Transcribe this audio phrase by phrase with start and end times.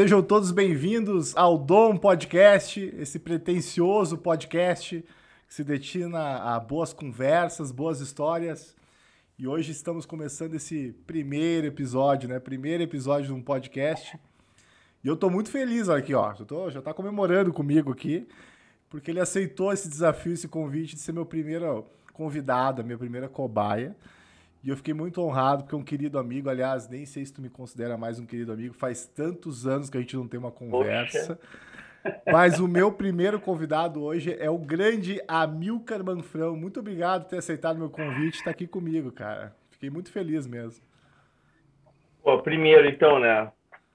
[0.00, 5.04] Sejam todos bem-vindos ao Dom Podcast, esse pretensioso podcast
[5.46, 8.74] que se destina a boas conversas, boas histórias.
[9.38, 12.40] E hoje estamos começando esse primeiro episódio, né?
[12.40, 14.18] Primeiro episódio de um podcast.
[15.04, 16.32] E eu tô muito feliz, olha aqui, ó.
[16.32, 18.26] Já, tô, já tá comemorando comigo aqui,
[18.88, 23.94] porque ele aceitou esse desafio, esse convite de ser meu primeiro convidado, minha primeira cobaia.
[24.62, 27.48] E eu fiquei muito honrado, porque um querido amigo, aliás, nem sei se tu me
[27.48, 31.36] considera mais um querido amigo, faz tantos anos que a gente não tem uma conversa.
[31.36, 32.20] Poxa.
[32.30, 36.56] Mas o meu primeiro convidado hoje é o grande Amilcar Manfrão.
[36.56, 39.54] Muito obrigado por ter aceitado meu convite, estar tá aqui comigo, cara.
[39.70, 40.84] Fiquei muito feliz mesmo.
[42.22, 43.50] Pô, primeiro, então, né,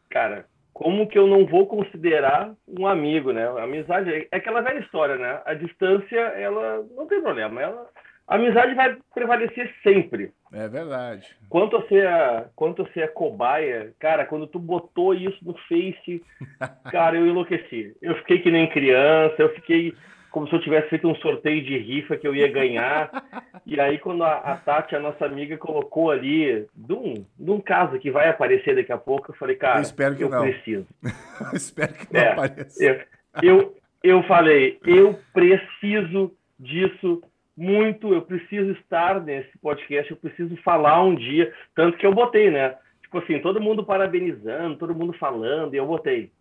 [0.09, 3.47] cara, como que eu não vou considerar um amigo, né?
[3.47, 5.41] A amizade é aquela velha história, né?
[5.45, 7.87] A distância, ela não tem problema, ela
[8.27, 10.31] a amizade vai prevalecer sempre.
[10.55, 11.27] É verdade.
[11.49, 15.53] Quanto a ser a, quanto a ser a cobaia, cara, quando tu botou isso no
[15.67, 16.23] Face,
[16.89, 17.93] cara, eu enlouqueci.
[18.01, 19.93] Eu fiquei que nem criança, eu fiquei
[20.31, 23.09] como se eu tivesse feito um sorteio de rifa que eu ia ganhar.
[23.65, 27.59] e aí, quando a, a Tati, a nossa amiga, colocou ali, de um, de um
[27.59, 30.41] caso que vai aparecer daqui a pouco, eu falei, cara, eu, espero que eu não.
[30.41, 30.87] preciso.
[31.03, 32.83] eu espero que não é, apareça.
[32.83, 33.01] Eu,
[33.41, 37.21] eu, eu falei, eu preciso disso
[37.55, 42.51] muito, eu preciso estar nesse podcast, eu preciso falar um dia, tanto que eu botei,
[42.51, 42.75] né?
[43.01, 46.31] Tipo assim, todo mundo parabenizando, todo mundo falando, e eu botei.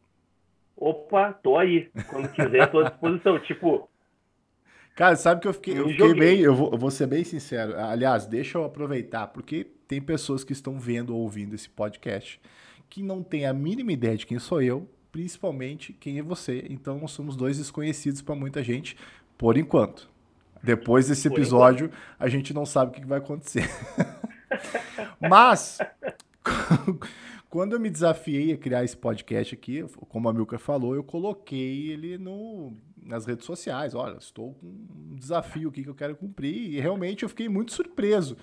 [0.76, 1.88] Opa, tô aí.
[2.08, 3.38] Quando quiser, tô à disposição.
[3.40, 3.88] tipo.
[4.96, 7.78] Cara, sabe que eu fiquei, eu fiquei bem, eu vou, eu vou ser bem sincero.
[7.78, 12.40] Aliás, deixa eu aproveitar, porque tem pessoas que estão vendo ou ouvindo esse podcast
[12.88, 16.64] que não tem a mínima ideia de quem sou eu, principalmente quem é você.
[16.70, 18.96] Então, nós somos dois desconhecidos para muita gente,
[19.36, 20.08] por enquanto.
[20.64, 23.68] Depois desse episódio, a gente não sabe o que vai acontecer.
[25.20, 25.78] Mas,
[27.50, 31.90] quando eu me desafiei a criar esse podcast aqui, como a Milka falou, eu coloquei
[31.90, 33.94] ele no, nas redes sociais.
[33.94, 36.72] Olha, estou com um desafio aqui que eu quero cumprir.
[36.72, 38.34] E realmente eu fiquei muito surpreso.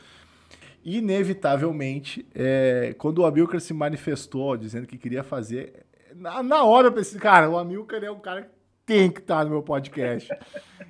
[0.85, 6.91] Inevitavelmente, é, quando o Amilcar se manifestou dizendo que queria fazer, na, na hora eu
[6.91, 8.60] pensei, cara, o Amilcar é um cara que
[8.91, 10.29] tem que estar no meu podcast.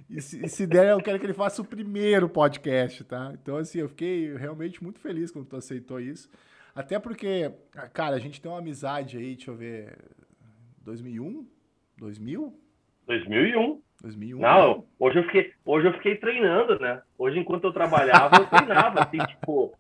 [0.10, 3.32] E se, se, der, eu quero que ele faça o primeiro podcast, tá?
[3.40, 6.28] Então, assim, eu fiquei realmente muito feliz quando tu aceitou isso.
[6.74, 7.52] Até porque,
[7.94, 9.96] cara, a gente tem uma amizade aí, deixa eu ver,
[10.84, 11.46] 2001?
[11.98, 12.60] 2000?
[13.06, 13.82] 2001.
[14.02, 14.40] 2001.
[14.40, 17.04] Não, hoje eu fiquei, hoje eu fiquei treinando, né?
[17.20, 19.78] Hoje, enquanto eu trabalhava, eu treinava, assim, tipo,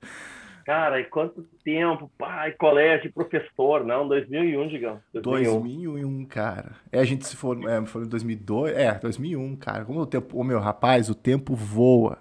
[0.72, 5.02] Cara, e quanto tempo, pai, colégio, professor, não, 2001, digamos.
[5.14, 5.60] 2001.
[5.60, 6.72] 2001, cara.
[6.90, 9.84] É, a gente se for, é, foi em 2002, é, 2001, cara.
[9.84, 12.20] Como o tempo, o meu rapaz, o tempo voa.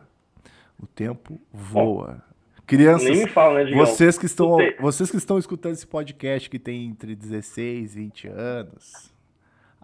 [0.83, 2.25] O tempo voa.
[2.67, 3.87] Crianças, Nem me fala, né, Digão?
[3.87, 8.29] vocês que estão, vocês que estão escutando esse podcast que tem entre 16 e 20
[8.31, 9.15] anos,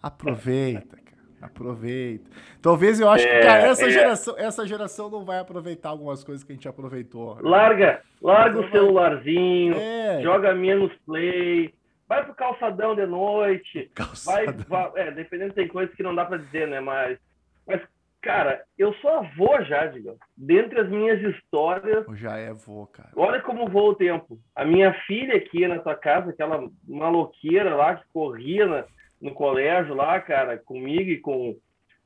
[0.02, 0.98] aproveita,
[1.40, 2.30] Aproveita.
[2.62, 3.90] Talvez eu acho é, que, cara, essa, é...
[3.90, 7.38] geração, essa geração não vai aproveitar algumas coisas que a gente aproveitou.
[7.40, 10.20] Larga, larga o celularzinho, é.
[10.22, 11.74] joga menos play,
[12.08, 13.90] vai pro calçadão de noite.
[13.94, 14.64] Calçadão.
[14.68, 16.80] Vai, vai, é, dependendo, tem coisas que não dá para dizer, né?
[16.80, 17.18] Mas,
[17.66, 17.82] mas,
[18.22, 20.20] cara, eu sou avô já, digamos.
[20.36, 22.06] Dentre as minhas histórias.
[22.06, 23.10] Eu já é avô, cara.
[23.14, 24.38] Olha como voa o tempo.
[24.54, 28.84] A minha filha aqui na tua casa, aquela maloqueira lá que corria na
[29.20, 31.56] no colégio lá, cara, comigo e com,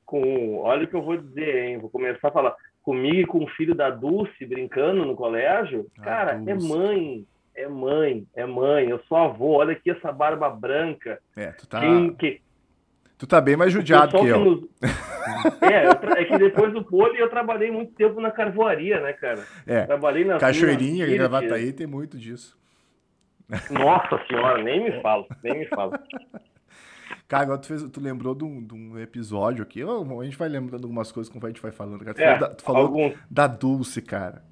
[0.04, 0.58] com.
[0.58, 1.78] Olha o que eu vou dizer, hein?
[1.78, 2.54] Vou começar a falar.
[2.82, 5.86] Comigo e com o filho da Dulce brincando no colégio.
[5.98, 7.26] Ah, cara, é mãe.
[7.54, 8.88] É mãe, é mãe.
[8.88, 9.58] Eu sou avô.
[9.58, 11.20] Olha aqui essa barba branca.
[11.36, 11.80] É, tu tá.
[11.80, 12.40] Quem, que...
[13.18, 14.42] Tu tá bem mais judiado que, que eu.
[14.42, 14.64] Nos...
[15.60, 16.20] é, tra...
[16.20, 19.44] é que depois do pole eu trabalhei muito tempo na carvoaria, né, cara?
[19.66, 19.84] É.
[19.84, 20.38] Trabalhei na.
[20.38, 22.58] Cachoeirinha, Gravataí tem muito disso.
[23.70, 26.00] Nossa senhora, nem me fala, nem me fala.
[27.28, 29.82] Cara, agora tu, fez, tu lembrou de um, de um episódio aqui.
[29.82, 32.04] A gente vai lembrando algumas coisas como a gente vai falando.
[32.04, 32.14] Cara.
[32.14, 34.42] Tu é, falou, da, tu falou da Dulce, cara.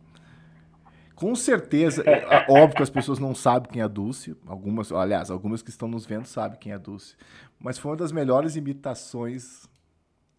[1.15, 4.37] Com certeza, é, óbvio que as pessoas não sabem quem é a Dulce.
[4.47, 7.17] Algumas, aliás, algumas que estão nos vendo sabem quem é a Dulce.
[7.59, 9.69] Mas foi uma das melhores imitações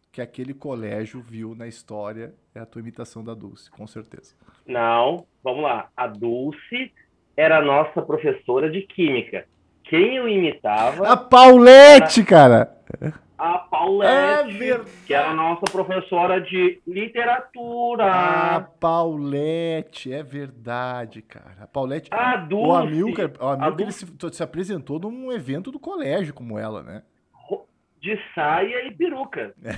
[0.10, 2.34] que aquele colégio viu na história.
[2.56, 4.34] É a tua imitação da Dulce, com certeza.
[4.66, 5.90] Não, vamos lá.
[5.98, 6.94] A Dulce
[7.36, 9.46] era a nossa professora de química
[9.90, 11.08] quem eu imitava.
[11.08, 12.78] A Paulette, cara!
[13.38, 18.06] A Paulette, é que era a nossa professora de literatura.
[18.06, 21.64] A Paulette, é verdade, cara.
[21.64, 22.10] A Paulette.
[22.14, 26.60] A Dulce, o Amilcar, o Amilcar ele se, se, apresentou num evento do colégio como
[26.60, 27.04] ela, né?
[28.02, 29.54] De saia e peruca.
[29.64, 29.72] É.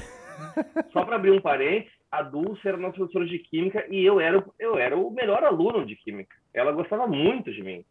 [0.92, 4.44] Só para abrir um parênteses, a Dulce era nossa professora de química e eu era,
[4.60, 6.36] eu era o melhor aluno de química.
[6.52, 7.86] Ela gostava muito de mim.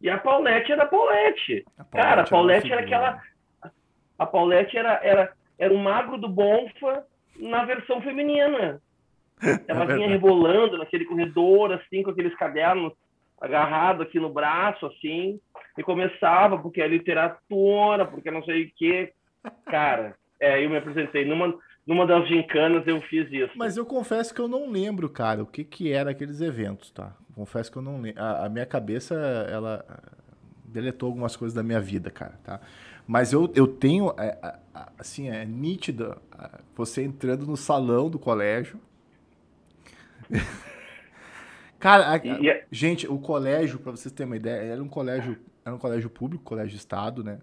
[0.00, 1.64] E a Paulette era a Paulette.
[1.78, 3.22] A Paulette Cara, a Paulette era, aquela.
[4.18, 7.04] A Paulette era, era, era o magro do Bonfa
[7.36, 8.80] na versão feminina.
[9.68, 12.92] Ela é vinha rebolando naquele corredor, assim, com aqueles cadernos
[13.40, 15.40] agarrados aqui no braço, assim,
[15.76, 19.12] e começava, porque é literatura, porque não sei o quê.
[19.66, 21.54] Cara, é, eu me apresentei numa,
[21.86, 23.52] numa das gincanas, eu fiz isso.
[23.56, 27.14] Mas eu confesso que eu não lembro, cara, o que que era aqueles eventos, tá?
[27.34, 28.22] Confesso que eu não lembro.
[28.22, 29.14] A, a minha cabeça,
[29.50, 29.84] ela
[30.64, 32.60] deletou algumas coisas da minha vida, cara, tá?
[33.06, 34.58] Mas eu, eu tenho, é,
[34.98, 36.16] assim, é nítido
[36.74, 38.80] você entrando no salão do colégio.
[41.78, 45.74] cara, a, é gente, o colégio, para vocês terem uma ideia, era um colégio, era
[45.74, 47.40] um colégio público, colégio de estado, né?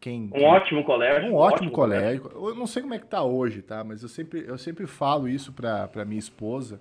[0.00, 1.28] Quem, um ótimo colégio.
[1.28, 2.22] Um, um ótimo, ótimo colégio.
[2.22, 2.48] colégio.
[2.48, 3.82] Eu não sei como é que tá hoje, tá?
[3.82, 6.80] Mas eu sempre, eu sempre falo isso para minha esposa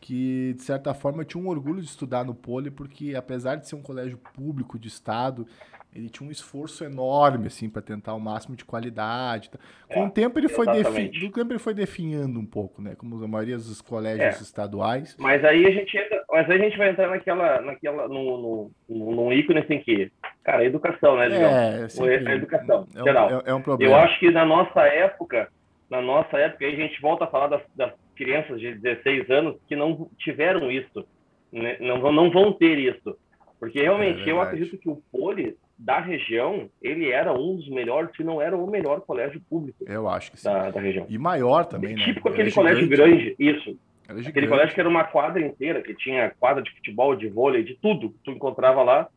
[0.00, 3.68] que, de certa forma, eu tinha um orgulho de estudar no Poli, porque apesar de
[3.68, 5.46] ser um colégio público de Estado,
[5.94, 9.50] ele tinha um esforço enorme, assim, para tentar o máximo de qualidade.
[9.92, 11.08] Com é, o tempo ele foi defi...
[11.08, 12.94] do tempo ele foi definhando um pouco, né?
[12.96, 14.42] Como a maioria dos colégios é.
[14.42, 15.16] estaduais.
[15.18, 19.14] Mas aí a gente entra, mas aí a gente vai entrar naquela, naquela, no, no,
[19.14, 20.12] no ícone assim que,
[20.44, 21.50] cara, a educação, né, Legal?
[21.50, 22.28] É, sempre...
[22.28, 23.30] a educação, é um, geral.
[23.30, 23.92] É, é, um problema.
[23.92, 25.48] Eu acho que na nossa época,
[25.90, 29.56] na nossa época, aí a gente volta a falar das, das crianças de 16 anos
[29.66, 31.04] que não tiveram isso,
[31.52, 31.78] né?
[31.80, 33.16] não, não vão ter isso.
[33.58, 38.14] Porque realmente é eu acredito que o Poli da região, ele era um dos melhores,
[38.14, 39.82] se não era o melhor colégio público.
[39.86, 40.44] Eu acho que sim.
[40.44, 41.06] Da, da região.
[41.08, 42.04] E maior também, né?
[42.04, 43.78] Tipo aquele colégio grande, isso.
[44.06, 47.76] Aquele colégio que era uma quadra inteira, que tinha quadra de futebol, de vôlei, de
[47.76, 49.08] tudo que tu encontrava lá.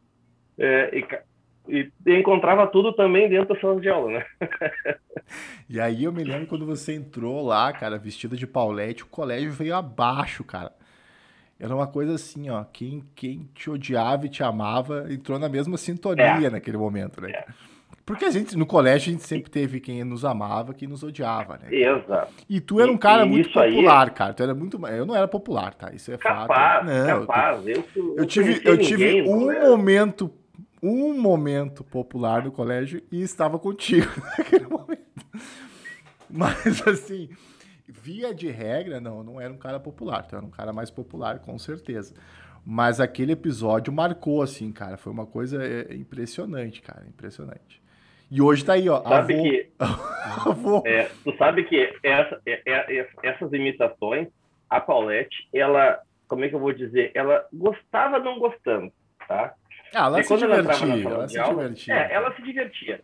[0.57, 1.05] É,
[1.67, 4.25] e, e, encontrava tudo também dentro da sala de aula, né?
[5.67, 9.51] e aí eu me lembro quando você entrou lá, cara, vestida de Paulette, o colégio
[9.51, 10.71] veio abaixo, cara.
[11.63, 12.61] Era uma coisa assim, ó.
[12.65, 16.49] Quem, quem te odiava e te amava entrou na mesma sintonia é.
[16.49, 17.31] naquele momento, né?
[17.31, 17.45] É.
[18.05, 21.57] Porque a gente, no colégio, a gente sempre teve quem nos amava, quem nos odiava,
[21.57, 21.73] né?
[21.73, 22.33] Exato.
[22.49, 24.13] E tu era um cara e, muito popular, aí...
[24.13, 24.33] cara.
[24.33, 24.85] Tu era muito.
[24.87, 25.89] Eu não era popular, tá?
[25.93, 26.85] Isso é capaz, fato.
[26.85, 27.65] Não, capaz.
[27.65, 30.29] Eu, eu, eu tive, eu tive um momento,
[30.81, 35.01] um momento popular no colégio e estava contigo naquele momento.
[36.29, 37.29] Mas assim
[38.03, 41.39] via de regra, não, não era um cara popular, então era um cara mais popular,
[41.39, 42.13] com certeza.
[42.65, 44.97] Mas aquele episódio marcou, assim, cara.
[44.97, 47.03] Foi uma coisa é, impressionante, cara.
[47.07, 47.81] Impressionante.
[48.29, 49.01] E hoje tá aí, ó.
[49.03, 49.43] Sabe avô...
[49.43, 49.69] que.
[50.49, 50.83] avô...
[50.85, 54.27] É, tu sabe que essa, é, é, essas imitações,
[54.69, 55.99] a Paulette, ela.
[56.27, 57.11] Como é que eu vou dizer?
[57.13, 58.91] Ela gostava não gostando,
[59.27, 59.53] tá?
[59.93, 60.87] Ah, ela se divertia.
[60.87, 61.93] Ela, ela se aula, divertia.
[61.93, 63.01] É, ela se divertia.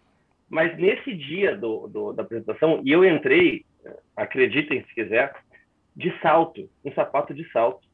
[0.50, 3.66] Mas nesse dia do, do, da apresentação, e eu entrei
[4.22, 5.34] acreditem se quiser,
[5.96, 7.88] de salto, um sapato de salto,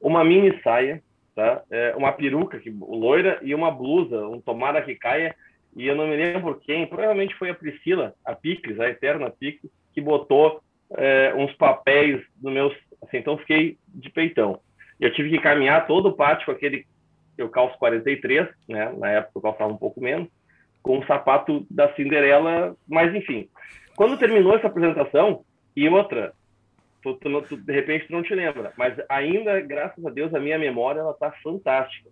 [0.00, 1.02] uma mini saia,
[1.34, 1.62] tá?
[1.70, 5.34] É, uma peruca que, loira e uma blusa, um tomara que caia,
[5.76, 9.70] e eu não me lembro quem, provavelmente foi a Priscila, a Picles, a eterna Picles,
[9.92, 10.60] que botou
[10.96, 14.60] é, uns papéis no meus, assim, então fiquei de peitão.
[14.98, 16.86] Eu tive que caminhar todo o pátio com aquele,
[17.36, 18.94] eu calço 43, né?
[18.96, 20.28] Na época eu calçava um pouco menos,
[20.82, 23.48] com o sapato da Cinderela, mas enfim,
[23.96, 25.44] quando terminou essa apresentação,
[25.76, 26.32] e outra,
[27.02, 30.40] tu, tu, tu, de repente tu não te lembra, mas ainda, graças a Deus, a
[30.40, 32.10] minha memória ela tá fantástica.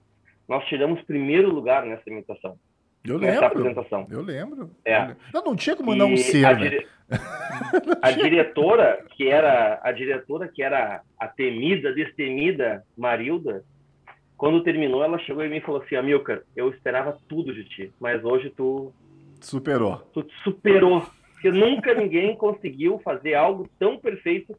[0.48, 2.58] Nós tiramos primeiro lugar nessa imitação.
[3.04, 3.44] Eu lembro.
[3.44, 4.06] apresentação.
[4.10, 4.70] Eu lembro.
[4.84, 5.14] É.
[5.32, 6.68] Eu não tinha como não ser, a, né?
[6.68, 6.86] dire...
[8.00, 13.62] a diretora, que era a diretora que era a temida, destemida Marilda,
[14.36, 17.92] quando terminou, ela chegou em mim e falou assim: Amilcar, eu esperava tudo de ti,
[18.00, 18.92] mas hoje tu.
[19.40, 19.98] Superou.
[20.12, 21.06] Tu superou
[21.44, 24.56] porque nunca ninguém conseguiu fazer algo tão perfeito,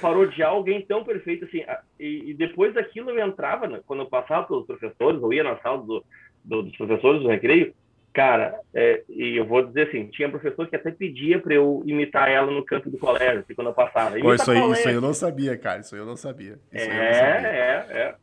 [0.00, 1.62] parodiar alguém tão perfeito assim.
[2.00, 5.58] E, e depois daquilo eu entrava, né, quando eu passava pelos professores, ou ia na
[5.58, 6.02] sala do,
[6.42, 7.74] do, dos professores do recreio,
[8.10, 12.30] cara, é, e eu vou dizer assim, tinha professor que até pedia para eu imitar
[12.30, 14.18] ela no campo do colégio, assim, quando eu passava.
[14.18, 16.58] Pô, isso, aí, isso aí eu não sabia, cara, isso aí eu não sabia.
[16.72, 17.48] Isso é, sabia.
[17.48, 18.14] é, é.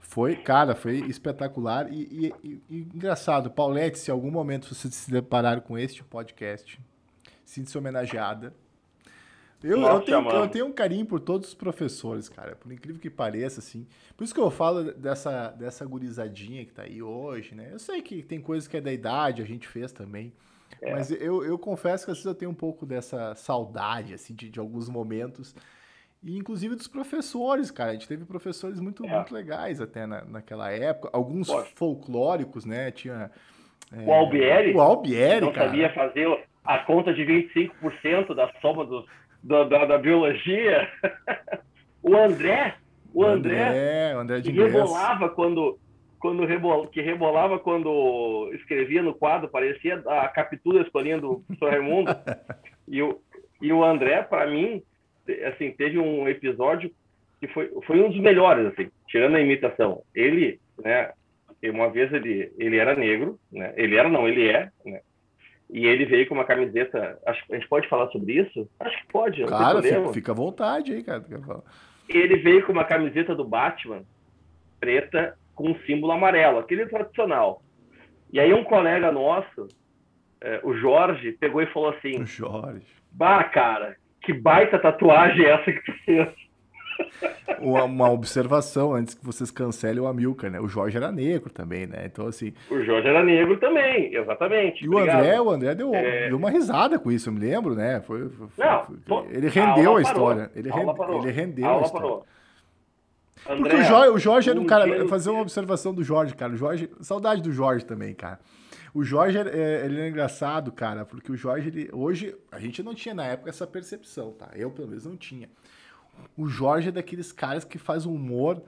[0.00, 3.48] Foi, cara, foi espetacular e, e, e, e engraçado.
[3.48, 6.80] Paulette, se em algum momento vocês se depararam com este podcast,
[7.44, 8.52] sinta-se homenageada.
[9.64, 12.54] Eu, eu, tenho, eu, tenho, um carinho por todos os professores, cara.
[12.54, 13.86] Por incrível que pareça, assim.
[14.14, 17.70] Por isso que eu falo dessa, dessa gurizadinha que tá aí hoje, né?
[17.72, 20.34] Eu sei que tem coisas que é da idade, a gente fez também.
[20.82, 20.92] É.
[20.92, 24.50] Mas eu, eu confesso que às vezes eu tenho um pouco dessa saudade, assim, de,
[24.50, 25.56] de alguns momentos.
[26.22, 27.90] E inclusive dos professores, cara.
[27.90, 29.14] A gente teve professores muito, é.
[29.14, 31.08] muito legais até na, naquela época.
[31.10, 32.90] Alguns folclóricos, né?
[32.90, 33.30] Tinha.
[33.90, 34.74] É, o Albieri.
[34.74, 35.68] O Albieri, não cara.
[35.68, 39.04] sabia fazer a conta de 25% da soma do,
[39.42, 40.88] do, da, da, biologia.
[42.02, 42.74] o André,
[43.12, 45.78] o, André, André, o André de rebolava quando,
[46.18, 52.16] quando rebol, que rebolava quando escrevia no quadro, parecia a captura escolinha do professor Raimundo.
[52.88, 53.20] e, o,
[53.60, 54.82] e o André, para mim,
[55.46, 56.90] assim, teve um episódio
[57.40, 60.02] que foi, foi um dos melhores, assim, tirando a imitação.
[60.14, 61.12] Ele, né,
[61.64, 65.00] uma vez ele, ele era negro, né, ele era, não, ele é, né,
[65.70, 67.18] e ele veio com uma camiseta.
[67.26, 68.68] Acho, a gente pode falar sobre isso?
[68.80, 69.44] Acho que pode.
[69.46, 71.24] Cara, fica, fica à vontade aí, cara.
[72.08, 74.02] Ele veio com uma camiseta do Batman
[74.78, 77.62] preta com um símbolo amarelo, aquele tradicional.
[78.32, 79.68] E aí um colega nosso,
[80.40, 82.86] é, o Jorge, pegou e falou assim: o Jorge.
[83.10, 86.28] Bah, cara, que baita tatuagem é essa que tu fez?
[87.60, 90.60] Uma, uma, observação antes que vocês cancelem o Amilcar, né?
[90.60, 92.02] O Jorge era negro também, né?
[92.04, 92.52] Então, assim.
[92.70, 94.84] O Jorge era negro também, exatamente.
[94.84, 96.28] E o André, o André deu, é...
[96.28, 98.02] deu uma risada com isso, eu me lembro, né?
[98.02, 100.50] Foi, foi, Não, foi, ele rendeu a, a história.
[100.54, 102.08] Ele, rend, ele rendeu a, a história.
[102.08, 102.26] Parou.
[103.48, 105.08] André, Porque o Jorge, o Jorge era um cara.
[105.08, 106.52] Fazer uma observação do Jorge, cara.
[106.52, 106.90] O Jorge.
[107.00, 108.40] Saudade do Jorge também, cara.
[108.94, 112.94] O Jorge, é, ele é engraçado, cara, porque o Jorge, ele, hoje, a gente não
[112.94, 114.50] tinha na época essa percepção, tá?
[114.54, 115.50] Eu, pelo menos, não tinha.
[116.36, 118.62] O Jorge é daqueles caras que faz um humor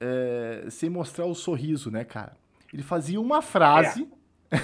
[0.00, 2.36] é, sem mostrar o sorriso, né, cara?
[2.72, 4.08] Ele fazia uma frase.
[4.50, 4.56] É.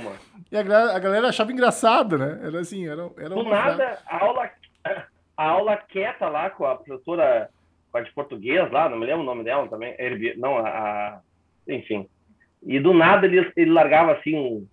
[0.00, 0.12] Uma.
[0.50, 2.40] e a galera, a galera, achava engraçado, né?
[2.42, 4.50] Era assim, era, era Do nada, a aula,
[5.36, 7.50] a aula quieta lá com a professora
[7.90, 9.96] com a de português lá, não me lembro o nome dela também.
[10.36, 11.20] Não, a, a,
[11.66, 12.08] Enfim.
[12.62, 14.66] E do nada ele, ele largava assim um.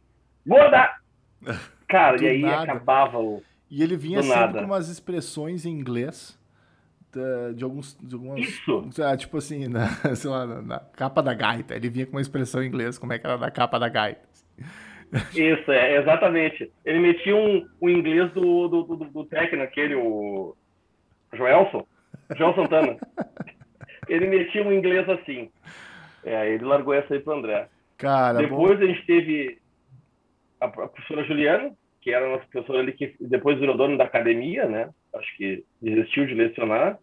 [0.45, 0.95] Gorda!
[1.87, 2.63] Cara, e aí nada.
[2.63, 3.43] acabava o.
[3.73, 4.59] E ele vinha sempre nada.
[4.59, 6.39] com umas expressões em inglês
[7.55, 7.97] de, alguns.
[7.99, 8.91] De algumas, Isso!
[9.01, 11.75] Ah, tipo assim, na, sei lá, na, na, capa da gaita.
[11.75, 14.21] Ele vinha com uma expressão em inglês, como é que era na capa da gaita.
[15.33, 16.71] Isso, é, exatamente.
[16.85, 20.55] Ele metia um, o inglês do, do, do, do técnico, aquele, o
[21.33, 21.83] Joelson,
[22.37, 22.97] João Santana.
[24.07, 25.49] Ele metia um inglês assim.
[26.25, 27.69] É, ele largou essa aí pro André.
[27.97, 28.83] Cara, Depois bom.
[28.83, 29.57] a gente teve
[30.59, 31.71] a professora Juliana,
[32.03, 34.89] que era a nossa professora ali, que depois virou dono da academia, né?
[35.15, 36.99] Acho que desistiu de lecionar.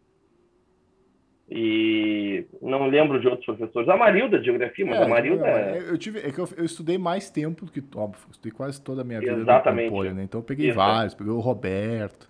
[1.50, 3.88] E não lembro de outros professores.
[3.88, 5.46] A Marilda de Geografia, mas é, a Marilda...
[5.48, 7.82] É, eu, tive, é que eu, eu, estudei mais tempo do que...
[7.96, 9.86] Óbvio, estudei quase toda a minha vida Exatamente.
[9.86, 10.22] no Compolho, né?
[10.22, 11.12] Então eu peguei vários.
[11.12, 12.29] Peguei o Roberto,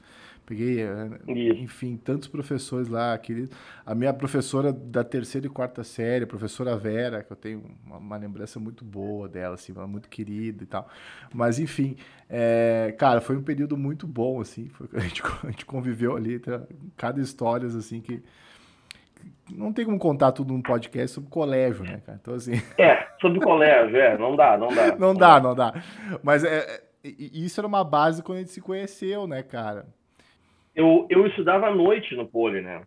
[0.50, 3.14] peguei, eh, enfim, tantos professores lá.
[3.14, 3.48] Aquele,
[3.86, 7.98] a minha professora da terceira e quarta série, a professora Vera, que eu tenho uma,
[7.98, 10.88] uma lembrança muito boa dela, assim, ela é muito querida e tal.
[11.32, 11.96] Mas, enfim,
[12.28, 16.40] é, cara, foi um período muito bom, assim, foi, a, gente, a gente conviveu ali,
[16.40, 16.62] tá,
[16.96, 18.20] cada história, assim, que
[19.48, 22.18] não tem como contar tudo num podcast sobre colégio, né, cara?
[22.20, 22.60] Então, assim...
[22.76, 24.96] É, sobre colégio, é, não dá, não dá.
[24.98, 25.74] não dá, não dá.
[26.24, 29.86] Mas é, é isso era uma base quando a gente se conheceu, né, cara?
[30.80, 32.82] Eu, eu estudava à noite no Poli, né?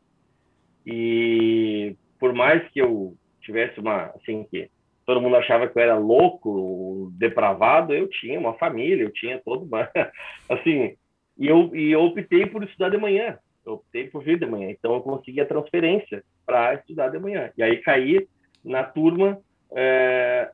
[0.83, 4.67] E por mais que eu tivesse uma, assim, que
[5.05, 9.65] todo mundo achava que eu era louco, depravado, eu tinha uma família, eu tinha todo
[9.65, 9.87] uma,
[10.49, 10.95] assim,
[11.37, 14.71] e eu, e eu optei por estudar de manhã, eu optei por vir de manhã,
[14.71, 18.27] então eu consegui a transferência para estudar de manhã, e aí caí
[18.65, 19.39] na turma
[19.71, 20.49] é,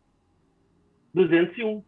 [1.14, 1.82] 201,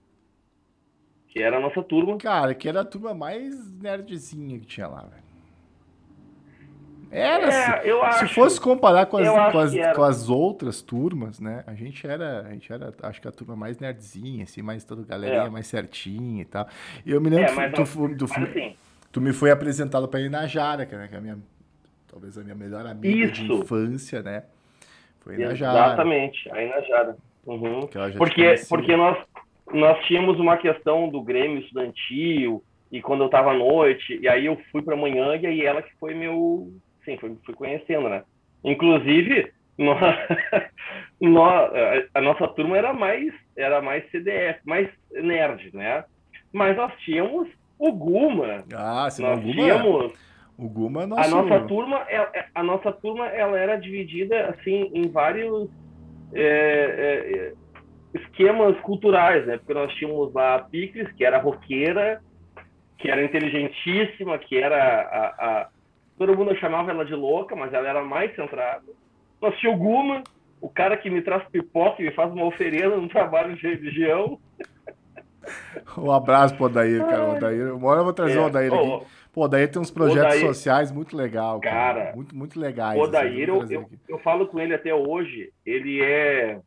[1.28, 2.18] que era a nossa turma.
[2.20, 5.21] Cara, que era a turma mais nerdzinha que tinha lá, velho.
[7.12, 11.62] Era, é, se, se fosse comparar com as, com as, com, as, outras turmas, né?
[11.68, 15.04] A gente era, a gente era, acho que a turma mais nerdzinha, assim, mais toda
[15.04, 15.50] galerinha é.
[15.50, 16.66] mais certinha e tal.
[17.06, 18.76] E eu me lembro é, que tu, tu, tu, assim,
[19.12, 21.38] tu, me foi apresentado para Inajara, que, né, que é a minha,
[22.10, 23.44] talvez a minha melhor amiga Isso.
[23.44, 24.44] de infância, né?
[25.20, 25.88] Foi Inajara.
[25.88, 27.18] Exatamente, a Inajara.
[27.46, 27.90] Uhum.
[28.18, 29.18] Porque, porque nós,
[29.74, 34.46] nós tínhamos uma questão do Grêmio estudantil, e quando eu estava à noite, e aí
[34.46, 36.72] eu fui para manhã, e aí ela que foi meu
[37.04, 38.24] sim, fui, fui conhecendo, né?
[38.64, 40.16] Inclusive, nós,
[41.20, 46.04] nós, a nossa turma era mais, era mais CDF, mais nerd, né?
[46.54, 47.48] Mas nós tínhamos
[47.80, 48.64] o Guma.
[48.76, 49.54] Ah, sim, nós o Guma.
[49.54, 50.14] Tínhamos,
[50.58, 51.22] o Guma é nosso...
[51.22, 55.70] A nossa turma, é, é, a nossa turma, ela era dividida assim em vários
[56.34, 57.54] é, é,
[58.14, 59.58] esquemas culturais, né?
[59.58, 62.22] Porque nós tínhamos lá a Picles, que era roqueira,
[62.98, 65.70] que era inteligentíssima, que era a, a
[66.18, 68.84] Todo mundo chamava ela de louca, mas ela era mais centrada.
[69.42, 70.24] Nós tinha o Guma,
[70.62, 74.40] o cara que me traz pipoca e me faz uma oferenda no trabalho de religião.
[75.98, 77.24] Um abraço pro Odair, cara.
[77.24, 79.06] O Odair, uma hora eu vou trazer é, o Odair aqui.
[79.34, 81.76] Pô, o Odair tem uns projetos Odair, sociais muito legal, cara.
[81.76, 82.16] cara.
[82.16, 83.00] Muito, muito legais.
[83.00, 85.52] O assim, Odair, assim, eu, eu, eu, falo com ele até hoje.
[85.66, 86.60] Ele é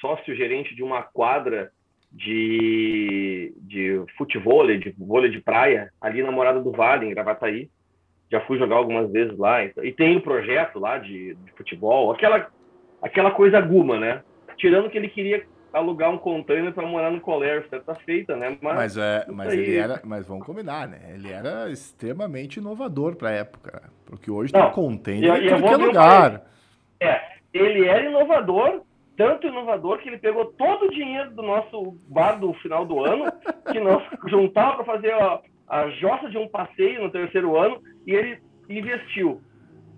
[0.00, 1.72] sócio-gerente de uma quadra
[2.12, 7.68] de, de futebol, de vôlei de praia, ali na Morada do Vale, em Gravataí
[8.30, 9.64] já fui jogar algumas vezes lá.
[9.64, 12.48] E tem o um projeto lá de, de, futebol, aquela,
[13.00, 14.22] aquela coisa guma, né?
[14.56, 18.56] Tirando que ele queria alugar um container para morar no colégio, certa feita, né?
[18.60, 21.12] Mas, mas, é, mas ele era, mas vamos combinar, né?
[21.14, 26.42] Ele era extremamente inovador para a época, porque hoje Não, tem container em qualquer lugar.
[26.98, 27.20] É,
[27.52, 28.82] ele era inovador,
[29.16, 33.30] tanto inovador que ele pegou todo o dinheiro do nosso bar do final do ano,
[33.70, 38.14] que nós juntava para fazer a, a jossa de um passeio no terceiro ano, e
[38.14, 39.40] ele investiu.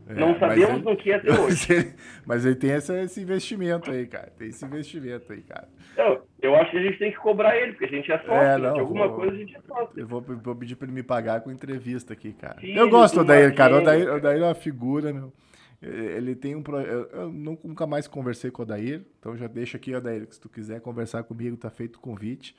[0.09, 1.95] É, não sabemos ele, no que é ter hoje.
[2.25, 4.33] Mas ele, tem essa, esse investimento aí, cara.
[4.39, 5.69] Tem esse investimento aí, cara.
[5.97, 8.33] Eu, eu acho que a gente tem que cobrar ele, porque a gente é sócio.
[8.33, 8.69] É, né?
[8.69, 10.01] não, de alguma vou, coisa a gente é sócio.
[10.01, 12.59] Eu vou, vou, pedir para ele me pagar com entrevista aqui, cara.
[12.59, 13.75] Filho eu gosto do Odair, cara.
[13.75, 15.33] O Odair, Odair é uma figura, meu.
[15.81, 16.65] Ele tem um.
[17.13, 20.49] Eu nunca mais conversei com o Odair, então já deixa aqui, Odair, que se tu
[20.49, 22.57] quiser conversar comigo, tá feito o convite.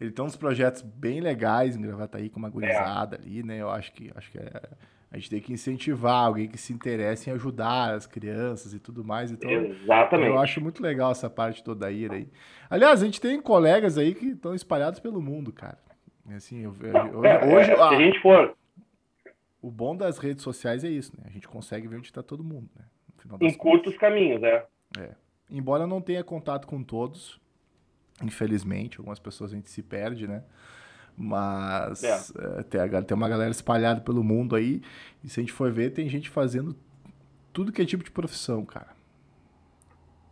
[0.00, 3.18] Ele tem uns projetos bem legais em Gravataí, com uma gurizada é.
[3.20, 3.60] ali, né?
[3.60, 4.62] Eu acho que, acho que é,
[5.10, 9.04] a gente tem que incentivar alguém que se interesse em ajudar as crianças e tudo
[9.04, 9.30] mais.
[9.30, 10.28] Então, Exatamente.
[10.28, 12.08] eu acho muito legal essa parte toda aí.
[12.10, 12.28] aí.
[12.70, 15.78] Aliás, a gente tem colegas aí que estão espalhados pelo mundo, cara.
[16.36, 18.54] Assim, eu, Não, hoje, é, hoje, se a gente for
[19.60, 21.24] o bom das redes sociais é isso, né?
[21.26, 22.84] A gente consegue ver onde está todo mundo, né?
[23.40, 24.62] em curtos caminhos, né?
[24.98, 25.10] É.
[25.50, 27.40] Embora eu não tenha contato com todos,
[28.22, 30.42] infelizmente, algumas pessoas a gente se perde, né?
[31.16, 32.62] Mas é.
[32.62, 34.82] Tem, tem uma galera espalhada pelo mundo aí,
[35.24, 36.76] e se a gente for ver, tem gente fazendo
[37.52, 38.96] tudo que é tipo de profissão, cara.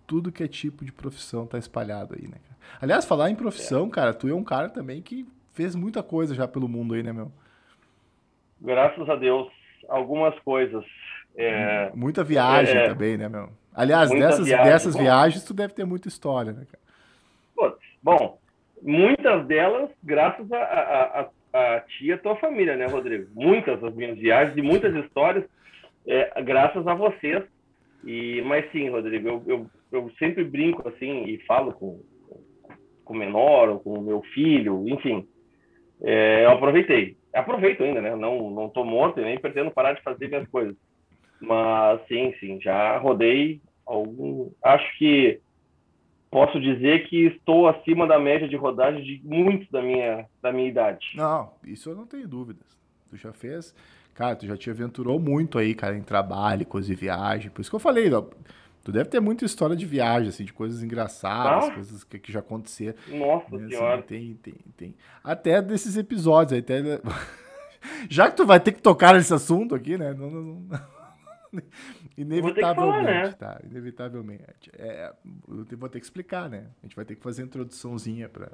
[0.07, 2.37] Tudo que é tipo de profissão tá espalhado aí, né?
[2.81, 3.91] Aliás, falar em profissão, é.
[3.91, 7.13] cara, tu é um cara também que fez muita coisa já pelo mundo aí, né,
[7.13, 7.33] meu?
[8.61, 9.49] graças a Deus,
[9.89, 10.85] algumas coisas.
[11.37, 13.51] É, Muita viagem é, também, né, meu?
[13.75, 14.65] Aliás, dessas, viagem.
[14.65, 16.86] dessas bom, viagens tu deve ter muita história, né, cara?
[18.03, 18.39] Bom,
[18.83, 23.29] muitas delas graças a, a, a, a tia tua família, né, Rodrigo?
[23.35, 25.45] Muitas das minhas viagens e muitas histórias
[26.07, 27.43] é, graças a vocês.
[28.05, 32.01] E, mas sim, Rodrigo, eu, eu, eu sempre brinco assim e falo com,
[33.05, 35.27] com o menor ou com o meu filho, enfim.
[36.03, 38.17] É, eu aproveitei aproveito ainda, né?
[38.17, 40.75] Não, não tô morto e nem pretendo parar de fazer minhas coisas.
[41.41, 44.51] Mas sim, sim, já rodei algum.
[44.63, 45.41] Acho que
[46.31, 50.69] posso dizer que estou acima da média de rodagem de muitos da minha, da minha
[50.69, 51.13] idade.
[51.15, 52.77] Não, isso eu não tenho dúvidas.
[53.11, 53.75] Tu já fez.
[54.15, 57.51] Cara, tu já te aventurou muito aí, cara, em trabalho, coisa de viagem.
[57.51, 58.25] Por isso que eu falei, ó,
[58.87, 61.75] Tu deve ter muita história de viagem, assim, de coisas engraçadas, ah?
[61.75, 62.95] coisas que, que, já aconteceram.
[63.09, 63.97] Nossa né, senhora.
[63.97, 64.95] Assim, tem, tem, tem.
[65.25, 66.61] Até desses episódios aí.
[66.61, 67.01] Até...
[68.09, 70.15] já que tu vai ter que tocar nesse assunto aqui, né?
[70.15, 70.81] Não, não, não...
[72.17, 73.33] Inevitavelmente, falar, né?
[73.33, 73.61] tá?
[73.65, 74.71] Inevitavelmente.
[74.79, 75.13] É,
[75.49, 76.67] eu vou ter que explicar, né?
[76.83, 78.53] A gente vai ter que fazer introduçãozinha para.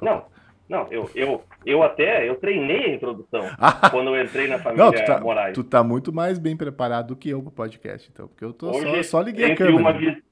[0.00, 0.24] Não,
[0.68, 3.42] não, eu, eu, eu até eu treinei a introdução
[3.90, 5.54] quando eu entrei na família Não, tu tá, Moraes.
[5.54, 8.70] Tu tá muito mais bem preparado do que eu pro podcast, então, porque eu tô
[8.70, 9.76] Hoje, só, só liguei a câmera.
[9.76, 10.22] Uma,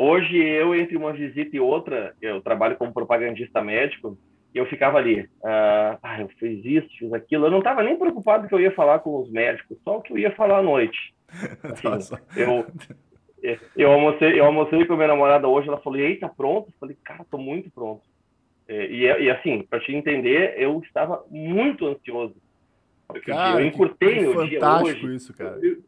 [0.00, 4.16] Hoje eu, entre uma visita e outra, eu trabalho como propagandista médico,
[4.54, 7.46] eu ficava ali, uh, ah, eu fiz isso, fiz aquilo.
[7.46, 10.12] Eu não estava nem preocupado que eu ia falar com os médicos, só o que
[10.12, 11.14] eu ia falar à noite.
[11.62, 12.66] Assim, eu,
[13.76, 16.68] eu, almocei, eu almocei com a minha namorada hoje, ela falou, eita, pronto?
[16.68, 18.02] Eu falei, cara, tô muito pronto.
[18.66, 22.36] É, e, e assim, para te entender, eu estava muito ansioso.
[23.06, 25.14] Porque cara, eu encurtei que, meu dia hoje.
[25.14, 25.58] isso, cara.
[25.62, 25.82] Eu,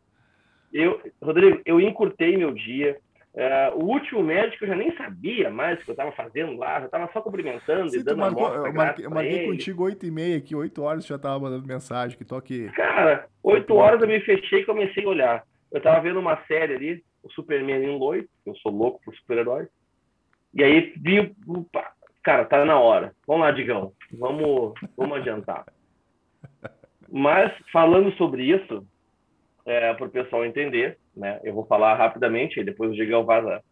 [0.72, 2.98] eu, Rodrigo, eu encurtei meu dia.
[3.32, 6.80] Uh, o último médico eu já nem sabia mais o que eu estava fazendo lá,
[6.80, 10.10] já estava só cumprimentando Sim, e dando marcou, Eu marquei, eu marquei contigo 8 e
[10.10, 12.68] meia aqui, 8 horas já estava mandando mensagem, que tô aqui.
[12.70, 15.44] Cara, 8 horas eu me fechei e comecei a olhar.
[15.70, 19.68] Eu estava vendo uma série ali, o Superman em Loito, eu sou louco por super-heróis.
[20.52, 21.32] E aí vi,
[22.24, 23.14] cara, tá na hora.
[23.28, 23.92] Vamos lá, Digão.
[24.12, 25.66] Vamos, vamos adiantar.
[27.08, 28.84] Mas, falando sobre isso,
[29.64, 31.40] é, para o pessoal entender, né?
[31.42, 33.62] Eu vou falar rapidamente, e depois o Digão vaza.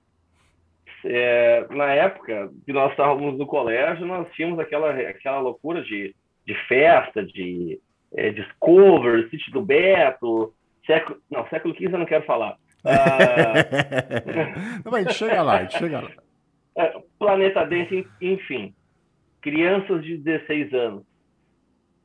[1.04, 6.54] É, na época que nós estávamos no colégio, nós tínhamos aquela, aquela loucura de, de
[6.66, 7.78] festa, de
[8.14, 10.52] é, Discover, Sítio do Beto,
[10.86, 11.18] século...
[11.30, 12.56] Não, século XV eu não quero falar.
[12.84, 13.54] Ah...
[14.84, 16.10] não, mas chega lá, chega lá.
[16.76, 18.74] É, Planeta Dance, enfim.
[19.40, 21.02] Crianças de 16 anos.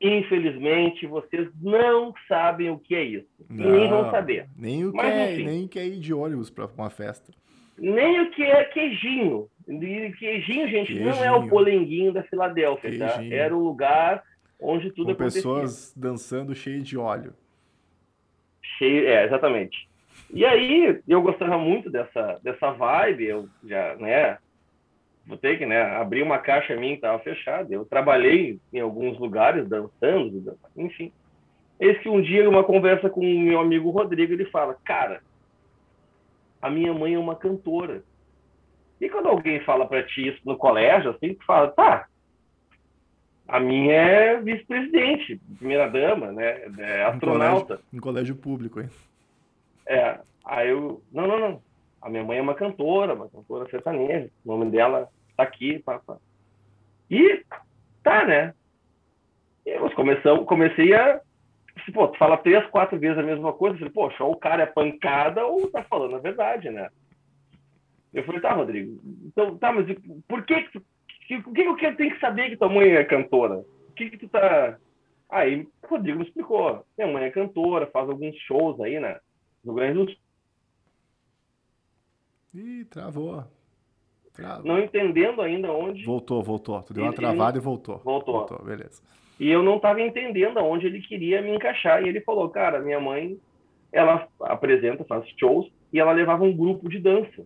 [0.04, 3.26] Infelizmente, vocês não sabem o que é isso.
[3.48, 4.46] Não, nem vão saber.
[4.54, 7.32] Nem o que, Mas, é, nem que é ir de ônibus para uma festa.
[7.78, 9.48] Nem o que é queijinho.
[9.66, 11.06] Queijinho, gente, queijinho.
[11.08, 13.24] não é o polenguinho da Filadélfia, tá?
[13.24, 14.22] Era o lugar
[14.60, 15.40] onde tudo Com acontecia.
[15.40, 17.32] pessoas dançando cheio de óleo.
[18.78, 19.88] Cheio, é, exatamente.
[20.32, 24.36] E aí, eu gostava muito dessa, dessa vibe, eu já, né,
[25.26, 27.72] vou ter que né, abrir uma caixa minha que estava fechada.
[27.72, 31.12] Eu trabalhei em alguns lugares dançando, enfim.
[31.80, 35.20] Eis que um dia, uma conversa com o meu amigo Rodrigo, ele fala: Cara,
[36.62, 38.02] a minha mãe é uma cantora.
[39.00, 42.06] E quando alguém fala para ti isso no colégio, assim, tu fala, tá,
[43.46, 46.62] a minha é vice-presidente, primeira-dama, né?
[46.78, 47.64] É astronauta.
[47.64, 48.88] Em colégio, em colégio público, hein?
[49.86, 50.18] É.
[50.44, 51.62] Aí eu, não, não, não.
[52.04, 54.30] A minha mãe é uma cantora, uma cantora sertaneja.
[54.44, 55.82] O nome dela tá aqui.
[57.10, 57.44] E
[58.02, 58.54] tá, né?
[59.64, 61.20] E nós começamos, comecei a.
[61.92, 63.74] Pô, tu fala três, quatro vezes a mesma coisa.
[63.74, 66.88] Eu falei, poxa, ou o cara é pancada ou tá falando a verdade, né?
[68.12, 69.00] Eu falei, tá, Rodrigo.
[69.24, 69.86] Então, tá, mas
[70.28, 70.82] por que que
[71.26, 73.56] que, que eu tenho que saber que tua mãe é cantora?
[73.88, 74.78] O que, que tu tá.
[75.30, 76.84] Aí o Rodrigo me explicou.
[76.98, 79.18] Minha mãe é cantora, faz alguns shows aí, né?
[79.64, 80.23] No Grande do.
[82.54, 83.44] Ih, travou.
[84.32, 84.64] travou.
[84.64, 86.04] Não entendendo ainda onde.
[86.04, 86.82] Voltou, voltou.
[86.82, 87.98] Tu deu uma travada e voltou.
[87.98, 88.34] Voltou.
[88.34, 89.02] Voltou, beleza.
[89.38, 92.02] E eu não estava entendendo aonde ele queria me encaixar.
[92.02, 93.38] E ele falou, cara, minha mãe,
[93.92, 97.44] ela apresenta, faz shows, e ela levava um grupo de dança.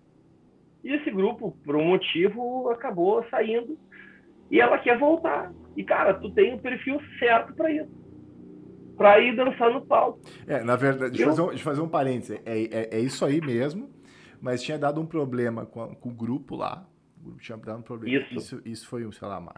[0.84, 3.78] E esse grupo, por um motivo, acabou saindo
[4.50, 5.52] e ela quer voltar.
[5.76, 7.90] E, cara, tu tem o perfil certo para isso.
[8.96, 10.20] Para ir dançar no palco.
[10.46, 12.40] É, na verdade, deixa eu fazer um, deixa eu fazer um parênteses.
[12.44, 13.88] É, é, é, isso aí mesmo,
[14.40, 16.86] mas tinha dado um problema com, com o grupo lá.
[17.18, 18.24] O grupo tinha dado um problema.
[18.24, 18.34] Isso.
[18.34, 19.54] Isso, isso foi, sei lá, uma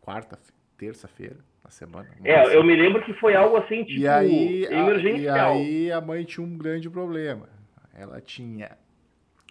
[0.00, 0.38] quarta,
[0.76, 2.08] terça-feira, na semana.
[2.24, 5.52] É, eu me lembro que foi algo assim, tipo, e aí, emergencial.
[5.52, 7.48] A, e aí a mãe tinha um grande problema.
[7.94, 8.76] Ela tinha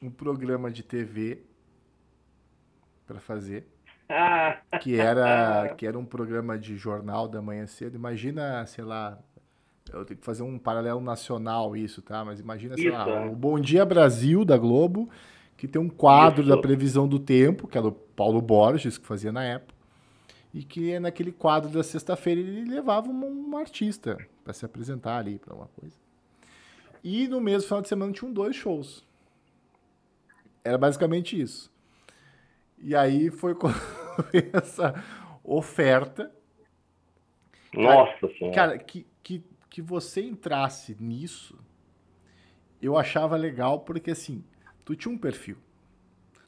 [0.02, 1.44] um programa de TV
[3.06, 3.68] para fazer.
[4.10, 4.60] Ah.
[4.82, 7.96] Que era, que era um programa de jornal da manhã cedo.
[7.96, 9.18] Imagina, sei lá,
[9.94, 12.24] eu tenho que fazer um paralelo nacional isso, tá?
[12.24, 12.98] Mas imagina, sei isso.
[12.98, 15.10] lá, o Bom Dia Brasil da Globo,
[15.58, 16.50] que tem um quadro isso.
[16.50, 19.74] da previsão do tempo, que era o Paulo Borges que fazia na época.
[20.54, 25.40] E que naquele quadro da sexta-feira ele levava um, um artista para se apresentar ali
[25.40, 25.96] para uma coisa.
[27.04, 29.06] E no mesmo final de semana tinham dois shows.
[30.64, 31.72] Era basicamente isso.
[32.78, 33.70] E aí foi com
[34.54, 34.94] essa
[35.44, 36.32] oferta.
[37.74, 38.56] Nossa Senhora.
[38.56, 39.06] Cara, que,
[39.72, 41.58] que, você entrasse nisso,
[42.80, 44.44] eu achava legal porque assim,
[44.86, 45.58] tu tinha um perfil.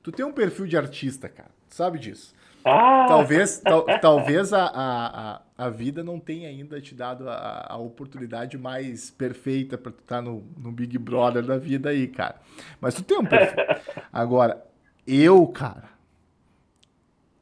[0.04, 1.50] Tu tem um perfil de artista, cara.
[1.70, 2.36] Tu sabe disso.
[2.66, 3.06] Ah!
[3.08, 8.58] Talvez, tal, talvez a, a, a, vida não tenha ainda te dado a, a oportunidade
[8.58, 12.42] mais perfeita para tu estar tá no, no Big Brother da vida aí, cara.
[12.80, 13.64] Mas tu tem um perfil.
[14.12, 14.66] Agora,
[15.06, 15.90] eu, cara,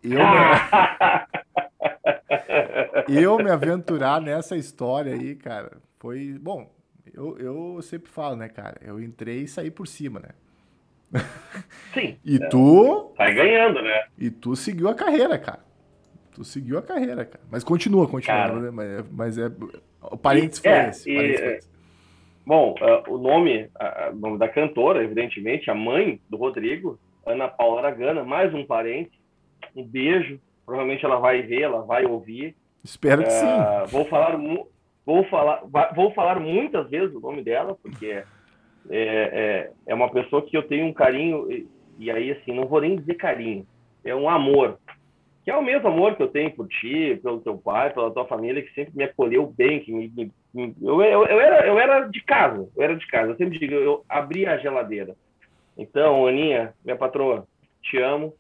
[0.04, 0.18] eu me,
[3.08, 6.38] eu me aventurar nessa história aí, cara, foi.
[6.40, 6.72] Bom,
[7.14, 8.78] eu, eu sempre falo, né, cara?
[8.82, 10.30] Eu entrei e saí por cima, né?
[11.94, 12.18] Sim.
[12.24, 13.14] E é, tu.
[13.18, 14.04] Vai ganhando, né?
[14.18, 15.64] E tu seguiu a carreira, cara.
[16.34, 17.44] Tu seguiu a carreira, cara.
[17.52, 18.38] Mas continua, continua.
[18.38, 18.72] Cara, né?
[18.72, 19.52] mas, é, mas é.
[20.02, 21.12] O parênteses foi é, esse.
[21.12, 21.72] E, foi esse.
[22.46, 27.82] Bom, uh, o nome, uh, nome da cantora, evidentemente, a mãe do Rodrigo, Ana Paula
[27.82, 29.12] Aragana, mais um parente.
[29.76, 30.40] Um beijo.
[30.72, 32.56] Provavelmente ela vai ver, ela vai ouvir.
[32.82, 33.92] Espero que uh, sim.
[33.92, 34.38] Vou falar,
[35.06, 38.24] vou falar, vou falar muitas vezes o nome dela, porque é,
[38.90, 41.68] é, é uma pessoa que eu tenho um carinho, e,
[42.00, 43.68] e, aí, assim, não vou nem dizer carinho,
[44.06, 44.80] é um amor,
[45.44, 48.26] que é o mesmo amor que eu tenho por ti, pelo teu pai, pela tua
[48.26, 51.78] família, que sempre me acolheu bem, que me, me, me eu, eu, eu, era, eu
[51.78, 55.18] era de casa, eu era de casa, eu sempre digo, eu abri a geladeira.
[55.78, 57.46] Então, Aninha, minha patroa,
[57.84, 58.34] te amo.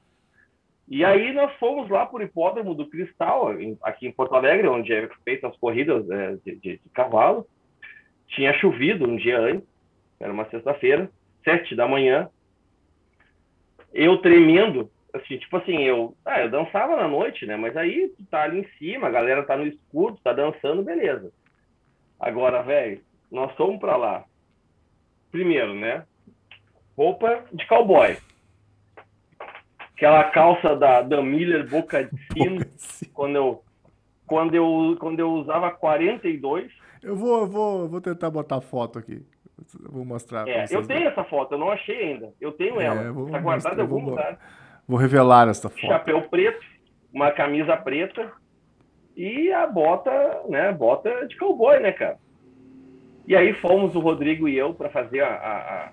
[0.91, 3.47] E aí nós fomos lá por hipódromo do Cristal,
[3.81, 7.47] aqui em Porto Alegre, onde é feita as corridas é, de, de, de cavalo.
[8.27, 9.65] Tinha chovido um dia antes,
[10.19, 11.09] era uma sexta-feira,
[11.45, 12.29] sete da manhã,
[13.93, 17.55] eu tremendo, assim, tipo assim, eu, ah, eu dançava na noite, né?
[17.55, 21.31] Mas aí tu tá ali em cima, a galera tá no escuro, tá dançando, beleza.
[22.19, 23.01] Agora, velho,
[23.31, 24.25] nós fomos para lá.
[25.31, 26.03] Primeiro, né?
[26.97, 28.17] Roupa de cowboy.
[30.01, 32.65] Aquela calça da Dan Miller boca de sino,
[33.13, 33.63] quando eu
[34.25, 36.71] quando eu quando eu usava 42.
[37.03, 39.23] Eu vou eu vou vou tentar botar foto aqui.
[39.87, 40.47] Vou mostrar.
[40.47, 42.33] É, eu tenho essa foto, eu não achei ainda.
[42.41, 43.25] Eu tenho é, ela.
[43.25, 44.39] Está guardada em algum vou, lugar.
[44.87, 45.85] Vou revelar essa foto.
[45.85, 46.65] Chapéu preto,
[47.13, 48.31] uma camisa preta
[49.15, 50.71] e a bota, né?
[50.71, 52.17] Bota de cowboy, né, cara?
[53.27, 55.91] E aí fomos o Rodrigo e eu para fazer a, a,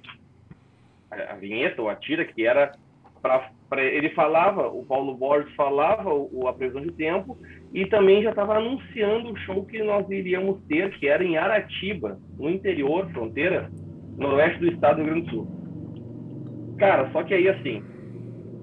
[1.10, 2.72] a, a, vinheta ou a tira, que era
[3.20, 7.36] para ele falava, o Paulo Borges falava o, a previsão de tempo
[7.72, 12.18] e também já estava anunciando o show que nós iríamos ter, que era em Aratiba,
[12.38, 13.70] no interior, fronteira,
[14.16, 16.76] noroeste do estado do Rio Grande do Sul.
[16.78, 17.82] Cara, só que aí assim,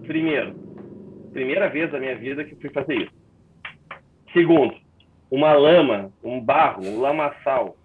[0.08, 0.56] primeiro,
[1.34, 3.14] primeira vez da minha vida que fui fazer isso.
[4.34, 4.74] Segundo,
[5.30, 7.76] uma lama, um barro, um lamaçal,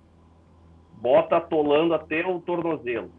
[1.01, 3.11] bota atolando até o tornozelo.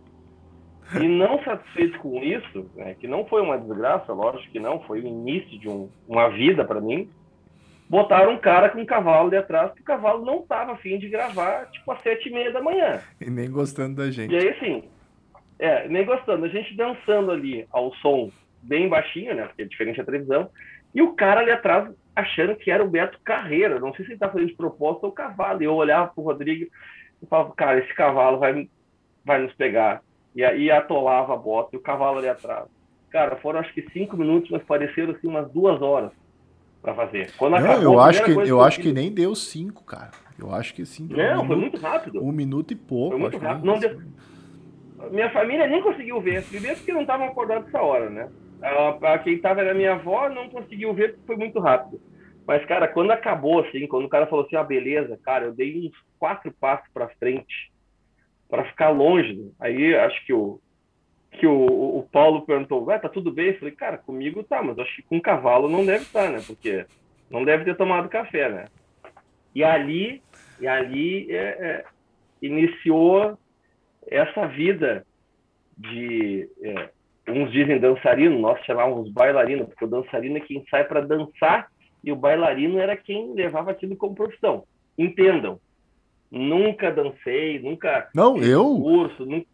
[0.99, 5.01] E não satisfeito com isso, né, que não foi uma desgraça, lógico que não, foi
[5.01, 7.10] o início de um, uma vida para mim,
[7.89, 11.08] botaram um cara com um cavalo de atrás, que o cavalo não estava afim de
[11.08, 13.01] gravar, tipo, às sete e meia da manhã.
[13.19, 14.34] E nem gostando da gente.
[14.34, 14.84] E aí, assim,
[15.60, 16.45] é, nem gostando.
[16.45, 20.49] A gente dançando ali ao som bem baixinho, né, porque é diferente da televisão,
[20.93, 23.80] e o cara ali atrás achando que era o Beto Carreira.
[23.80, 25.62] Não sei se ele tá fazendo de propósito ou cavalo.
[25.62, 26.69] E eu olhava pro Rodrigo
[27.21, 28.69] e falava, cara, esse cavalo vai,
[29.23, 30.01] vai nos pegar.
[30.36, 32.67] E aí atolava a bota e o cavalo ali atrás.
[33.10, 36.12] Cara, foram acho que cinco minutos, mas pareceram assim umas duas horas
[36.82, 37.32] para fazer.
[37.38, 40.12] Quando Não, acabou, eu acho que eu acho que nem deu cinco, cara.
[40.39, 41.08] Eu acho que sim.
[41.10, 42.24] Não, um foi muito rápido.
[42.24, 43.12] Um minuto e pouco.
[43.12, 43.65] Foi muito rápido.
[43.65, 44.00] Não deu...
[45.12, 46.44] Minha família nem conseguiu ver.
[46.44, 48.30] Primeiro porque não estavam acordados essa hora, né?
[48.62, 52.00] A, a quem estava era minha avó, não conseguiu ver porque foi muito rápido.
[52.48, 55.88] Mas, cara, quando acabou, assim, quando o cara falou assim, ah, beleza, cara, eu dei
[55.88, 57.70] uns quatro passos para frente
[58.51, 59.49] para ficar longe.
[59.57, 60.59] Aí acho que o,
[61.31, 63.47] que o, o Paulo perguntou, vai, tá tudo bem?
[63.47, 66.43] Eu falei, cara, comigo tá, mas acho que com cavalo não deve estar, tá, né?
[66.45, 66.85] Porque
[67.29, 68.65] não deve ter tomado café, né?
[69.55, 70.21] E ali,
[70.59, 71.85] e ali é, é,
[72.41, 73.37] iniciou
[74.05, 75.05] essa vida
[75.77, 76.89] de é,
[77.29, 81.69] uns dizem dançarino, nós chamávamos bailarino, porque o dançarino é quem sai para dançar
[82.03, 84.65] e o bailarino era quem levava aquilo como profissão.
[84.97, 85.57] Entendam,
[86.32, 89.48] nunca dancei, nunca não eu curso, nunca...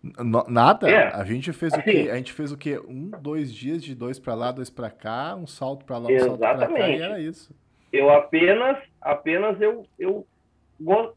[0.47, 0.89] nada.
[0.89, 1.07] É.
[1.13, 2.09] A gente fez assim, o quê?
[2.11, 2.79] A gente fez o quê?
[2.87, 6.11] Um, dois dias de dois para lá, dois para cá, um salto para lá, um
[6.11, 6.39] Exatamente.
[6.39, 7.53] salto para cá e era isso.
[7.91, 10.27] Eu apenas, apenas eu, eu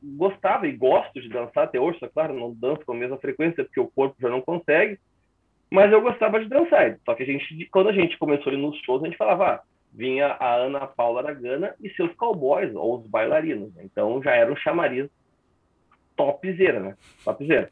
[0.02, 3.62] gostava e gosto de dançar até hoje, só claro, não danço com a mesma frequência
[3.62, 4.98] porque o corpo já não consegue,
[5.70, 6.98] mas eu gostava de dançar.
[7.04, 9.60] Só que a gente, quando a gente começou a nos shows, a gente falava, ah,
[9.92, 13.72] vinha a Ana Paula Aragana e seus cowboys, ou os bailarinos.
[13.82, 15.10] Então já era um chamariz
[16.26, 16.96] topzera, né?
[17.24, 17.70] Topzera.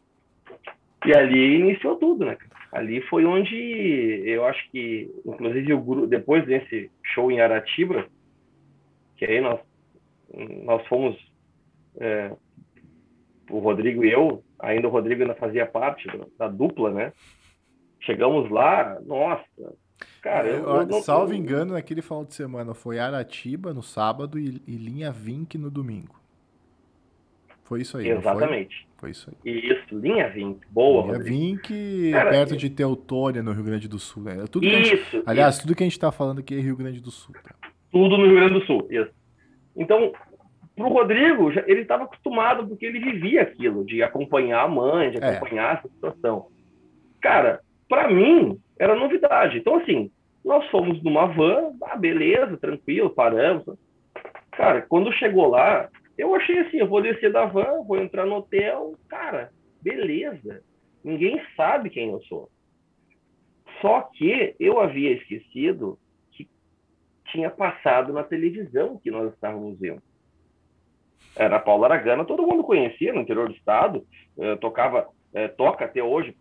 [1.06, 2.36] E ali iniciou tudo, né?
[2.72, 3.56] Ali foi onde
[4.26, 8.06] eu acho que, inclusive, o grupo, depois desse show em Aratiba,
[9.16, 9.60] que aí nós,
[10.64, 11.16] nós fomos,
[11.98, 12.30] é,
[13.50, 16.06] o Rodrigo e eu, ainda o Rodrigo ainda fazia parte
[16.38, 17.12] da dupla, né?
[18.00, 19.44] Chegamos lá, nossa,
[20.20, 20.48] cara.
[20.48, 24.76] Eu, eu, não, salvo engano, naquele final de semana foi Aratiba no sábado e, e
[24.76, 26.17] linha Vink no domingo.
[27.68, 28.08] Foi isso aí.
[28.08, 28.88] Exatamente.
[28.96, 29.00] Foi?
[29.00, 29.10] foi?
[29.10, 29.58] isso aí.
[29.58, 31.18] Isso, linha Vink, boa.
[31.18, 34.22] Linha Vink, perto de Teutônia, no Rio Grande do Sul.
[34.22, 34.44] Né?
[34.50, 35.62] Tudo isso, gente, aliás, isso.
[35.64, 37.34] tudo que a gente está falando aqui é Rio Grande do Sul.
[37.44, 37.54] Tá?
[37.92, 39.10] Tudo no Rio Grande do Sul, isso.
[39.76, 40.12] Então,
[40.74, 45.36] pro Rodrigo, ele estava acostumado porque ele vivia aquilo, de acompanhar a mãe, de é.
[45.36, 45.78] acompanhar é.
[45.78, 46.46] essa situação.
[47.20, 49.58] Cara, para mim, era novidade.
[49.58, 50.10] Então, assim,
[50.42, 53.78] nós fomos numa van, ah, beleza, tranquilo, paramos.
[54.52, 58.36] Cara, quando chegou lá, eu achei assim, eu vou descer da van, vou entrar no
[58.36, 60.62] hotel, cara, beleza.
[61.02, 62.50] Ninguém sabe quem eu sou.
[63.80, 65.96] Só que eu havia esquecido
[66.32, 66.48] que
[67.26, 70.02] tinha passado na televisão que nós estávamos vendo.
[71.36, 74.04] Era a Paula Aragana, todo mundo conhecia no interior do estado,
[74.38, 76.36] eh, tocava, eh, toca até hoje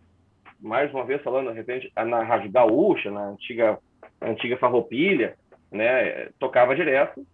[0.59, 3.77] mais uma vez falando, de repente, na Rádio Gaúcha, na antiga,
[4.19, 5.37] antiga Farroupilha,
[5.71, 7.25] né, tocava direto,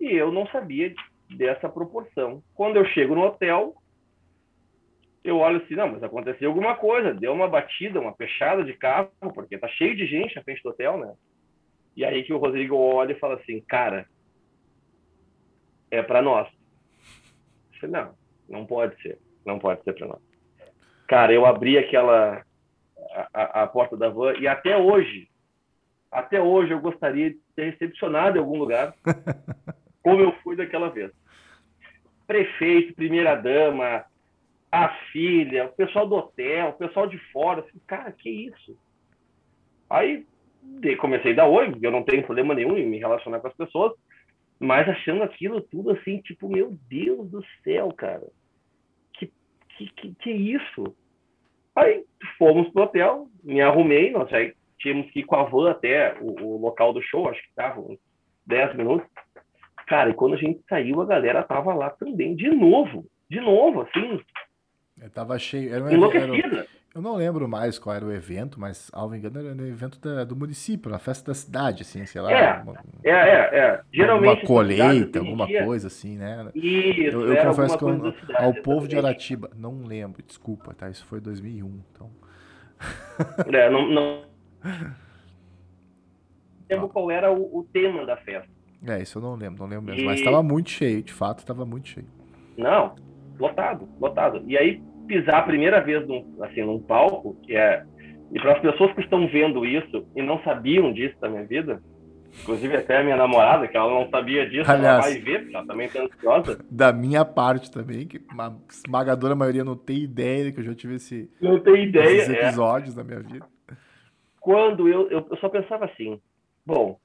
[0.00, 0.92] e eu não sabia
[1.30, 2.42] dessa proporção.
[2.54, 3.74] Quando eu chego no hotel,
[5.22, 9.10] eu olho assim, não, mas aconteceu alguma coisa, deu uma batida, uma fechada de carro,
[9.34, 11.14] porque tá cheio de gente na frente do hotel, né?
[11.96, 14.06] E aí que o Rodrigo olha e fala assim, cara,
[15.90, 16.48] é para nós.
[17.72, 18.14] Eu falei, não,
[18.48, 20.20] não pode ser, não pode ser para nós.
[21.08, 22.44] Cara, eu abri aquela
[23.32, 25.28] a, a, porta da van e até hoje,
[26.10, 28.94] até hoje eu gostaria de ser recepcionado em algum lugar,
[30.02, 31.10] como eu fui daquela vez.
[32.28, 34.04] Prefeito, primeira dama,
[34.70, 38.78] a filha, o pessoal do hotel, o pessoal de fora, assim, cara, que isso?
[39.88, 40.26] Aí
[40.98, 43.94] comecei a dar oi, eu não tenho problema nenhum em me relacionar com as pessoas,
[44.60, 48.26] mas achando aquilo tudo assim, tipo, meu Deus do céu, cara.
[49.14, 49.32] Que
[49.76, 50.94] que, que, que isso?
[51.74, 52.04] Aí
[52.36, 56.42] fomos pro hotel, me arrumei, nós aí tínhamos que ir com a van até o,
[56.42, 57.98] o local do show, acho que estava uns
[58.46, 59.08] 10 minutos.
[59.88, 63.82] Cara, e quando a gente saiu, a galera tava lá também, de novo, de novo,
[63.82, 64.20] assim.
[65.00, 65.74] Eu tava cheio.
[65.74, 66.58] Era um, enlouquecida.
[66.58, 70.00] Era, eu não lembro mais qual era o evento, mas, ao engano, era um evento
[70.00, 72.32] da, do município, na festa da cidade, assim, sei lá.
[72.32, 72.74] É, uma,
[73.04, 73.80] é, é, é.
[73.92, 74.40] Geralmente.
[74.40, 76.50] Uma colheita, alguma coisa assim, né?
[76.54, 80.90] Isso, eu, eu confesso que eu, cidade, ao povo de Aratiba, não lembro, desculpa, tá?
[80.90, 82.10] Isso foi 2001, então.
[83.52, 83.88] É, não.
[83.88, 84.24] não...
[86.68, 88.57] lembro qual era o, o, tema da festa.
[88.86, 90.02] É, isso eu não lembro, não lembro mesmo.
[90.02, 90.04] E...
[90.04, 92.06] Mas estava muito cheio, de fato, estava muito cheio.
[92.56, 92.94] Não,
[93.38, 94.42] lotado, lotado.
[94.46, 97.84] E aí pisar a primeira vez num, assim, num palco, que é,
[98.30, 101.82] E para as pessoas que estão vendo isso e não sabiam disso da minha vida,
[102.42, 105.56] inclusive até a minha namorada, que ela não sabia disso, Aliás, ela vai ver, porque
[105.56, 106.58] ela também está ansiosa.
[106.70, 110.96] Da minha parte também, que uma esmagadora maioria não tem ideia que eu já tive
[110.96, 112.42] esse, não tem ideia, esses é.
[112.42, 113.02] episódios é.
[113.02, 113.46] minha vida.
[114.40, 116.20] Quando eu, eu, eu só pensava assim,
[116.64, 116.98] bom,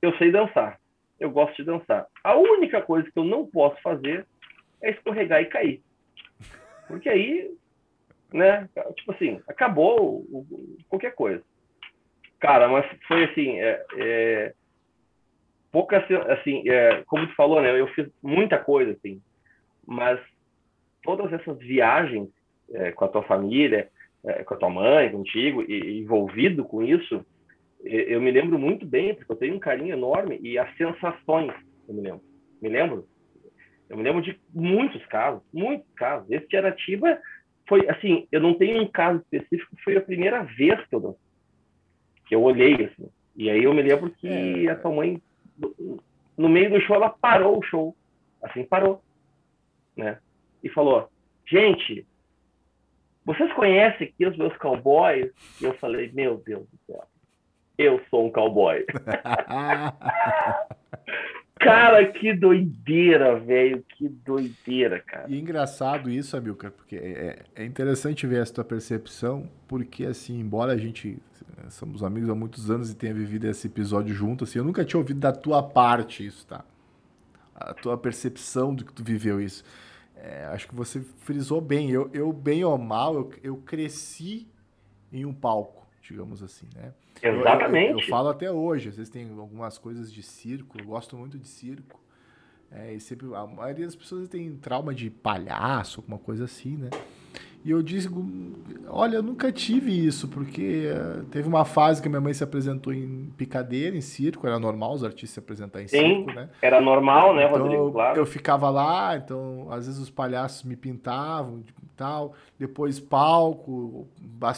[0.00, 0.79] eu sei dançar,
[1.20, 2.06] eu gosto de dançar.
[2.24, 4.26] A única coisa que eu não posso fazer
[4.82, 5.82] é escorregar e cair.
[6.88, 7.50] Porque aí
[8.32, 8.68] né?
[8.96, 10.24] Tipo assim, acabou
[10.88, 11.42] qualquer coisa.
[12.38, 14.54] Cara, mas foi assim, é, é,
[15.70, 15.98] pouca,
[16.32, 17.78] assim, é, como tu falou, né?
[17.78, 19.20] Eu fiz muita coisa, assim,
[19.86, 20.18] mas
[21.02, 22.28] todas essas viagens
[22.72, 23.90] é, com a tua família,
[24.24, 27.24] é, com a tua mãe, contigo, e, envolvido com isso,
[27.84, 31.52] eu me lembro muito bem, porque eu tenho um carinho enorme, e as sensações,
[31.88, 32.22] eu me lembro.
[32.60, 33.08] Me lembro?
[33.88, 36.30] Eu me lembro de muitos casos, muitos casos.
[36.30, 37.20] Esse de Aratiba
[37.68, 41.18] foi assim, eu não tenho um caso específico, foi a primeira vez que eu
[42.26, 43.10] que eu olhei assim.
[43.36, 44.70] E aí eu me lembro que é.
[44.70, 45.20] a tua mãe
[46.36, 47.96] no meio do show ela parou o show,
[48.42, 49.02] assim, parou,
[49.96, 50.18] né?
[50.62, 51.10] E falou:
[51.46, 52.06] "Gente,
[53.24, 57.04] vocês conhecem aqui os meus cowboys?" E eu falei: "Meu Deus do céu.
[57.80, 58.84] Eu sou um cowboy."
[61.60, 63.84] Cara, que doideira, velho.
[63.90, 65.26] Que doideira, cara.
[65.28, 70.40] E engraçado isso, Amilcar, porque é, é, é interessante ver essa tua percepção, porque assim,
[70.40, 71.18] embora a gente
[71.68, 74.98] somos amigos há muitos anos e tenha vivido esse episódio junto, assim, eu nunca tinha
[74.98, 76.64] ouvido da tua parte isso, tá?
[77.54, 79.62] A tua percepção do que tu viveu isso.
[80.16, 81.90] É, acho que você frisou bem.
[81.90, 84.48] Eu, eu bem ou mal, eu, eu cresci
[85.12, 85.79] em um palco,
[86.10, 86.92] digamos assim, né?
[87.22, 87.92] Exatamente.
[87.92, 91.16] Eu, eu, eu, falo até hoje, às vezes tem algumas coisas de circo, eu gosto
[91.16, 92.00] muito de circo.
[92.72, 96.90] É, e sempre, a maioria das pessoas tem trauma de palhaço, alguma coisa assim, né?
[97.62, 98.24] E eu digo,
[98.88, 102.90] olha, eu nunca tive isso, porque uh, teve uma fase que minha mãe se apresentou
[102.90, 106.48] em picadeira, em circo, era normal os artistas se apresentar em Sim, circo, né?
[106.62, 107.92] Era normal, né, então, Rodrigo?
[107.92, 108.18] Claro.
[108.18, 114.08] Eu ficava lá, então às vezes os palhaços me pintavam e tal, depois palco,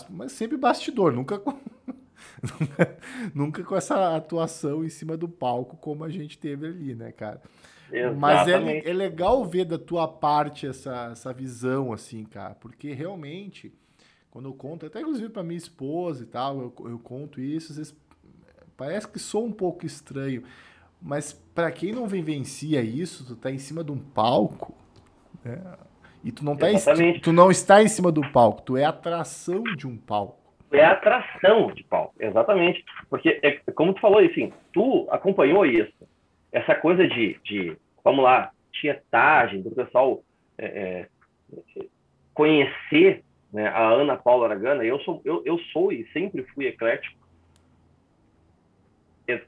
[0.08, 1.42] mas sempre bastidor, nunca
[2.60, 2.96] nunca,
[3.34, 7.40] nunca com essa atuação em cima do palco como a gente teve ali, né, cara?
[7.92, 8.18] Exatamente.
[8.18, 13.72] Mas é, é legal ver da tua parte essa, essa visão, assim, cara, porque realmente,
[14.30, 17.78] quando eu conto, até inclusive para minha esposa e tal, eu, eu conto isso, às
[17.78, 17.96] vezes
[18.76, 20.42] parece que sou um pouco estranho,
[21.00, 24.74] mas para quem não vivencia isso, tu tá em cima de um palco,
[25.44, 25.60] né?
[26.24, 29.64] E tu não, tá em, tu não está em cima do palco, tu é atração
[29.76, 32.84] de um palco é a atração de palco, exatamente.
[33.08, 35.92] Porque, é, como tu falou, assim, tu acompanhou isso.
[36.52, 40.22] Essa coisa de, de vamos lá, tietagem, do pessoal
[40.58, 41.08] é, é,
[42.34, 44.84] conhecer né, a Ana Paula Aragana.
[44.84, 47.20] Eu sou, eu, eu sou e sempre fui eclético.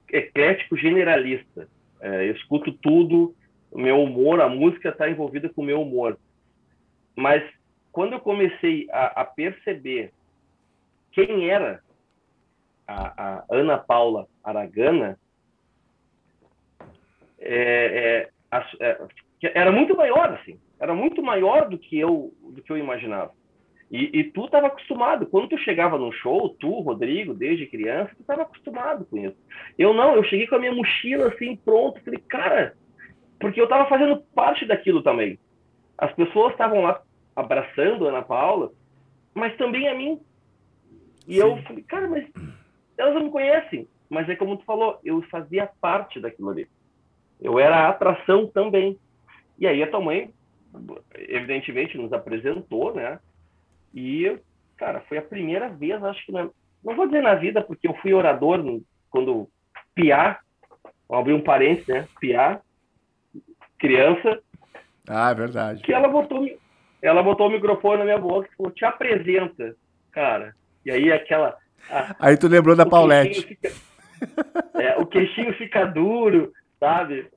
[0.08, 1.68] Eclético generalista.
[2.00, 3.34] É, eu escuto tudo,
[3.70, 6.18] o meu humor, a música está envolvida com o meu humor.
[7.16, 7.42] Mas
[7.90, 10.12] quando eu comecei a, a perceber
[11.12, 11.80] quem era
[12.86, 15.18] a, a Ana Paula Aragana
[17.44, 18.98] é, é, é,
[19.54, 20.58] era muito maior assim.
[20.80, 23.32] Era muito maior do que eu do que eu imaginava.
[23.90, 25.26] E, e tu estava acostumado.
[25.26, 29.36] Quando tu chegava no show tu Rodrigo desde criança tu estava acostumado com isso.
[29.78, 32.74] Eu não eu cheguei com a minha mochila assim pronto falei cara
[33.38, 35.38] porque eu estava fazendo parte daquilo também.
[35.98, 37.02] As pessoas estavam lá
[37.36, 38.70] abraçando a Ana Paula
[39.34, 40.20] mas também a mim.
[41.26, 41.40] E Sim.
[41.40, 42.24] eu falei, cara, mas
[42.96, 43.88] elas não me conhecem.
[44.08, 46.68] Mas é como tu falou, eu fazia parte daquilo ali.
[47.44, 48.98] Eu era a atração também.
[49.58, 50.32] E aí a tua mãe,
[51.14, 53.20] evidentemente, nos apresentou, né?
[53.94, 54.38] E,
[54.78, 56.48] cara, foi a primeira vez, acho que, na,
[56.82, 58.80] não vou dizer na vida, porque eu fui orador
[59.10, 59.46] quando
[59.94, 60.40] Piá,
[61.06, 62.08] vou abrir um parênteses, né?
[62.18, 62.60] Piá,
[63.78, 64.40] criança.
[65.06, 65.82] Ah, é verdade.
[65.82, 66.48] Que ela botou,
[67.02, 69.76] ela botou o microfone na minha boca e falou: te apresenta,
[70.10, 70.56] cara.
[70.84, 71.56] E aí aquela.
[71.90, 73.42] A, aí tu lembrou da Paulette.
[73.42, 73.70] Fica,
[74.74, 77.28] é, o queixinho fica duro, sabe?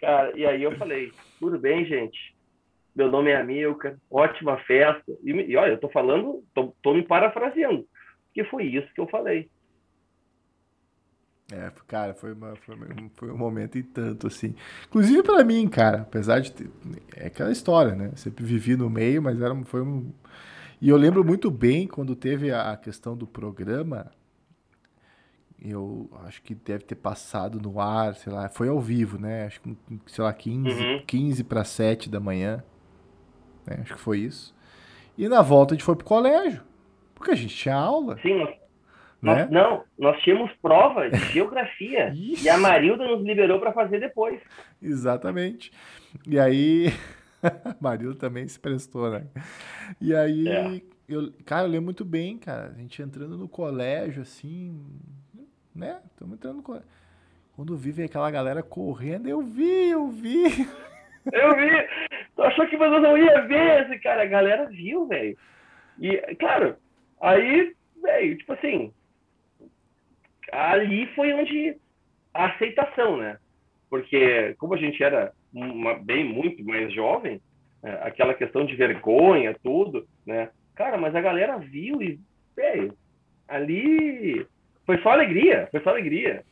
[0.00, 2.34] Cara, e aí eu falei, tudo bem, gente.
[2.94, 5.12] Meu nome é Amilcar, ótima festa.
[5.22, 7.84] E, e olha, eu tô falando, tô, tô me parafraseando,
[8.32, 9.48] que foi isso que eu falei.
[11.52, 12.76] É, cara, foi, uma, foi,
[13.16, 14.54] foi, um momento e tanto, assim.
[14.86, 16.70] Inclusive para mim, cara, apesar de ter.
[17.14, 18.12] É aquela história, né?
[18.16, 20.10] Sempre vivi no meio, mas era, foi um,
[20.84, 24.10] e eu lembro muito bem quando teve a questão do programa.
[25.62, 29.46] Eu acho que deve ter passado no ar, sei lá, foi ao vivo, né?
[29.46, 29.76] Acho que,
[30.06, 31.02] sei lá, 15, uhum.
[31.06, 32.62] 15 para 7 da manhã.
[33.66, 33.78] Né?
[33.80, 34.54] Acho que foi isso.
[35.16, 36.62] E na volta a gente foi pro colégio.
[37.14, 38.18] Porque a gente tinha aula.
[38.20, 38.46] Sim,
[39.22, 39.48] Nós, né?
[39.50, 44.40] Não, nós tínhamos prova de geografia e a Marilda nos liberou para fazer depois.
[44.82, 45.72] Exatamente.
[46.26, 46.92] E aí,
[47.42, 49.24] a Marilda também se prestou, né?
[49.98, 50.82] E aí, É.
[51.08, 54.78] eu, cara, eu lembro muito bem, cara, a gente entrando no colégio, assim,
[55.74, 56.00] né?
[56.12, 56.88] Estamos entrando colégio.
[57.56, 60.44] Quando vi aquela galera correndo, eu vi, eu vi.
[61.32, 61.70] Eu vi.
[62.36, 64.24] Tu achou que você não ia ver esse cara?
[64.24, 65.34] A galera viu, velho.
[65.98, 66.76] E, claro,
[67.18, 68.92] aí, velho, tipo assim,
[70.52, 71.78] ali foi onde
[72.34, 73.38] a aceitação, né?
[73.88, 77.40] Porque como a gente era uma, bem muito mais jovem,
[77.82, 80.50] é, aquela questão de vergonha, tudo, né?
[80.74, 82.20] Cara, mas a galera viu e,
[82.54, 82.94] velho,
[83.48, 84.46] ali
[84.86, 86.44] foi só alegria, foi só alegria.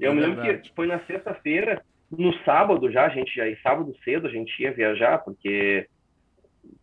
[0.00, 0.68] Eu É me lembro verdade.
[0.68, 4.60] que foi na sexta-feira, no sábado já, a gente já, e sábado cedo a gente
[4.62, 5.86] ia viajar, porque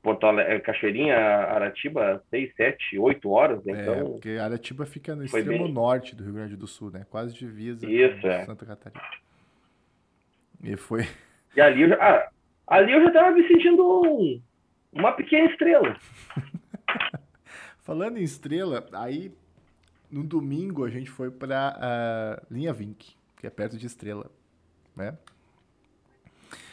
[0.04, 5.49] Porto Alegre, Cachoeirinha, Aratiba, seis, sete, oito horas, É, então porque Aratiba fica no extremo
[5.66, 7.06] bem- norte do Rio Grande do Sul, né?
[7.10, 8.45] Quase divisa Isso, é.
[8.45, 9.02] Santa Catarina.
[10.64, 11.08] E foi.
[11.56, 12.30] E ali eu já, ah,
[12.68, 14.41] ali eu já tava me sentindo um-
[14.93, 15.97] uma pequena estrela.
[17.84, 19.32] Falando em estrela, aí
[20.12, 24.30] no domingo a gente foi pra ah, Linha Vink, que é perto de Estrela,
[24.95, 25.18] né?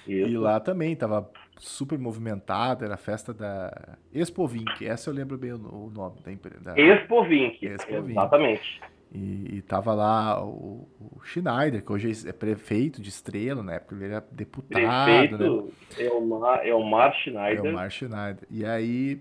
[0.07, 0.41] E Isso.
[0.41, 5.53] lá também tava super movimentado, era a festa da Expo Vink, essa eu lembro bem
[5.53, 6.74] o, nome da empresa.
[6.76, 8.11] Expo Vink, Expo Vink.
[8.12, 8.80] exatamente.
[9.12, 13.95] E, e tava lá o, o Schneider, que hoje é prefeito de Estrela, na época
[13.95, 15.28] ele era deputado, né?
[15.28, 17.66] Prefeito Elmar, Elmar Schneider.
[17.66, 18.47] É o Mar Schneider.
[18.51, 19.20] E aí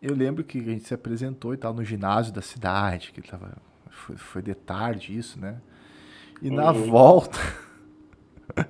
[0.00, 3.56] eu lembro que a gente se apresentou e tal no ginásio da cidade, que tava.
[3.90, 5.60] Foi, foi de tarde isso, né?
[6.40, 6.86] E na Uhum.
[6.90, 7.38] volta.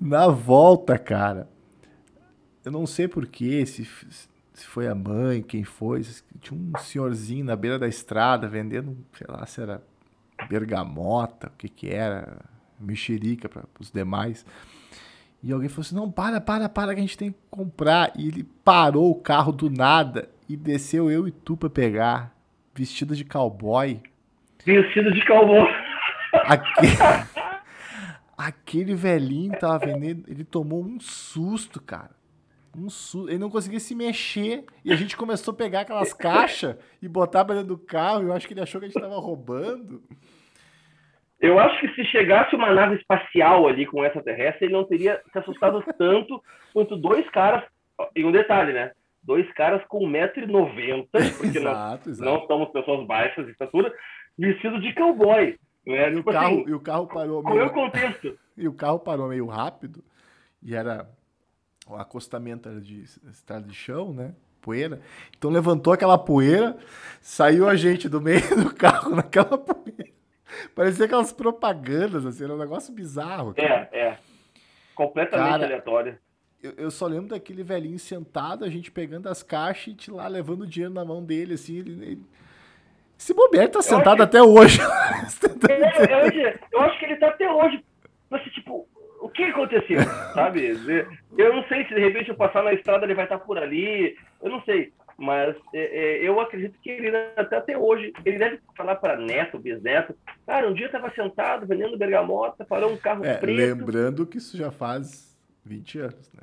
[0.00, 1.48] na volta, cara.
[2.64, 6.02] Eu não sei porquê, se, se foi a mãe, quem foi.
[6.40, 9.82] Tinha um senhorzinho na beira da estrada vendendo, sei lá, se era
[10.48, 12.38] bergamota, o que que era,
[12.78, 14.44] mexerica para os demais.
[15.42, 18.12] E alguém falou assim: não, para, para, para, que a gente tem que comprar.
[18.16, 22.34] E ele parou o carro do nada e desceu eu e tu pra pegar,
[22.74, 24.02] vestido de cowboy.
[24.64, 25.64] Vestido de cowboy.
[26.32, 26.88] Aquele,
[28.36, 32.10] aquele velhinho tava vendendo, ele tomou um susto, cara.
[32.76, 33.28] Um susto.
[33.28, 34.64] Ele não conseguia se mexer.
[34.84, 38.24] E a gente começou a pegar aquelas caixas e botar pra dentro do carro.
[38.24, 40.02] E eu acho que ele achou que a gente tava roubando.
[41.40, 45.22] Eu acho que se chegasse uma nave espacial ali com essa terrestre, ele não teria
[45.32, 46.42] se assustado tanto
[46.72, 47.62] quanto dois caras.
[48.16, 48.90] E um detalhe, né?
[49.22, 52.30] Dois caras com 1,90m, porque nós Exato, exato.
[52.30, 53.92] não somos pessoas baixas de estatura,
[54.38, 55.58] vestido de cowboy.
[55.86, 56.10] Né?
[56.10, 58.38] E o, Tipo carro, assim, e o carro parou qual é o meio, contexto?
[58.56, 60.02] e o carro parou meio rápido.
[60.62, 61.08] E era
[61.86, 64.34] o acostamento era de estrada de chão, né?
[64.60, 65.00] Poeira.
[65.36, 66.76] Então levantou aquela poeira,
[67.20, 70.10] saiu a gente do meio do carro naquela poeira.
[70.74, 73.54] Parecia aquelas propagandas, assim, era um negócio bizarro.
[73.54, 73.88] cara.
[73.92, 74.18] É, é.
[74.94, 76.18] Completamente Cara, aleatório.
[76.62, 80.28] Eu, eu só lembro daquele velhinho sentado, a gente pegando as caixas e te lá
[80.28, 81.78] levando o dinheiro na mão dele, assim.
[81.78, 82.22] Ele, ele...
[83.18, 84.78] Esse bobeiro tá sentado até hoje.
[85.68, 87.84] É, eu, eu, eu acho que ele tá até hoje.
[88.30, 88.86] Assim, tipo,
[89.20, 90.00] o que aconteceu?
[90.34, 90.76] Sabe?
[91.36, 94.16] Eu não sei se de repente eu passar na estrada ele vai estar por ali.
[94.42, 94.92] Eu não sei.
[95.16, 99.58] Mas é, é, eu acredito que ele até, até hoje, ele deve falar para neto,
[99.58, 100.14] bisneto.
[100.46, 103.56] Cara, um dia eu tava sentado vendendo bergamota, parou um carro É, preto.
[103.56, 105.29] lembrando que isso já faz
[105.64, 106.42] 20 anos, né?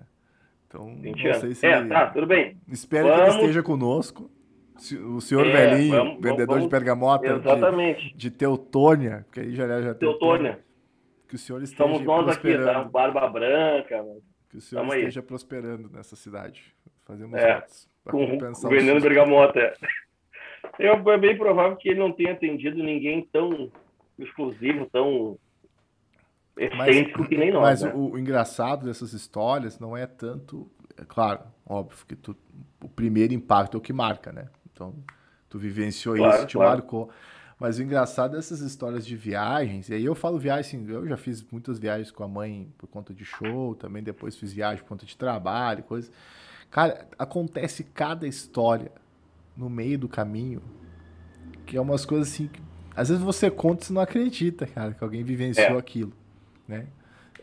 [0.67, 1.37] Então, 20 não anos.
[1.41, 2.57] sei se É, tá, tudo bem.
[2.67, 4.29] Espero que ele Vamos- esteja conosco.
[5.09, 8.15] O senhor É, velhinho, vamos- vamos- vendedor de vamos- bergamota de, Exatamente.
[8.15, 10.59] de Teutônia, porque aí já já Teutônia.
[11.27, 12.83] Que o senhor esteja Somos nós aqui, tá?
[12.83, 14.05] Barba branca,
[14.49, 14.99] Que o senhor Tamo aí.
[14.99, 16.73] esteja prosperando nessa cidade.
[17.05, 17.89] Fazemos É, votos.
[18.05, 19.59] com, com vendendo bergamota.
[19.59, 19.73] é.
[20.79, 23.71] Eu, é bem provável que ele não tenha atendido ninguém tão
[24.19, 25.37] exclusivo, tão
[26.57, 27.61] excêntrico que nem nós.
[27.63, 27.91] Mas né?
[27.93, 30.69] o, o engraçado dessas histórias não é tanto.
[30.97, 32.35] É claro, óbvio que tu,
[32.83, 34.47] o primeiro impacto é o que marca, né?
[34.73, 34.93] Então,
[35.49, 36.71] tu vivenciou Claro, isso, te claro.
[36.71, 37.09] marcou.
[37.59, 41.17] Mas o engraçado dessas histórias de viagens, e aí eu falo viagem, assim, eu já
[41.17, 44.89] fiz muitas viagens com a mãe por conta de show, também depois fiz viagem por
[44.89, 46.11] conta de trabalho, coisa.
[46.69, 48.91] Cara, acontece cada história
[49.55, 50.61] no meio do caminho,
[51.65, 52.61] que é umas coisas assim que
[52.95, 55.79] às vezes você conta e você não acredita, cara, que alguém vivenciou É.
[55.79, 56.13] aquilo,
[56.67, 56.87] né?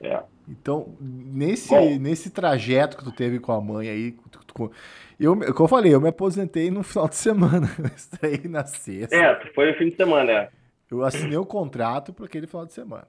[0.01, 0.23] É.
[0.49, 1.99] Então, nesse, Bom.
[1.99, 4.73] nesse trajeto que tu teve com a mãe aí, tu- tu- tu-
[5.19, 9.15] eu, como eu falei, eu me aposentei no final de semana, eu estreiei na sexta.
[9.17, 10.51] É, foi o fim de semana, é.
[10.91, 13.09] Eu assinei o contrato para aquele final de semana.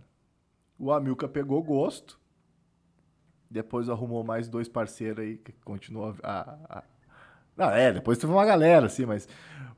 [0.79, 2.17] O Amilca pegou gosto,
[3.49, 6.57] depois arrumou mais dois parceiros aí que continuou a...
[6.69, 6.83] a-
[7.55, 9.27] Não, é, depois teve uma galera, assim, mas,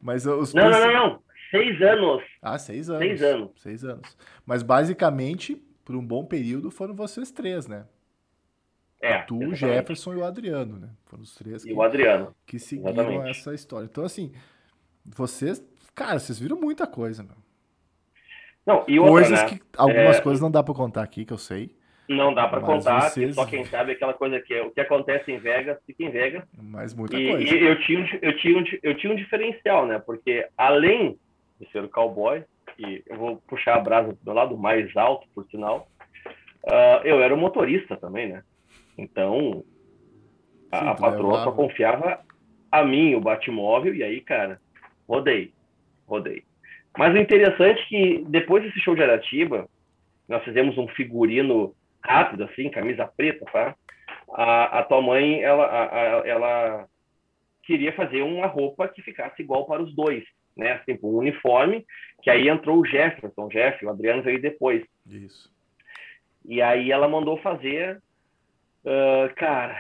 [0.02, 0.54] mas os...
[0.54, 1.20] Não, não, não, não.
[1.52, 2.24] Seis anos.
[2.42, 3.00] Ah, seis anos.
[3.08, 3.52] Seis anos.
[3.62, 4.18] Seis anos.
[4.46, 7.86] Mas basicamente, por um bom período, foram vocês três, né?
[9.02, 9.20] É.
[9.20, 9.56] Tu, o.
[9.56, 10.90] Jefferson e o Adriano, né?
[11.06, 12.36] Foram os três E que, o Adriano.
[12.46, 13.30] que seguiram Exatamente.
[13.30, 13.86] essa história.
[13.86, 14.34] Então, assim,
[15.06, 15.64] vocês,
[15.96, 17.38] cara, vocês viram muita coisa, meu.
[18.66, 19.48] Não, e outra, Coisas né?
[19.48, 19.62] que.
[19.78, 21.74] Algumas É, coisas não dá pra contar aqui, que eu sei.
[22.10, 24.72] Não dá pra Mas contar, vocês- só quem sabe é aquela coisa que é o
[24.72, 26.44] que acontece em Vegas fica em Vegas.
[26.62, 27.44] Mas muita E, coisa.
[27.56, 30.00] e eu, tinha, eu, tinha, eu tinha um diferencial, né?
[30.00, 31.18] Porque além
[31.62, 32.44] de ser o cowboy,
[32.80, 35.88] e eu vou puxar a brasa do lado mais alto, por sinal,
[36.68, 38.44] ah, eu era o motorista também, né?
[38.98, 39.64] Então,
[40.72, 42.22] a, Sim, a patroa só confiava
[42.72, 44.60] a mim, o Batmóvel, e aí, cara,
[45.08, 45.54] rodei,
[46.08, 46.44] rodei.
[46.98, 49.68] Mas o interessante é que depois desse show de Aratiba,
[50.28, 53.76] nós fizemos um figurino rápido, assim, camisa preta, tá?
[54.34, 56.88] A, a tua mãe, ela, a- a- ela
[57.64, 60.24] queria fazer uma roupa que ficasse igual para os dois,
[60.58, 60.80] né?
[60.86, 61.86] Tipo, um uniforme,
[62.22, 64.84] que aí entrou o Jefferson, o Jeff, o Adriano veio depois.
[65.06, 65.52] Isso.
[66.46, 68.02] E aí ela mandou fazer,
[68.86, 69.78] ah, cara,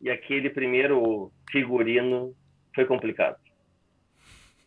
[0.00, 2.34] e aquele primeiro figurino
[2.74, 3.36] foi complicado.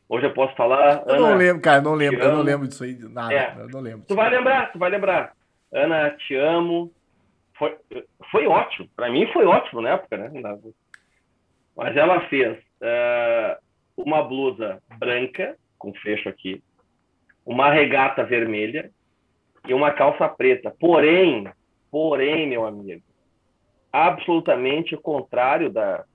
[0.10, 2.22] Hoje eu posso falar, Eu não Ana, lembro, cara, não lembro.
[2.22, 3.34] Eu não lembro disso aí, nada.
[3.34, 3.56] É.
[3.58, 4.06] Eu não lembro.
[4.06, 5.34] tu vai lembrar, tu vai lembrar.
[5.74, 6.92] Ana, te amo.
[7.58, 7.78] Foi,
[8.30, 10.32] foi ótimo, para mim foi ótimo na época, né?
[11.78, 13.58] Mas ela fez ah,
[14.06, 16.62] uma blusa branca, com fecho aqui,
[17.46, 18.92] uma regata vermelha
[19.68, 20.74] e uma calça preta.
[20.80, 21.48] Porém,
[21.90, 23.04] porém, meu amigo,
[23.92, 26.06] absolutamente o contrário da,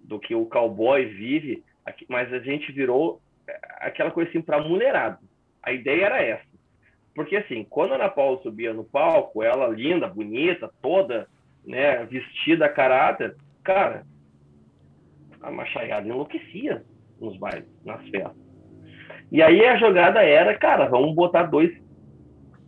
[0.00, 4.60] do que o cowboy vive, aqui- mas a gente virou eh, aquela coisa assim para
[4.62, 5.18] mulherada.
[5.62, 6.50] A ideia era essa.
[7.14, 11.28] Porque assim, quando a Ana Paula subia no palco, ela linda, bonita, toda,
[11.64, 14.06] né, vestida a caráter, cara,
[15.42, 16.84] a machaiada enlouquecia
[17.20, 18.36] nos bailes, nas festas.
[19.30, 21.70] E aí a jogada era, cara, vamos botar dois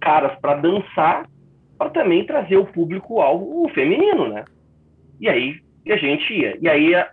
[0.00, 1.28] caras para dançar,
[1.78, 4.44] para também trazer o público alvo o feminino, né?
[5.20, 6.56] E aí a gente ia.
[6.60, 7.10] E aí a-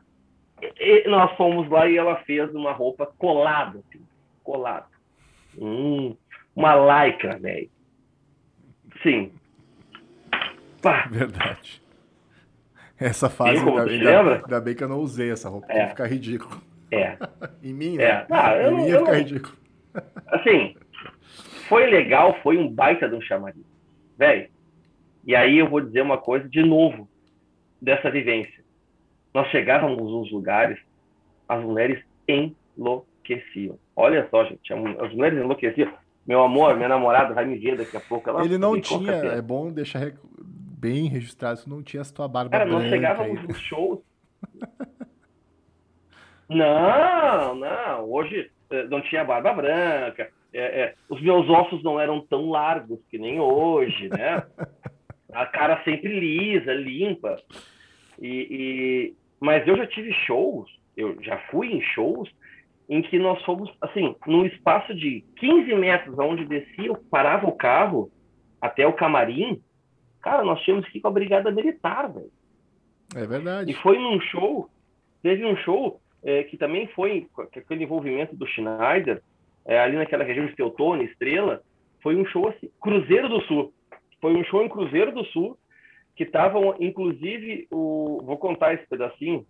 [0.80, 4.02] e- nós fomos lá e ela fez uma roupa colada, assim,
[4.44, 4.86] colada.
[5.58, 6.16] Hum,
[6.56, 7.70] uma lycra, velho.
[9.02, 9.32] Sim.
[10.82, 11.82] Pá, Verdade.
[13.00, 14.36] Essa fase, como ainda, ainda- lembra?
[14.44, 15.78] ainda bem que eu não usei essa roupa, É.
[15.84, 16.62] ia ficar ridículo.
[16.92, 17.18] é.
[17.64, 18.08] Em mim, É.
[18.20, 18.26] né?
[18.30, 19.56] Ah, eu em não- mim ia eu ficar não- ridículo.
[20.28, 20.76] Assim,
[21.68, 23.64] foi legal, foi um baita de um chamariz.
[24.18, 24.50] Velho,
[25.26, 27.08] e aí eu vou dizer uma coisa de novo
[27.82, 28.64] dessa vivência.
[29.34, 30.78] Nós chegávamos nos lugares,
[31.48, 32.04] as mulheres
[32.78, 33.78] enlouqueciam.
[33.96, 35.92] Olha só, gente, as mulheres enlouqueciam.
[36.26, 38.30] Meu amor, minha namorada vai me ver daqui a pouco.
[38.30, 40.12] Ela Ele não tinha, é bom deixar
[40.80, 44.00] bem registrado, isso não tinha essa tua barba Cara, nós chegávamos nos shows.
[46.48, 48.10] Não, não.
[48.10, 50.30] Hoje eh, não tinha barba branca.
[50.54, 54.44] é, é, os meus ossos não eram tão largos que nem hoje, né?
[55.32, 57.36] A cara sempre lisa, limpa.
[58.20, 62.30] E, e- mas eu já tive shows, eu já fui em shows
[62.90, 67.52] em que nós fomos, assim, num espaço de 15 metros onde descia, eu parava o
[67.52, 68.12] carro
[68.60, 69.62] até o camarim,
[70.22, 72.32] cara, nós tínhamos que ir com a brigada militar, velho.
[73.16, 73.74] É E verdade.
[73.76, 74.70] foi num show,
[75.24, 79.22] teve um show eh, que também foi com aquele envolvimento do Schneider,
[79.66, 81.62] eh, ali naquela região de Teutônia, Estrela,
[82.02, 83.74] foi um show assim, Cruzeiro do Sul.
[84.22, 85.58] Foi um show em Cruzeiro do Sul,
[86.16, 89.46] que estavam, inclusive, o, vou contar esse pedacinho,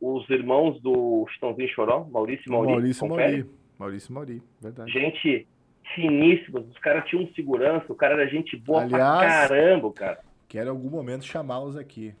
[0.00, 3.32] os irmãos do Chitãozinho Choró, Maurício e Mauri, Maurício confere?
[3.38, 3.50] Mauri.
[3.78, 4.90] Maurício Mauri, verdade.
[4.92, 5.46] gente
[5.94, 10.20] finíssimos, os caras tinham segurança, o cara era gente boa Aliás- pra caramba, cara.
[10.48, 12.14] Quero em algum momento chamá-los aqui.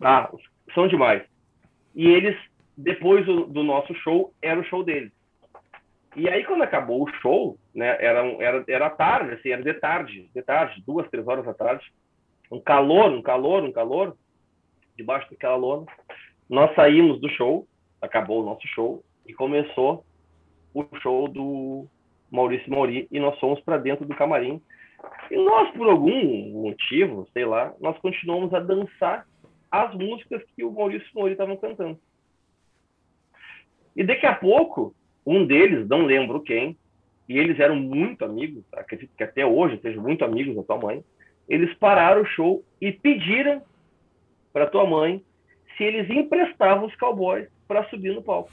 [0.00, 0.30] Ah,
[0.74, 1.22] são demais.
[1.94, 2.36] E eles,
[2.76, 5.12] depois do, do nosso show, era o show deles.
[6.16, 10.30] E aí, quando acabou o show, né, era, era, era tarde, assim, era de tarde,
[10.34, 11.84] de tarde, duas, três horas da tarde,
[12.50, 14.16] um calor, um calor, um calor,
[14.96, 15.86] debaixo daquela lona.
[16.48, 17.66] Nós saímos do show,
[18.02, 20.04] acabou o nosso show, e começou
[20.74, 21.86] o show do
[22.30, 24.60] Maurício Mauri, e nós fomos para dentro do camarim.
[25.30, 29.26] E nós, por algum motivo, sei lá, nós continuamos a dançar
[29.70, 31.98] as músicas que o Maurício Mauri estavam cantando.
[33.96, 34.94] E daqui a pouco,
[35.26, 36.76] um deles, não lembro quem,
[37.28, 41.04] e eles eram muito amigos, acredito que até hoje sejam muito amigos da tua mãe,
[41.48, 43.62] eles pararam o show e pediram
[44.52, 45.24] para tua mãe
[45.76, 48.50] se eles emprestavam os cowboys para subir no palco.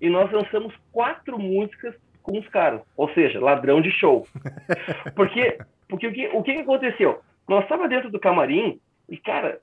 [0.00, 1.94] E nós lançamos quatro músicas
[2.26, 4.26] com os caras, ou seja, ladrão de show.
[5.14, 5.58] Porque,
[5.88, 7.20] porque o, que, o que aconteceu?
[7.48, 9.60] Nós estávamos dentro do camarim e, cara,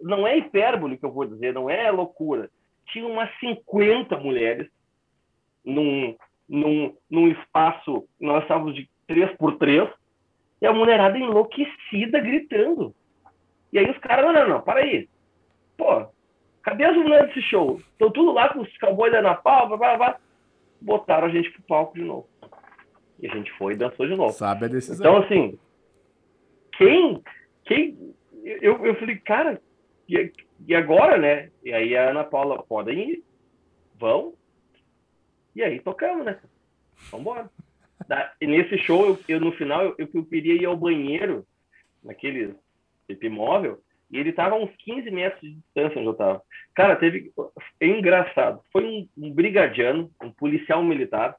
[0.00, 2.48] não é hipérbole que eu vou dizer, não é loucura.
[2.86, 4.66] Tinha umas 50 mulheres
[5.62, 6.16] num,
[6.48, 9.86] num, num espaço, nós estávamos de três por três,
[10.62, 12.94] e a mulherada enlouquecida gritando.
[13.70, 15.06] E aí os caras, não, não, não, para aí.
[15.76, 16.06] Pô,
[16.62, 17.78] cadê as mulheres desse show?
[17.92, 20.18] Estão tudo lá com os cowboys da pau, blá, blá, blá.
[20.86, 22.28] Botaram a gente pro palco de novo.
[23.18, 24.32] E a gente foi e dançou de novo.
[24.32, 25.04] Sabe a decisão.
[25.04, 25.58] Então, assim,
[26.78, 27.22] quem.
[27.64, 28.14] quem
[28.44, 29.60] eu, eu falei, cara,
[30.08, 30.32] e,
[30.66, 31.50] e agora, né?
[31.64, 33.24] E aí a Ana Paula, podem ir,
[33.98, 34.34] vão.
[35.54, 36.38] E aí tocamos, né?
[37.10, 37.50] Vambora.
[38.06, 41.44] Da, e nesse show, eu, eu no final, eu, eu, queria ir ao banheiro,
[42.04, 42.54] naquele
[43.30, 46.42] móvel, e ele tava a uns 15 metros de distância onde eu tava.
[46.74, 47.32] Cara, teve.
[47.80, 48.60] É engraçado.
[48.72, 51.36] Foi um, um brigadiano, um policial militar,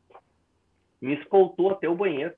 [1.02, 2.34] me escoltou até o banheiro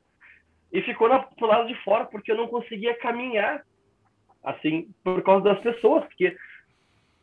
[0.72, 3.64] e ficou na, pro lado de fora porque eu não conseguia caminhar
[4.44, 6.36] assim por causa das pessoas porque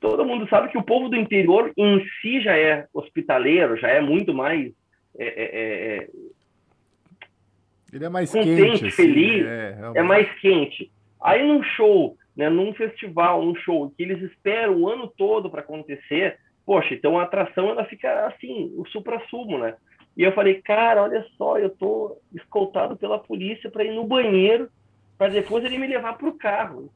[0.01, 4.01] todo mundo sabe que o povo do interior em si já é hospitaleiro já é
[4.01, 4.73] muito mais
[5.19, 6.09] é, é, é, é
[7.93, 10.91] ele é mais contente, quente, assim, feliz é, é, mais quente
[11.21, 15.61] aí num show né num festival um show que eles esperam o ano todo para
[15.61, 19.75] acontecer poxa então a atração ela fica assim o supra sumo né
[20.17, 24.71] e eu falei, cara, olha só, eu tô escoltado pela polícia para ir no banheiro
[25.19, 26.91] para depois ele me levar para o carro.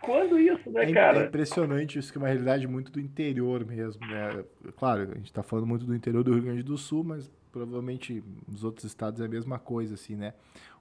[0.00, 1.22] Quando isso, né, é, cara?
[1.22, 4.44] É impressionante isso, que é uma realidade muito do interior mesmo, né?
[4.76, 8.22] Claro, a gente está falando muito do interior do Rio Grande do Sul, mas provavelmente
[8.46, 10.34] nos outros estados é a mesma coisa, assim, né?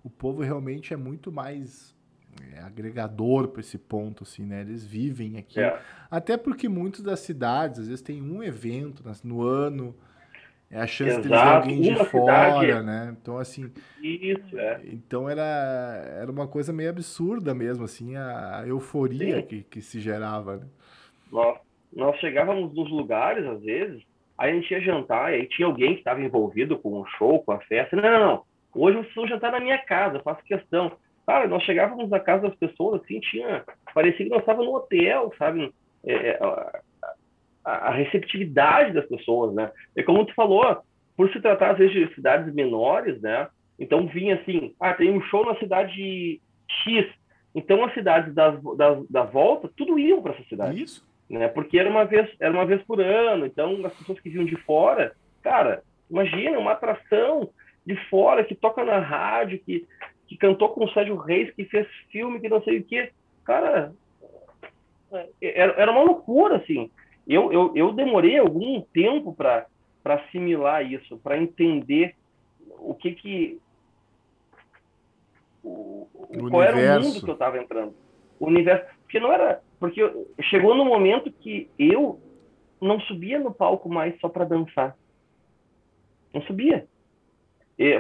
[0.04, 1.96] O povo realmente é muito mais
[2.54, 4.62] é, agregador para esse ponto, assim, né?
[4.62, 5.60] Eles vivem aqui.
[5.60, 5.80] É.
[6.10, 9.96] Até porque muitas das cidades, às vezes, tem um evento no ano
[10.74, 12.84] é a chance de ter alguém de uma fora, cidade...
[12.84, 13.16] né?
[13.22, 13.72] Então, assim.
[14.02, 14.82] Isso, é.
[14.86, 15.44] Então era,
[16.20, 20.58] era uma coisa meio absurda mesmo, assim, a, a euforia que, que se gerava.
[20.58, 20.66] Né?
[21.32, 21.60] Nós,
[21.96, 24.02] nós chegávamos nos lugares, às vezes,
[24.36, 27.44] aí a gente ia jantar, e aí tinha alguém que estava envolvido com o show,
[27.44, 27.96] com a festa.
[27.96, 28.44] Não, não, não.
[28.74, 30.92] Hoje vocês vão jantar na minha casa, eu faço questão.
[31.26, 33.64] Cara, nós chegávamos na casa das pessoas, assim, tinha.
[33.94, 35.74] Parecia que nós estávamos no hotel, sabe?
[36.06, 36.40] É, é
[37.64, 39.72] a, receptividade das pessoas, né?
[39.96, 40.78] E como tu falou,
[41.16, 43.48] por se tratar às vezes de cidades menores, né?
[43.80, 46.42] Então vinha assim, ah, tem um show na cidade
[46.84, 47.08] X,
[47.56, 50.84] então as cidades das, das, da volta, tudo iam para essa cidade.
[50.84, 51.08] Isso.
[51.30, 51.48] Né?
[51.48, 54.56] Porque era uma vez, era uma vez por ano, então as pessoas que vinham de
[54.58, 57.50] fora, cara, imagina uma atração
[57.86, 59.88] de fora que toca na rádio, que,
[60.34, 63.12] que cantou com o Sérgio Reis, que fez filme, que não sei o que,
[63.44, 63.94] cara,
[65.12, 66.90] é, era, era uma loucura assim.
[67.28, 69.68] Eu, eu, eu demorei algum tempo para
[70.04, 72.16] assimilar isso, para entender
[72.80, 73.62] o que que
[75.64, 76.80] o, o qual universo.
[76.80, 77.94] era o mundo que eu estava entrando,
[78.40, 80.02] o universo, porque não era, porque
[80.50, 82.20] chegou no momento que eu
[82.82, 84.98] não subia no palco mais só para dançar,
[86.34, 86.86] não subia,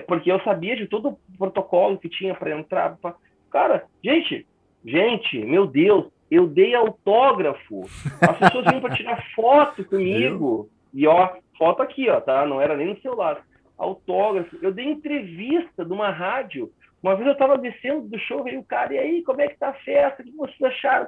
[0.08, 3.16] porque eu sabia de todo o protocolo que tinha para entrar, pra...
[3.52, 4.46] cara, gente,
[4.84, 7.82] gente, meu Deus, eu dei autógrafo.
[8.22, 10.70] As pessoas vinham para tirar foto comigo.
[10.94, 12.46] E ó, foto aqui, ó, tá?
[12.46, 13.46] Não era nem no celular.
[13.78, 14.58] Autógrafo.
[14.62, 16.72] Eu dei entrevista de uma rádio.
[17.02, 19.58] Uma vez eu estava descendo do show, veio o cara, e aí, como é que
[19.58, 20.22] tá a festa?
[20.22, 21.08] O que vocês acharam?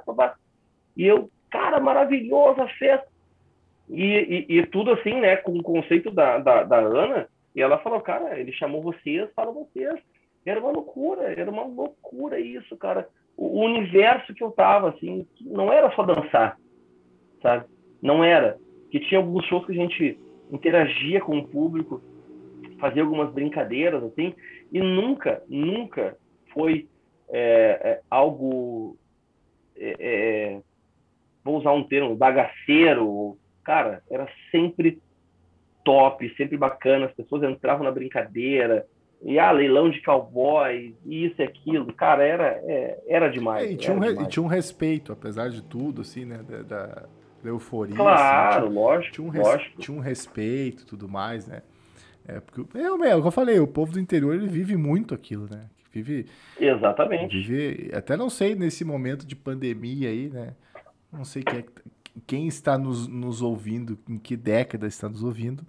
[0.94, 3.08] E eu, cara, maravilhosa a festa.
[3.88, 7.78] E, e, e, tudo assim, né, com o conceito da, da, da Ana, e ela
[7.78, 9.98] falou, cara, ele chamou vocês, fala vocês.
[10.44, 15.72] Era uma loucura, era uma loucura isso, cara o universo que eu tava, assim, não
[15.72, 16.58] era só dançar,
[17.42, 17.66] sabe?
[18.00, 18.58] Não era.
[18.90, 20.18] Que tinha alguns shows que a gente
[20.50, 22.00] interagia com o público,
[22.78, 24.34] fazia algumas brincadeiras, assim,
[24.72, 26.16] e nunca, nunca
[26.52, 26.88] foi
[27.28, 27.38] é,
[27.82, 28.96] é, algo,
[29.76, 30.60] é, é
[31.44, 35.00] vou usar um termo, bagaceiro, cara, era sempre
[35.86, 38.84] top, sempre bacana, as pessoas entravam na brincadeira,
[39.22, 43.68] e ah, leilão de cowboy, isso e aquilo, cara, era, é, era demais.
[43.68, 44.20] É, e, tinha um, demais.
[44.20, 46.86] e tinha um respeito, apesar de tudo, assim, né, da, da,
[47.42, 47.94] da euforia.
[47.94, 49.80] Claro, assim, tinha, lógico, tinha um, lógico.
[49.80, 51.62] Tinha um respeito e tudo mais, né.
[52.26, 55.14] É, porque, é, é, o que eu falei, o povo do interior, ele vive muito
[55.14, 55.66] aquilo, né.
[55.92, 56.26] Vive...
[56.60, 57.40] Exatamente.
[57.40, 60.54] Vive, até não sei, nesse momento de pandemia aí, né,
[61.12, 61.64] não sei quem, é,
[62.26, 65.64] quem está nos, nos ouvindo, em que década está nos ouvindo,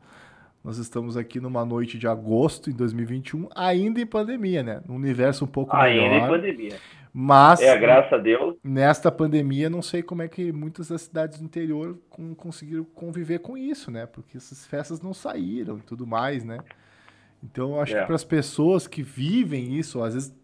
[0.63, 4.81] nós estamos aqui numa noite de agosto em 2021, ainda em pandemia, né?
[4.85, 6.03] Num universo um pouco ainda.
[6.03, 6.77] Ainda em pandemia.
[7.13, 8.55] Mas, é, graças a Deus.
[8.63, 11.97] Nesta pandemia, não sei como é que muitas das cidades do interior
[12.35, 14.05] conseguiram conviver com isso, né?
[14.05, 16.59] Porque essas festas não saíram e tudo mais, né?
[17.43, 18.01] Então, eu acho é.
[18.01, 20.35] que para as pessoas que vivem isso, às vezes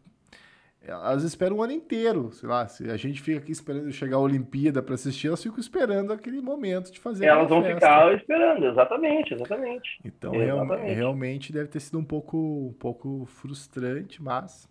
[0.86, 4.19] elas esperam um ano inteiro, sei lá, se a gente fica aqui esperando chegar a
[4.19, 7.79] Olimpíada para assistir, elas ficam esperando aquele momento de fazer Elas vão festa.
[7.79, 9.99] ficar esperando, exatamente, exatamente.
[10.03, 10.93] Então, exatamente.
[10.93, 14.67] realmente deve ter sido um pouco, um pouco frustrante, mas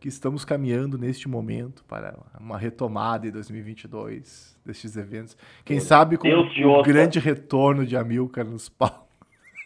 [0.00, 5.36] que estamos caminhando neste momento para uma retomada em 2022 destes eventos.
[5.64, 9.12] Quem Deus sabe com o um grande retorno de Amilcar nos palcos.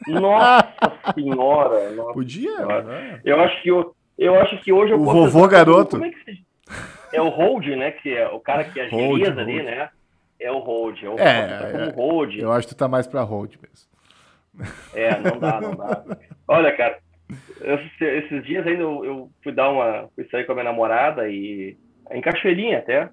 [0.06, 1.90] Nossa senhora!
[1.96, 2.54] Nossa Podia?
[2.54, 2.82] Senhora.
[2.82, 3.20] Né?
[3.24, 6.02] Eu acho que eu, eu acho que hoje eu o vovô garoto.
[6.04, 6.12] É,
[7.12, 7.90] é, o hold, né?
[7.90, 9.90] Que é o cara que agiliza ali, né?
[10.38, 11.02] É o hold.
[11.02, 12.34] É, o é, tá é hold.
[12.36, 13.96] Eu acho que tu tá mais pra hold mesmo.
[14.94, 16.04] É, não dá, não dá.
[16.48, 16.98] Olha, cara,
[17.60, 20.08] esses, esses dias ainda eu, eu, fui dar uma.
[20.14, 21.76] fui sair com a minha namorada e.
[22.10, 23.10] em Cachoeirinha até.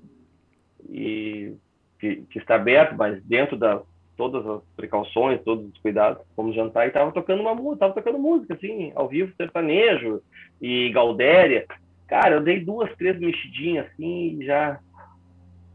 [0.90, 1.54] E
[2.00, 3.82] que, que, está aberto, mas dentro da
[4.16, 8.54] todas as precauções, todos os cuidados, fomos jantar e tava tocando uma tava tocando música,
[8.54, 10.22] assim, ao vivo, sertanejo
[10.62, 11.66] e Galdéria.
[12.08, 14.80] Cara, eu dei duas, três mexidinhas assim e já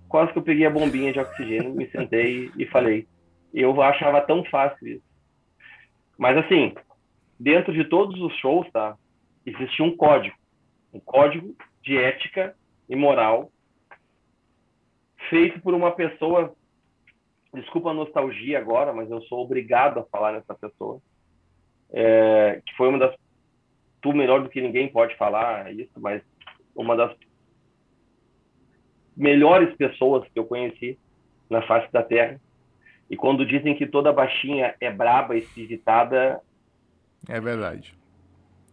[0.09, 3.07] quase que eu peguei a bombinha de oxigênio, me sentei e falei.
[3.53, 5.05] Eu achava tão fácil isso.
[6.17, 6.75] Mas assim,
[7.39, 8.97] dentro de todos os shows, tá?
[9.45, 10.37] Existia um código,
[10.93, 12.55] um código de ética
[12.89, 13.51] e moral
[15.29, 16.55] feito por uma pessoa
[17.61, 21.01] desculpa a nostalgia agora, mas eu sou obrigado a falar nessa pessoa,
[21.91, 23.15] é, que foi uma das,
[24.01, 26.23] tu melhor do que ninguém pode falar isso, mas
[26.75, 27.15] uma das
[29.17, 30.99] melhores pessoas que eu conheci
[31.51, 32.41] na face da Terra.
[33.11, 36.41] E quando dizem que toda baixinha é braba e esquisitada...
[37.29, 37.95] É verdade.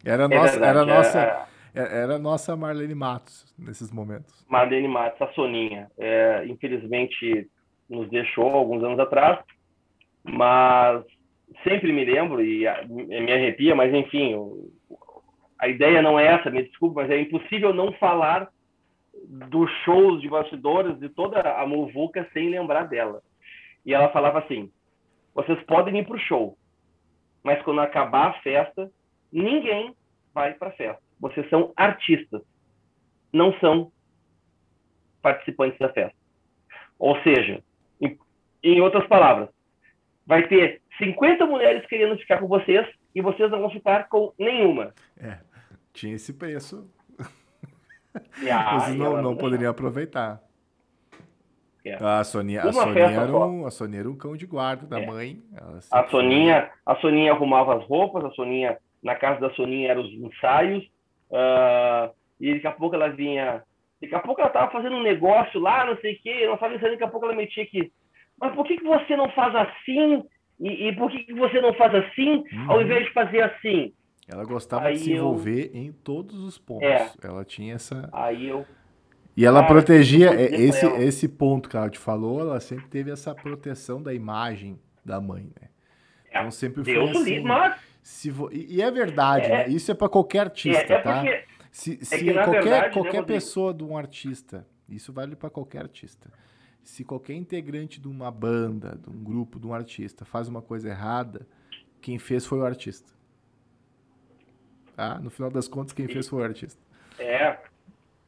[0.03, 4.45] Era, é nossa, verdade, era, é, nossa, é, era nossa Marlene Matos nesses momentos.
[4.47, 5.89] Marlene Matos, a Soninha.
[5.97, 7.49] É, infelizmente
[7.89, 9.39] nos deixou alguns anos atrás,
[10.23, 11.03] mas
[11.63, 14.36] sempre me lembro e me arrepia, mas enfim,
[15.59, 18.49] a ideia não é essa, me desculpe, mas é impossível não falar
[19.27, 23.21] dos shows de bastidores, de toda a muvuca sem lembrar dela.
[23.86, 24.71] E ela falava assim:
[25.33, 26.57] vocês podem ir para o show,
[27.43, 28.91] mas quando acabar a festa,
[29.31, 29.95] ninguém
[30.33, 31.01] vai para a festa.
[31.19, 32.41] Vocês são artistas,
[33.31, 33.91] não são
[35.21, 36.17] participantes da festa.
[36.99, 37.63] Ou seja,
[38.74, 39.49] em, outras palavras,
[40.26, 44.93] vai ter 50 mulheres querendo ficar com vocês e vocês não vão ficar com nenhuma.
[45.18, 45.38] É,
[45.93, 46.89] tinha esse preço.
[48.49, 50.41] Ah, vocês não, não poderiam aproveitar.
[51.84, 51.95] É.
[52.01, 55.05] A Soninha, a, Soninha era um, a Soninha era um cão de guarda da é.
[55.05, 55.43] mãe.
[55.91, 60.11] A Soninha, a Soninha arrumava as roupas, a Soninha, na casa da Soninha eram os
[60.11, 60.84] ensaios,
[61.30, 63.63] uh, e daqui a pouco ela vinha
[64.01, 66.76] Daqui a pouco ela estava fazendo um negócio lá, não sei o quê, não estava
[66.76, 67.91] ensaiando, daqui a pouco ela metia aqui.
[68.39, 70.23] Mas por que, que você não faz assim?
[70.59, 72.71] E, e por que, que você não faz assim, uhum.
[72.71, 73.93] ao invés de fazer assim?
[74.27, 75.81] Ela gostava Aí de se envolver eu...
[75.81, 76.88] em todos os pontos.
[76.88, 77.11] É.
[77.23, 78.09] Ela tinha essa.
[78.11, 78.65] Aí eu.
[79.38, 84.01] E ela protegia esse, esse ponto que ela te falou, ela sempre teve essa proteção
[84.01, 85.67] da imagem da mãe, né?
[86.31, 86.39] É.
[86.39, 87.41] Então sempre foi Deus assim.
[87.41, 87.75] Mas...
[88.01, 88.49] Se vo...
[88.51, 89.49] e, e é verdade, é.
[89.49, 89.69] né?
[89.69, 91.23] Isso é para qualquer artista, é, é tá?
[91.69, 95.49] Se, é se que, qualquer, verdade, qualquer né, pessoa de um artista, isso vale para
[95.49, 96.31] qualquer artista.
[96.86, 100.88] Se qualquer integrante de uma banda, de um grupo, de um artista faz uma coisa
[100.88, 101.47] errada,
[101.99, 103.11] quem fez foi o artista.
[104.95, 105.19] Tá?
[105.19, 106.79] No final das contas, quem fez foi o artista.
[107.17, 107.57] É,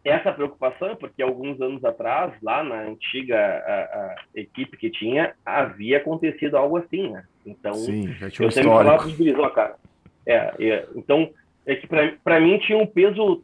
[0.03, 5.35] essa preocupação é porque alguns anos atrás, lá na antiga a, a equipe que tinha,
[5.45, 7.25] havia acontecido algo assim, né?
[7.45, 9.75] Então, Sim, já tinha um eu sempre falava pros cara.
[10.25, 11.31] É, é, então,
[11.63, 11.87] é que
[12.23, 13.43] para mim tinha um peso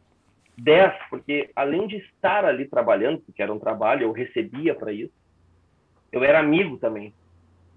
[0.56, 5.12] 10, porque além de estar ali trabalhando, porque era um trabalho, eu recebia para isso,
[6.12, 7.12] eu era amigo também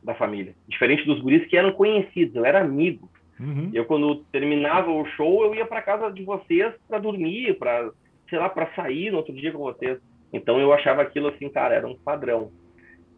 [0.03, 0.53] da família.
[0.67, 3.09] Diferente dos guris que eram conhecidos, eu era amigo.
[3.39, 3.69] Uhum.
[3.73, 7.91] Eu, quando terminava o show, eu ia para casa de vocês para dormir, para,
[8.29, 9.99] sei lá, para sair no outro dia com vocês.
[10.31, 12.51] Então eu achava aquilo assim, cara, era um padrão.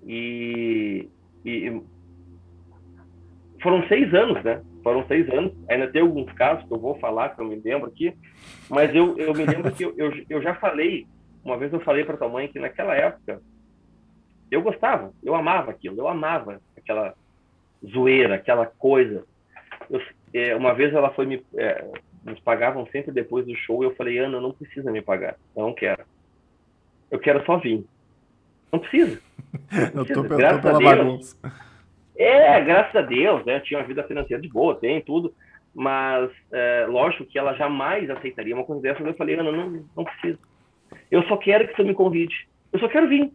[0.06, 1.08] E,
[1.44, 1.82] e
[3.62, 4.62] foram seis anos, né?
[4.84, 5.54] foram seis anos.
[5.70, 8.14] Ainda tem alguns casos que eu vou falar, que eu me lembro aqui,
[8.70, 11.06] mas eu, eu me lembro que eu, eu, eu já falei,
[11.44, 13.42] uma vez eu falei para tua mãe que naquela época
[14.52, 17.14] eu gostava, eu amava aquilo, eu amava aquela
[17.86, 19.24] zoeira, aquela coisa.
[19.90, 20.02] Eu,
[20.34, 21.46] é, uma vez ela foi me.
[21.56, 21.86] É,
[22.26, 25.64] nos pagavam sempre depois do show e eu falei, Ana, não precisa me pagar, eu
[25.64, 26.04] não quero.
[27.10, 27.86] Eu quero só vir.
[28.72, 29.20] Não precisa.
[29.96, 30.20] Não precisa.
[30.20, 31.36] Eu tô, tô pela bagunça.
[32.20, 33.62] É, graças a Deus, né?
[33.62, 35.34] Tinha uma vida financeira de boa, tem tudo.
[35.74, 39.02] Mas, é, lógico que ela jamais aceitaria uma coisa dessa.
[39.02, 40.38] Eu falei, Ana, não, não precisa.
[41.10, 42.50] Eu só quero que você me convide.
[42.74, 43.32] Eu só quero vir.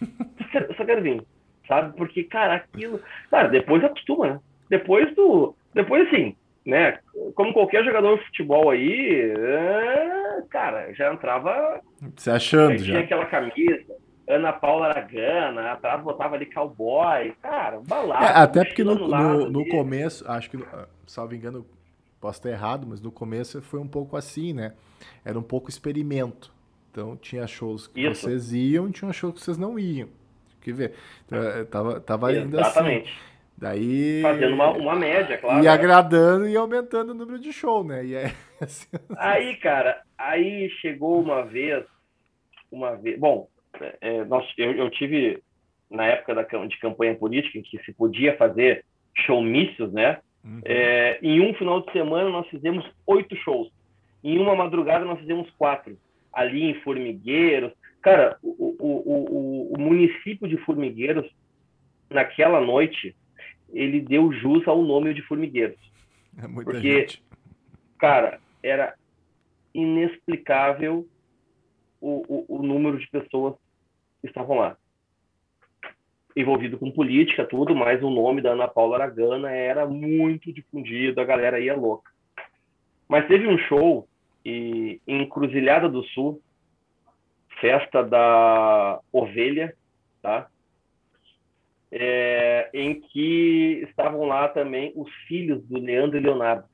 [0.54, 1.22] Eu só quero vir.
[1.68, 1.96] Sabe?
[1.98, 3.00] Porque, cara, aquilo.
[3.30, 4.40] Cara, depois acostuma, né?
[4.70, 5.54] Depois do.
[5.74, 6.98] Depois, assim, né?
[7.34, 10.42] Como qualquer jogador de futebol aí, é...
[10.48, 11.80] cara, já entrava.
[12.16, 12.84] Se achando, já.
[12.84, 13.84] Tinha aquela camisa,
[14.26, 18.24] Ana Paula Aragana, atrás botava ali cowboy, cara, balada.
[18.24, 20.58] É, até porque no, no, no começo, acho que,
[21.06, 21.66] salvo engano,
[22.20, 24.72] posso estar errado, mas no começo foi um pouco assim, né?
[25.24, 26.52] Era um pouco experimento.
[26.90, 28.22] Então tinha shows que Isso.
[28.22, 30.08] vocês iam, tinha shows que vocês não iam.
[30.60, 30.94] Que ver.
[31.26, 32.70] Então, é, tava, tava ainda assim.
[32.70, 33.10] Exatamente.
[33.10, 33.34] assim.
[33.56, 34.22] Daí.
[34.22, 35.62] Fazendo uma, uma média, claro.
[35.62, 38.04] E agradando e aumentando o número de show, né?
[38.04, 41.84] E é, assim, aí, cara, aí chegou uma vez,
[42.70, 43.18] uma vez.
[43.18, 43.48] Bom,
[44.00, 45.42] é, nós, eu, eu, tive,
[45.90, 50.18] na época da, de campanha política, em que se podia fazer showmícios, né?
[50.44, 50.60] Uhum.
[50.64, 53.70] É, em um final de semana nós fizemos oito shows.
[54.22, 55.98] Em uma madrugada nós fizemos quatro.
[56.32, 57.72] Ali em Formigueiros.
[58.02, 61.30] Cara, o, o, o, o município de Formigueiros,
[62.10, 63.14] naquela noite,
[63.72, 65.78] ele deu jus ao nome de Formigueiros.
[66.42, 67.22] É muita porque, gente.
[67.98, 68.94] cara, era
[69.72, 71.06] inexplicável
[72.00, 73.54] o, o, o número de pessoas
[74.26, 74.76] estavam lá.
[76.36, 81.24] Envolvido com política, tudo, mas o nome da Ana Paula Aragana era muito difundido, a
[81.24, 82.10] galera ia louca.
[83.08, 84.08] Mas teve um show
[84.44, 86.42] e, em Cruzilhada do Sul,
[87.60, 89.74] festa da ovelha,
[90.20, 90.48] tá?
[91.92, 96.64] É, em que estavam lá também os filhos do Leandro e Leonardo.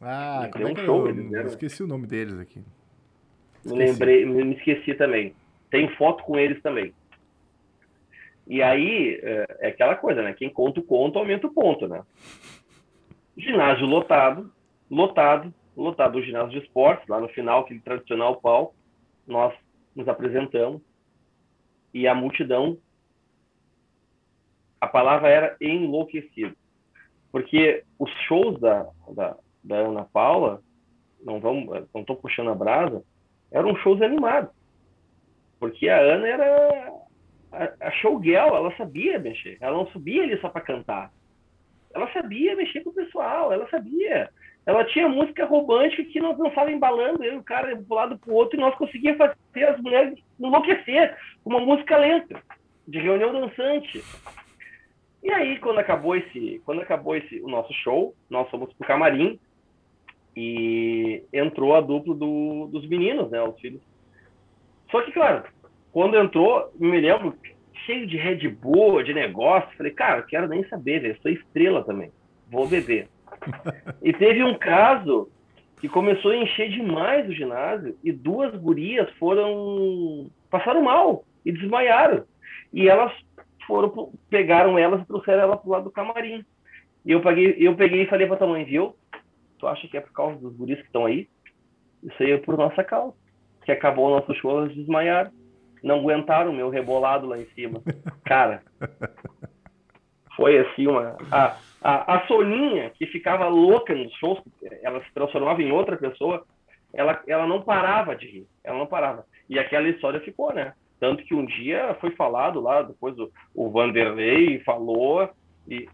[0.00, 2.62] Ah, como é que um show, eu, eu esqueci o nome deles aqui.
[3.64, 5.34] Me lembrei, me esqueci também.
[5.70, 6.92] Tem foto com eles também.
[8.46, 10.32] E aí, é, é aquela coisa, né?
[10.32, 12.02] Quem conta o conto, aumenta o ponto, né?
[13.36, 14.52] Ginásio lotado,
[14.90, 18.74] lotado, lotado o ginásio de esportes, lá no final, aquele tradicional palco,
[19.26, 19.54] nós
[19.94, 20.82] nos apresentamos
[21.94, 22.78] e a multidão,
[24.80, 26.56] a palavra era enlouquecido.
[27.30, 30.62] Porque os shows da, da, da Ana Paula,
[31.22, 33.02] não vamos, não estou puxando a brasa,
[33.52, 34.50] eram shows animados.
[35.60, 36.92] Porque a Ana era
[37.52, 39.58] a, a showgirl, ela sabia mexer.
[39.60, 41.12] Ela não subia ali só para cantar.
[41.94, 44.30] Ela sabia mexer com o pessoal, ela sabia.
[44.64, 48.18] Ela tinha música romântica que nós não estava embalando, eu e o cara um lado
[48.18, 52.40] pro outro, e nós conseguíamos fazer as mulheres enlouquecer com uma música lenta,
[52.86, 54.02] de reunião dançante.
[55.22, 59.38] E aí, quando acabou esse, quando acabou esse o nosso show, nós fomos pro camarim,
[60.36, 63.80] e entrou a dupla do, dos meninos, né, os filhos.
[64.90, 65.44] Só que, claro,
[65.92, 67.36] quando entrou, me lembro,
[67.86, 72.10] cheio de Red Bull, de negócio, falei, cara, quero nem saber, velho, sou estrela também,
[72.50, 73.08] vou beber.
[74.02, 75.28] e teve um caso
[75.80, 82.24] que começou a encher demais o ginásio e duas gurias foram passaram mal e desmaiaram.
[82.72, 83.12] E elas
[83.66, 86.44] foram pegaram elas e trouxeram ela pro lado do camarim.
[87.04, 88.94] E eu peguei, eu peguei e falei para tua mãe, viu?
[89.62, 91.28] Tu acha que é por causa dos guris que estão aí?
[92.02, 93.14] Isso aí é por nossa causa.
[93.64, 95.30] Que acabou o nosso show, eles desmaiaram.
[95.84, 97.80] Não aguentaram o meu rebolado lá em cima.
[98.26, 98.64] Cara,
[100.34, 101.16] foi assim uma.
[101.30, 104.42] A, a, a Soninha, que ficava louca nos shows,
[104.82, 106.44] ela se transformava em outra pessoa,
[106.92, 108.46] ela, ela não parava de rir.
[108.64, 109.24] Ela não parava.
[109.48, 110.74] E aquela história ficou, né?
[110.98, 115.30] Tanto que um dia foi falado lá, depois o, o Vanderlei falou,
[115.68, 115.88] e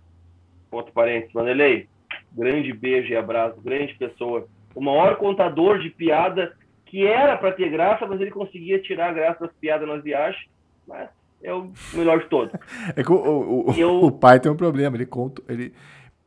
[0.70, 1.86] outro parente, Vanderlei,
[2.32, 4.46] grande beijo e abraço, grande pessoa.
[4.74, 6.52] O maior contador de piada
[6.86, 10.48] que era para ter graça, mas ele conseguia tirar a graça das piadas nas viagens.
[10.86, 11.08] Mas
[11.42, 12.52] é o melhor de todos.
[12.96, 14.02] É que o, o, eu...
[14.02, 15.72] o pai tem um problema, ele conta, ele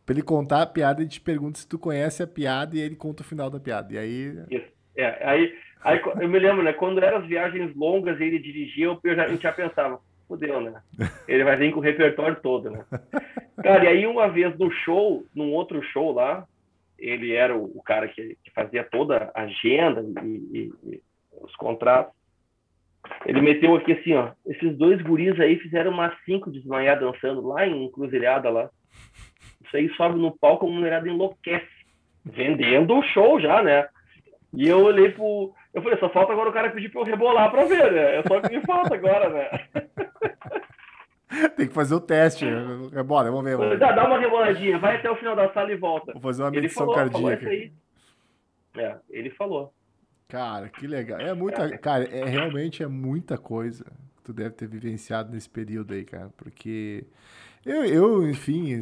[0.05, 2.95] para ele contar a piada, ele te pergunta se tu conhece a piada e ele
[2.95, 3.93] conta o final da piada.
[3.93, 4.65] E aí Isso.
[4.95, 8.87] É, aí, aí eu me lembro, né, quando eram as viagens longas e ele dirigia,
[8.87, 9.99] eu já, eu já pensava,
[10.31, 10.81] fudeu, né?
[11.27, 12.85] Ele vai vir com o repertório todo, né?
[13.61, 16.47] Cara, e aí uma vez no show, num outro show lá,
[16.97, 21.01] ele era o, o cara que, que, fazia toda a agenda e, e, e,
[21.41, 22.13] os contratos.
[23.25, 27.67] Ele meteu aqui assim, ó, esses dois guris aí fizeram umas cinco desmanhar dançando lá
[27.67, 28.69] em Encruzilhada lá.
[29.65, 31.67] Isso aí sobe no palco, a mulherada enlouquece.
[32.23, 33.87] Vendendo o show já, né?
[34.53, 35.53] E eu olhei pro.
[35.73, 38.17] Eu falei, só falta agora o cara pedir pra eu rebolar pra ver, né?
[38.17, 39.49] É só o que me falta agora, né?
[41.55, 42.45] Tem que fazer o teste.
[42.93, 43.55] Rebola, vamos ver.
[43.55, 43.79] Vamos ver.
[43.79, 46.11] Dá, dá uma reboladinha, vai até o final da sala e volta.
[46.13, 47.45] Vou fazer uma medição ele falou, cardíaca.
[47.45, 47.71] Falou
[48.75, 49.73] é, ele falou.
[50.27, 51.19] Cara, que legal.
[51.19, 51.77] É muita.
[51.77, 56.29] Cara, é, realmente é muita coisa que tu deve ter vivenciado nesse período aí, cara.
[56.37, 57.05] Porque
[57.65, 58.81] eu, eu enfim,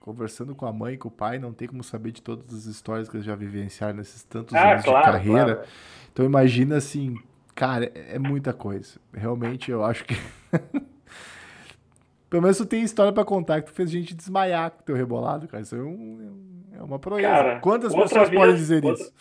[0.00, 2.66] conversando com a mãe e com o pai, não tem como saber de todas as
[2.66, 5.54] histórias que eles já vivenciaram nesses tantos ah, anos claro, de carreira.
[5.54, 5.68] Claro.
[6.12, 7.16] Então imagina assim,
[7.62, 8.98] cara, é muita coisa.
[9.14, 10.14] Realmente eu acho que
[12.28, 14.96] Pelo menos tu tem história pra contar que tu fez gente desmaiar com o teu
[14.96, 15.62] rebolado, cara.
[15.62, 17.28] Isso é, um, é uma proeza.
[17.28, 19.00] Cara, Quantas pessoas vez, podem dizer outra...
[19.00, 19.14] isso?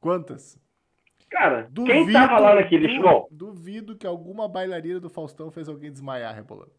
[0.00, 0.58] Quantas?
[1.28, 3.28] Cara, duvido, quem tava lá naquele show?
[3.30, 6.72] Duvido que alguma bailarina do Faustão fez alguém desmaiar rebolando.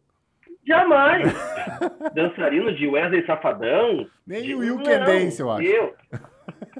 [0.66, 1.32] Jamais!
[2.14, 4.08] Dançarino de Wesley Safadão.
[4.26, 4.56] Nem de...
[4.56, 5.62] o Will Dance, eu acho.
[5.62, 5.94] Eu,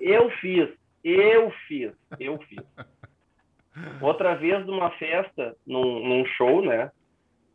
[0.01, 0.69] eu fiz.
[1.05, 1.93] Eu fiz.
[2.19, 2.59] Eu fiz.
[4.01, 6.91] Outra vez numa festa, num, num show, né?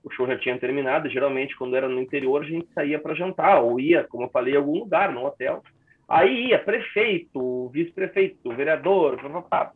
[0.04, 1.10] O show já tinha terminado.
[1.10, 4.56] Geralmente, quando era no interior, a gente saía para jantar, ou ia, como eu falei,
[4.56, 5.62] algum lugar, no hotel.
[6.08, 9.74] Aí ia prefeito, vice-prefeito, vereador, papapá,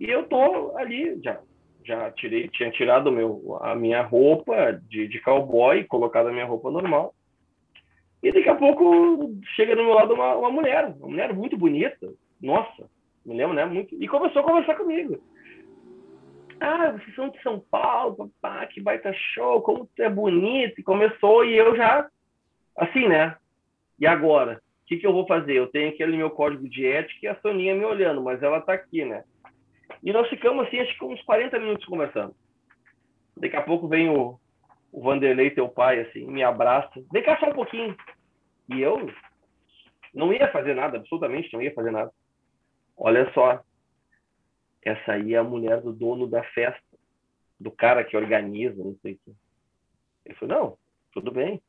[0.00, 1.40] e eu tô ali, já,
[1.84, 6.70] já tirei, tinha tirado meu, a minha roupa de, de cowboy, colocado a minha roupa
[6.70, 7.14] normal.
[8.22, 12.12] E daqui a pouco chega do meu lado uma, uma mulher, uma mulher muito bonita,
[12.40, 12.87] nossa,
[13.28, 13.64] me lembro, né?
[13.64, 15.22] Muito, e começou a conversar comigo.
[16.60, 20.80] Ah, vocês são de São Paulo, papá, que baita show, como tu é bonito.
[20.80, 22.08] E começou, e eu já,
[22.76, 23.36] assim, né?
[23.98, 24.60] E agora?
[24.82, 25.52] O que, que eu vou fazer?
[25.52, 28.72] Eu tenho aquele meu código de ética e a Soninha me olhando, mas ela tá
[28.72, 29.22] aqui, né?
[30.02, 32.34] E nós ficamos assim, acho que uns 40 minutos conversando.
[33.36, 34.40] Daqui a pouco vem o,
[34.90, 36.90] o Vanderlei, teu pai, assim, me abraça.
[37.12, 37.94] Vem cá só um pouquinho.
[38.70, 39.10] E eu
[40.14, 42.10] não ia fazer nada, absolutamente não ia fazer nada.
[42.98, 43.62] Olha só,
[44.82, 46.82] essa aí é a mulher do dono da festa,
[47.58, 49.32] do cara que organiza, não sei o quê.
[50.26, 50.78] Ele falou, não,
[51.12, 51.62] tudo bem.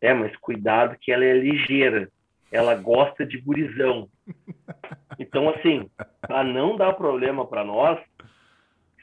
[0.00, 2.10] É, mas cuidado que ela é ligeira.
[2.50, 4.08] Ela gosta de burizão.
[5.16, 5.88] Então, assim,
[6.20, 8.00] para não dar problema para nós,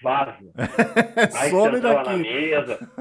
[0.02, 0.36] vaza.
[1.32, 2.10] Vai Some daqui.
[2.10, 2.92] na mesa,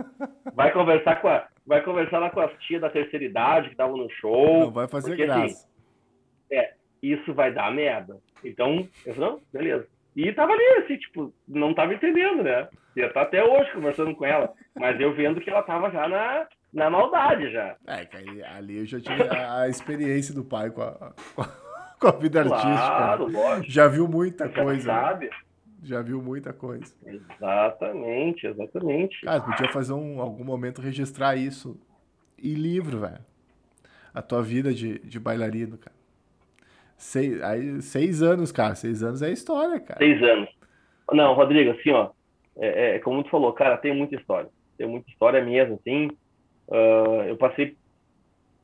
[0.54, 3.96] vai conversar com a, vai conversar lá com as tias da terceira idade que estavam
[3.96, 4.60] no show.
[4.60, 5.66] Não vai fazer porque, assim, graça.
[5.66, 8.16] Assim, é, isso vai dar merda.
[8.44, 9.86] Então, eu falei, não, beleza.
[10.16, 12.68] E tava ali, assim, tipo, não tava entendendo, né?
[12.96, 16.46] Ia estar até hoje conversando com ela, mas eu vendo que ela tava já na,
[16.72, 17.76] na maldade já.
[17.86, 21.14] É, que ali eu já tive a, a experiência do pai com a,
[21.98, 23.38] com a vida claro, artística.
[23.40, 23.70] Lógico.
[23.70, 24.92] Já viu muita Você coisa.
[24.92, 25.00] Né?
[25.00, 25.30] Sabe.
[25.82, 26.92] Já viu muita coisa.
[27.06, 29.20] Exatamente, exatamente.
[29.22, 31.80] Cara, podia fazer um, algum momento registrar isso
[32.42, 33.24] em livro, velho.
[34.12, 35.96] A tua vida de, de bailarino, cara.
[37.00, 38.74] Seis, aí, seis anos, cara.
[38.74, 39.98] Seis anos é história, cara.
[39.98, 40.50] Seis anos.
[41.10, 42.10] Não, Rodrigo, assim, ó.
[42.58, 44.50] É, é, como tu falou, cara, tem muita história.
[44.76, 46.10] Tem muita história mesmo, assim.
[46.68, 47.74] Uh, eu passei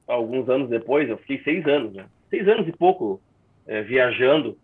[0.06, 2.04] alguns anos depois, eu fiquei seis anos, né?
[2.28, 3.22] Seis anos e pouco
[3.66, 4.58] é, viajando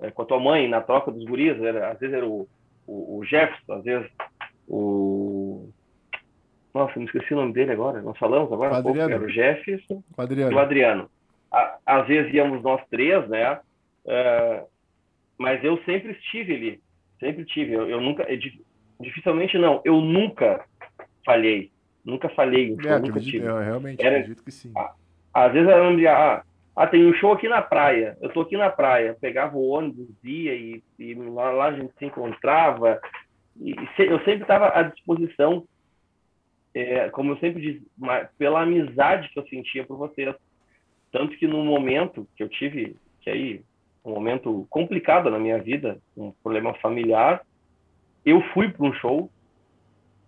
[0.00, 1.62] é, com a tua mãe na troca dos guris.
[1.62, 2.48] Era, às vezes era o,
[2.88, 4.10] o, o, Jefferson, às vezes
[4.66, 5.68] o.
[6.74, 8.02] Nossa, me esqueci o nome dele agora.
[8.02, 10.52] Nós falamos agora um pouco, era o Jefferson o Adriano.
[10.52, 11.10] e o Adriano.
[11.84, 13.60] Às vezes íamos nós três, né?
[14.04, 14.66] Uh,
[15.38, 16.80] mas eu sempre estive ali.
[17.20, 17.72] Sempre tive.
[17.72, 18.22] Eu, eu nunca.
[18.24, 18.38] Eu,
[19.00, 19.80] dificilmente não.
[19.84, 20.64] Eu nunca
[21.24, 21.70] falhei.
[22.04, 22.76] Nunca falhei.
[22.84, 23.46] É, nunca tive.
[23.46, 24.72] Eu realmente era, acredito que sim.
[25.32, 26.42] Às vezes eu me ah,
[26.74, 28.16] ah, tem um show aqui na praia.
[28.20, 29.16] Eu tô aqui na praia.
[29.20, 33.00] Pegava o ônibus, ia e, e lá, lá, a gente se encontrava.
[33.60, 35.66] E, se, eu sempre estava à disposição,
[36.74, 37.86] é, como eu sempre disse,
[38.38, 40.34] pela amizade que eu sentia por vocês.
[41.12, 43.62] Tanto que no momento que eu tive, que aí,
[44.04, 47.42] um momento complicado na minha vida, um problema familiar,
[48.24, 49.30] eu fui para um show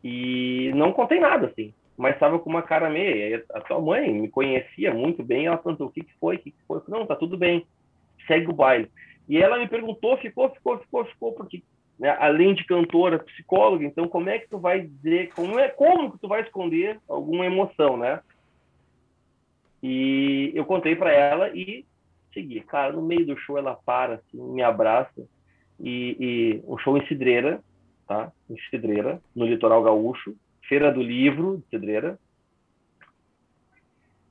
[0.03, 3.45] e não contei nada, assim mas estava com uma cara meia.
[3.53, 6.37] A tua mãe me conhecia muito bem, ela perguntou: o que, que foi?
[6.37, 6.81] O que, que foi?
[6.89, 7.67] Não, tá tudo bem,
[8.27, 8.91] segue o baile.
[9.29, 11.63] E ela me perguntou, ficou, ficou, ficou, ficou, porque
[11.99, 16.13] né, além de cantora, psicóloga, então como é que tu vai dizer, como é, como
[16.13, 18.21] que tu vai esconder alguma emoção, né?
[19.87, 21.85] E eu contei para ela e
[22.33, 22.63] segui.
[22.63, 25.29] Cara, no meio do show ela para, assim, me abraça
[25.79, 27.63] e, e o show em Cidreira,
[28.09, 28.33] tá?
[28.49, 30.35] Em Cidreira, no litoral gaúcho.
[30.67, 32.19] Feira do Livro, de Cedreira.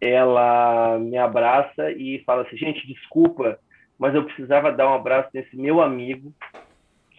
[0.02, 3.60] Ela me abraça e fala assim: gente, desculpa,
[4.00, 6.34] mas eu precisava dar um abraço nesse meu amigo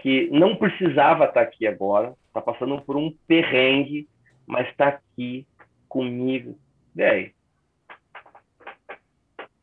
[0.02, 4.08] que não precisava estar aqui agora, está passando por um perrengue,
[4.44, 5.46] mas está aqui
[5.88, 6.58] comigo.
[6.92, 7.32] Véi.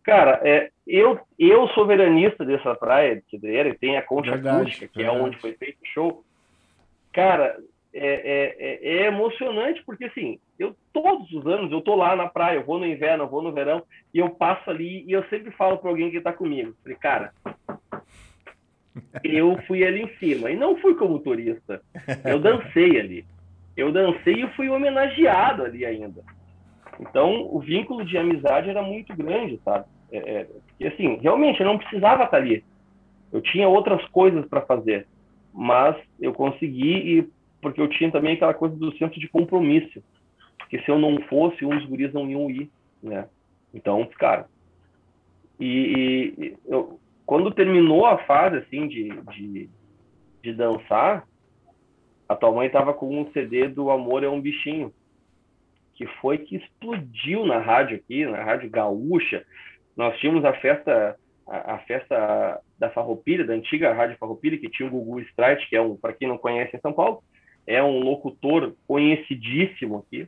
[0.03, 4.61] Cara, é, eu, eu sou veranista dessa praia de Cedreira, e tem a Concha verdade,
[4.61, 5.17] Acústica, que verdade.
[5.17, 6.23] é onde foi feito o show.
[7.13, 7.57] Cara,
[7.93, 12.27] é, é, é, é, emocionante, porque assim, eu todos os anos eu tô lá na
[12.27, 13.83] praia, eu vou no inverno, eu vou no verão,
[14.13, 17.33] e eu passo ali e eu sempre falo para alguém que está comigo, falei, cara,
[19.23, 21.81] eu fui ali em cima, e não fui como turista,
[22.23, 23.25] eu dancei ali,
[23.75, 26.23] eu dancei e fui homenageado ali ainda.
[26.99, 29.85] Então, o vínculo de amizade era muito grande, sabe?
[30.11, 30.47] É, é,
[30.79, 32.63] e assim, realmente, eu não precisava estar ali.
[33.31, 35.07] Eu tinha outras coisas para fazer,
[35.53, 37.29] mas eu consegui e
[37.61, 40.03] porque eu tinha também aquela coisa do senso de compromisso.
[40.57, 42.69] porque se eu não fosse, uns guris não iam ir,
[43.01, 43.27] né?
[43.73, 44.47] Então, cara.
[45.59, 49.69] E, e eu, quando terminou a fase, assim, de, de,
[50.41, 51.27] de dançar,
[52.27, 54.91] a tua mãe tava com um CD do Amor é um Bichinho,
[56.01, 59.45] que foi que explodiu na rádio aqui, na rádio gaúcha.
[59.95, 61.15] Nós tínhamos a festa
[61.47, 65.75] a, a festa da Farroupilha, da antiga Rádio Farroupilha, que tinha o Gugu Strike, que
[65.75, 67.21] é um, para quem não conhece em São Paulo,
[67.67, 70.27] é um locutor conhecidíssimo aqui,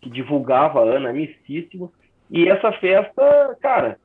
[0.00, 1.92] que divulgava a Ana, amicíssimo.
[2.28, 4.00] E essa festa, cara,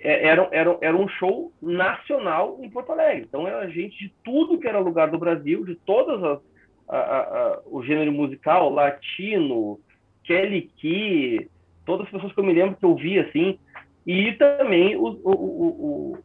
[0.00, 3.26] é, era, era, era um show nacional em Porto Alegre.
[3.28, 6.40] Então era gente de tudo que era lugar do Brasil, de todas as
[6.88, 9.80] a, a, a, o gênero musical, latino,
[10.26, 11.48] Kelly Key,
[11.84, 13.58] todas as pessoas que eu me lembro que eu vi assim,
[14.06, 16.18] e também o, o, o,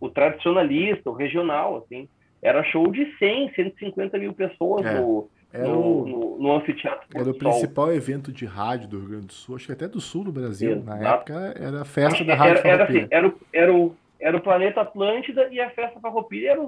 [0.00, 2.08] o, tradicionalista, o regional, assim,
[2.42, 7.06] era show de 100, 150 mil pessoas é, no, no, no, no, anfiteatro.
[7.14, 10.00] Era o principal evento de rádio do Rio Grande do Sul, acho que até do
[10.00, 10.72] sul do Brasil.
[10.72, 10.86] Exato.
[10.86, 14.36] Na época era a festa da rádio era, era, assim, era, o, era, o, era
[14.36, 16.60] o Planeta Atlântida e a festa Farroupilha era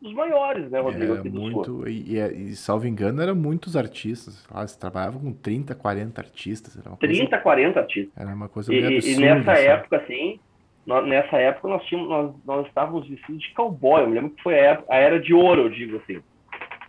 [0.00, 1.14] dos maiores, né, Rodrigo?
[1.14, 4.46] Era muito, e, e, e, salvo engano, eram muitos artistas.
[4.50, 6.76] Ah, você trabalhava com 30, 40 artistas.
[6.76, 8.12] Era 30, coisa, 40 artistas.
[8.16, 9.66] Era uma coisa e, absurda, e nessa sabe?
[9.66, 10.40] época, assim,
[10.86, 14.02] nós, nessa época nós, tínhamos, nós, nós estávamos vestidos de cowboy.
[14.02, 16.22] Eu me lembro que foi a, a era de ouro, eu digo assim.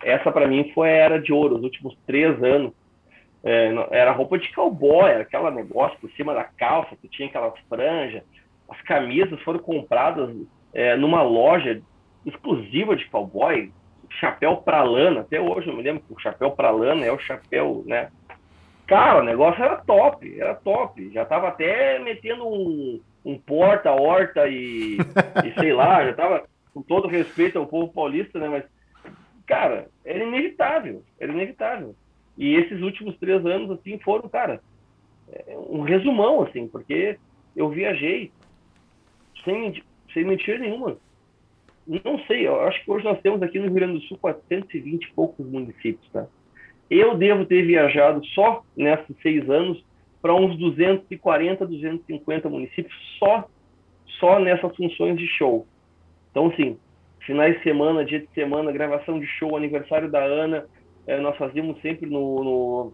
[0.02, 2.72] Essa, para mim, foi a era de ouro, os últimos três anos.
[3.42, 7.58] É, era roupa de cowboy, era aquela negócio por cima da calça, que tinha aquelas
[7.68, 8.22] franjas.
[8.68, 10.30] As camisas foram compradas
[10.72, 11.82] é, numa loja
[12.24, 13.72] exclusiva de cowboy,
[14.18, 17.18] chapéu pra lana, até hoje eu me lembro que o chapéu pra lana é o
[17.18, 18.10] chapéu, né?
[18.86, 21.10] Cara, o negócio era top, era top.
[21.12, 24.98] Já tava até metendo um, um porta, horta e,
[25.44, 26.44] e sei lá, já tava
[26.74, 28.48] com todo respeito ao povo paulista, né?
[28.48, 28.64] Mas,
[29.46, 31.94] cara, era inevitável, era inevitável.
[32.36, 34.60] E esses últimos três anos, assim, foram, cara,
[35.32, 37.16] é, um resumão, assim, porque
[37.54, 38.32] eu viajei
[39.44, 40.96] sem, sem mentira nenhuma
[42.04, 45.04] não sei, eu acho que hoje nós temos aqui no Rio Grande do Sul 420
[45.04, 46.26] e poucos municípios, tá?
[46.88, 49.84] Eu devo ter viajado só nesses seis anos
[50.20, 53.48] para uns 240, 250 municípios só
[54.18, 55.66] só nessas funções de show.
[56.30, 56.78] Então, assim,
[57.20, 60.66] finais de semana, dia de semana, gravação de show, aniversário da Ana,
[61.06, 62.92] é, nós fazíamos sempre no, no,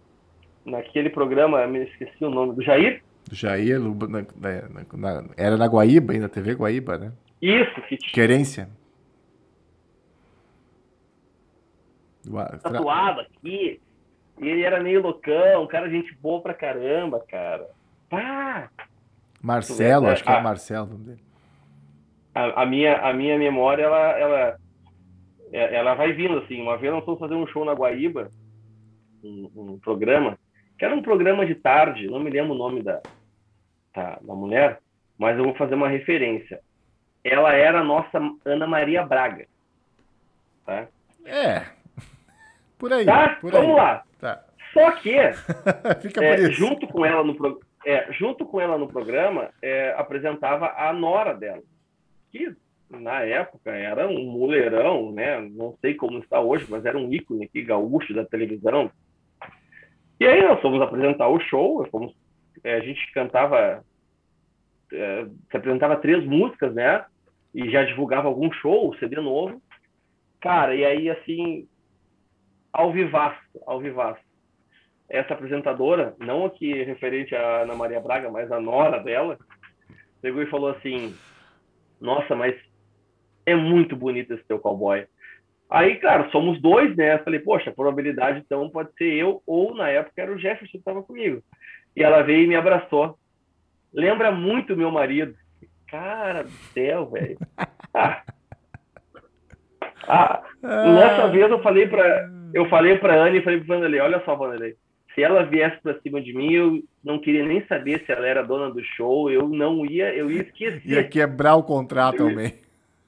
[0.65, 3.03] naquele programa, me esqueci o nome, do Jair?
[3.29, 7.11] Do Jair, na, na, na, era na Guaíba, ainda TV Guaíba, né?
[7.41, 8.69] Isso, que Querência.
[12.61, 13.79] Tatuado aqui.
[14.39, 17.67] E ele era meio loucão, um cara gente boa pra caramba, cara.
[18.09, 18.69] Pá!
[19.41, 21.21] Marcelo, acho que é Marcelo o nome dele.
[22.33, 24.57] A, a, minha, a minha memória, ela, ela,
[25.51, 26.61] é, ela vai vindo, assim.
[26.61, 28.29] Uma vez nós fomos fazer um show na Guaíba,
[29.23, 30.37] um, um programa,
[30.77, 33.01] que era um programa de tarde, não me lembro o nome da,
[33.93, 34.79] da, da mulher,
[35.17, 36.59] mas eu vou fazer uma referência.
[37.23, 39.47] Ela era a nossa Ana Maria Braga.
[40.65, 40.87] Tá?
[41.25, 41.65] É,
[42.77, 43.05] por aí.
[43.05, 43.37] Tá?
[43.41, 43.75] Por Vamos aí.
[43.75, 44.03] lá.
[44.19, 44.43] Tá.
[44.73, 45.15] Só que,
[46.21, 47.59] é, junto com ela no pro...
[47.85, 51.63] é, junto com ela no programa, é, apresentava a nora dela,
[52.31, 52.55] que
[52.89, 55.39] na época era um mulherão, né?
[55.39, 58.91] Não sei como está hoje, mas era um ícone aqui gaúcho da televisão.
[60.19, 62.13] E aí nós fomos apresentar o show, fomos,
[62.63, 63.83] é, a gente cantava,
[64.91, 67.05] é, se apresentava três músicas, né?
[67.53, 69.61] E já divulgava algum show, CD novo.
[70.39, 71.67] Cara, e aí assim,
[72.71, 74.21] ao vivaço, ao vivaço.
[75.09, 79.37] Essa apresentadora, não aqui referente a Ana Maria Braga, mas a nora dela,
[80.21, 81.15] pegou e falou assim:
[81.99, 82.55] Nossa, mas
[83.45, 85.07] é muito bonito esse teu cowboy.
[85.69, 87.17] Aí, cara, somos dois, né?
[87.19, 90.77] falei, poxa, a probabilidade então pode ser eu, ou na época era o Jefferson que
[90.77, 91.41] estava comigo.
[91.95, 93.17] E ela veio e me abraçou.
[93.93, 95.35] Lembra muito meu marido.
[95.87, 97.37] Cara do céu, velho.
[97.93, 98.23] Ah,
[100.07, 101.27] ah, nessa ah.
[101.27, 104.75] vez eu falei para eu falei para Anne e falei para Vanderlei, olha só, Vanderlei,
[105.17, 108.43] se ela viesse para cima de mim, eu não queria nem saber se ela era
[108.43, 110.85] dona do show, eu não ia, eu ia esquecer.
[110.85, 112.53] Ia quebrar o contrato eu, também.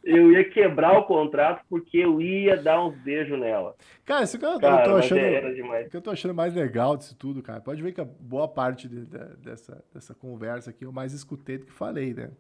[0.04, 3.76] Eu ia quebrar o contrato porque eu ia dar uns beijos nela.
[4.06, 6.98] Cara, isso que eu, cara, eu tô achando, é, que eu tô achando mais legal
[6.98, 7.62] disso tudo, cara.
[7.62, 11.60] Pode ver que a boa parte de, de, dessa, dessa conversa aqui eu mais escutei
[11.60, 12.32] do que falei, né?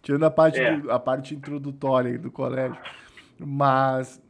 [0.00, 0.78] Tirando a parte, é.
[0.78, 2.78] do, a parte introdutória do colégio.
[3.38, 4.22] Mas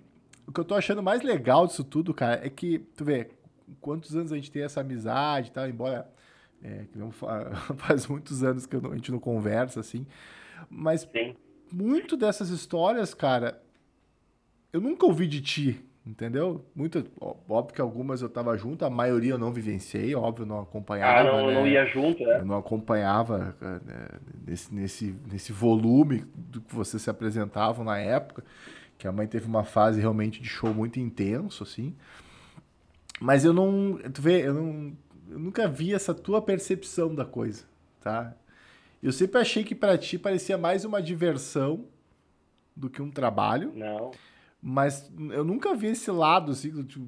[0.48, 3.28] o que eu tô achando mais legal disso tudo, cara, é que, tu vê,
[3.82, 6.10] quantos anos a gente tem essa amizade e tal, embora
[6.64, 6.86] é,
[7.76, 10.06] faz muitos anos que a gente não conversa, assim,
[10.70, 11.36] mas Sim.
[11.70, 13.62] muito dessas histórias, cara,
[14.72, 16.64] eu nunca ouvi de ti, entendeu?
[16.74, 21.20] Muito, óbvio que algumas eu tava junto, a maioria eu não vivenciei, óbvio, não acompanhava.
[21.20, 21.54] Ah, não, né?
[21.54, 22.38] não ia junto, né?
[22.38, 24.08] Eu não acompanhava né,
[24.46, 28.42] nesse, nesse, nesse volume do que vocês se apresentavam na época,
[28.98, 31.94] que a mãe teve uma fase realmente de show muito intenso, assim.
[33.20, 34.92] Mas eu não, tu vê, eu não,
[35.30, 37.64] eu nunca vi essa tua percepção da coisa,
[38.00, 38.34] tá?
[39.00, 41.86] Eu sempre achei que para ti parecia mais uma diversão
[42.74, 43.72] do que um trabalho.
[43.74, 44.10] Não.
[44.60, 46.82] Mas eu nunca vi esse lado, assim.
[46.82, 47.06] Tipo,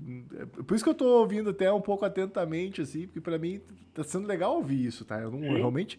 [0.64, 3.60] por isso que eu tô ouvindo até um pouco atentamente, assim, porque para mim
[3.92, 5.18] tá sendo legal ouvir isso, tá?
[5.18, 5.56] Eu não Sim.
[5.56, 5.98] realmente.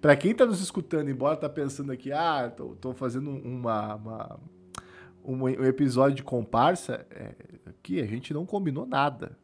[0.00, 4.40] para quem tá nos escutando, embora tá pensando aqui, ah, tô, tô fazendo uma, uma
[5.24, 7.34] um, episódio de comparsa, é,
[7.66, 9.36] aqui a gente não combinou nada.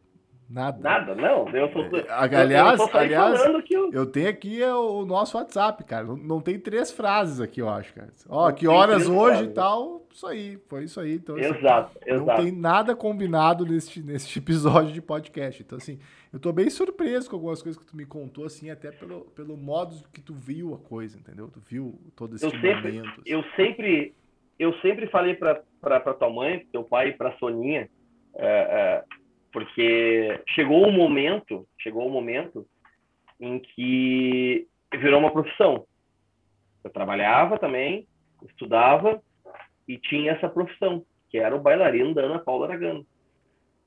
[0.50, 0.80] Nada.
[0.80, 1.48] Nada, não.
[1.50, 3.40] Eu sou, é, aliás, eu aliás
[3.70, 3.92] eu...
[3.92, 4.06] eu...
[4.06, 6.04] tenho aqui é o nosso WhatsApp, cara.
[6.04, 8.12] Não, não, tem três frases aqui, eu acho, cara.
[8.28, 10.04] Ó, que horas hoje e tal.
[10.12, 11.14] Isso aí, foi isso aí.
[11.14, 12.26] Então, exato, assim, exato.
[12.26, 15.62] Não tem nada combinado neste, neste episódio de podcast.
[15.62, 16.00] Então, assim,
[16.32, 19.56] eu tô bem surpreso com algumas coisas que tu me contou, assim, até pelo, pelo
[19.56, 21.48] modo que tu viu a coisa, entendeu?
[21.48, 22.82] Tu viu todo esse eu momento.
[22.82, 23.22] Sempre, assim.
[23.24, 24.14] Eu sempre,
[24.58, 27.88] eu sempre falei pra, pra tua mãe, teu pai pra Soninha,
[28.36, 29.04] é, é,
[29.52, 32.66] porque chegou um momento, chegou um momento
[33.40, 35.86] em que virou uma profissão.
[36.84, 38.06] Eu trabalhava também,
[38.48, 39.20] estudava
[39.88, 43.04] e tinha essa profissão, que era o bailarino da Ana Paula Aragano.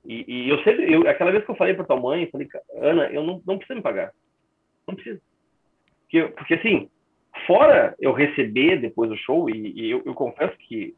[0.06, 2.48] E, e eu sempre, eu, aquela vez que eu falei para tua mãe, eu falei,
[2.76, 4.12] Ana, eu não, não preciso me pagar.
[4.88, 5.22] Não preciso.
[6.02, 6.90] Porque, porque assim,
[7.48, 10.96] fora eu receber depois do show, e, e eu, eu confesso que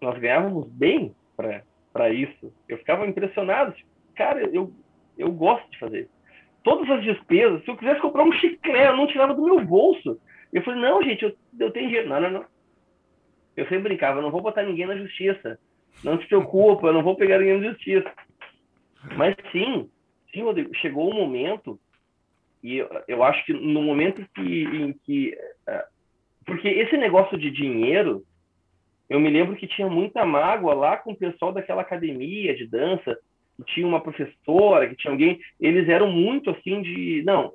[0.00, 2.52] nós ganhávamos bem para isso.
[2.68, 4.72] Eu ficava impressionado, tipo, cara, eu,
[5.16, 6.08] eu gosto de fazer.
[6.62, 10.20] Todas as despesas, se eu quisesse comprar um chiclete, eu não tirava do meu bolso.
[10.52, 12.08] Eu falei, não, gente, eu, eu tenho dinheiro.
[12.08, 12.44] Não, não, não.
[13.56, 15.58] Eu sempre brincava, não vou botar ninguém na justiça.
[16.04, 18.10] Não se preocupa, eu não vou pegar ninguém na justiça.
[19.16, 19.90] Mas sim,
[20.32, 21.78] sim, Rodrigo, chegou um momento,
[22.62, 25.36] e eu, eu acho que no momento que, em que.
[25.68, 25.98] Uh,
[26.44, 28.24] porque esse negócio de dinheiro,
[29.08, 33.18] eu me lembro que tinha muita mágoa lá com o pessoal daquela academia de dança,
[33.56, 37.54] que tinha uma professora, que tinha alguém, eles eram muito assim de, não,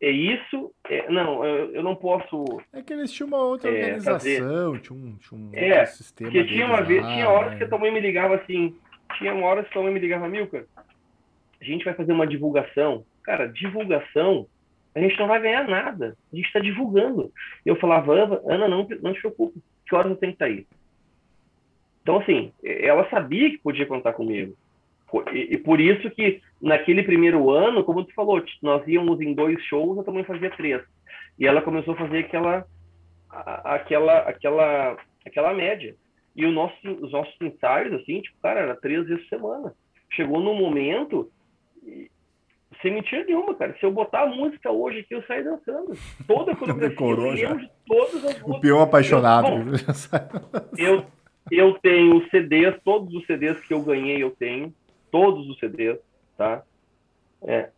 [0.00, 2.44] é isso, é, não, eu, eu, não posso...
[2.72, 6.46] É que eles tinham uma outra é, organização, tinha um, tinha um é, sistema porque
[6.48, 8.74] tinha uma vez, tinha horas que a tua mãe me ligava assim,
[9.18, 10.66] tinha uma hora que a tua mãe me ligava, Milka,
[11.60, 14.46] a gente vai fazer uma divulgação, cara, divulgação,
[14.94, 17.30] a gente não vai ganhar nada, a gente está divulgando.
[17.64, 19.60] Eu falava, Ana, não, não te preocupe,
[19.90, 20.66] que horas eu tenho que estar aí?
[22.02, 24.56] Então, assim, ela sabia que podia contar comigo.
[25.32, 29.60] E, e, por isso que naquele primeiro ano, como tu falou, nós íamos em dois
[29.64, 30.82] shows, eu também fazia três.
[31.36, 32.64] E ela começou a fazer aquela
[33.28, 34.96] aquela aquela
[35.26, 35.96] aquela média.
[36.36, 39.74] E o nosso, os nossos ensaios, assim, tipo, cara, era três vezes por semana.
[40.12, 41.30] Chegou num momento,
[42.82, 43.76] sem mentira nenhuma, cara.
[43.78, 45.92] Se eu botar a música hoje aqui, eu saio dançando.
[46.26, 47.54] Toda a coreografia, Decorou já.
[47.54, 49.48] de todas as O peão apaixonado.
[50.76, 51.06] Eu, eu,
[51.50, 54.72] eu tenho CDs, todos os CDs que eu ganhei eu tenho
[55.10, 55.98] todos os CDs,
[56.36, 56.62] tá?
[57.42, 57.70] É.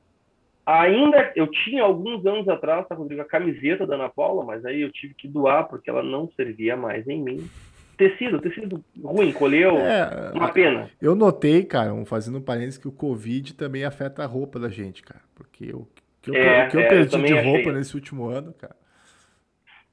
[0.64, 4.82] Ainda eu tinha alguns anos atrás, tá, Rodrigo, a camiseta da Ana Paula, mas aí
[4.82, 7.50] eu tive que doar porque ela não servia mais em mim.
[7.96, 10.90] Tecido, tecido ruim, colheu é, uma pena.
[11.00, 15.02] Eu notei, cara, fazendo um parênteses, que o Covid também afeta a roupa da gente,
[15.02, 15.20] cara.
[15.34, 15.86] Porque o
[16.22, 17.72] que eu, é, que eu é, perdi eu de roupa achei.
[17.72, 18.76] nesse último ano, cara.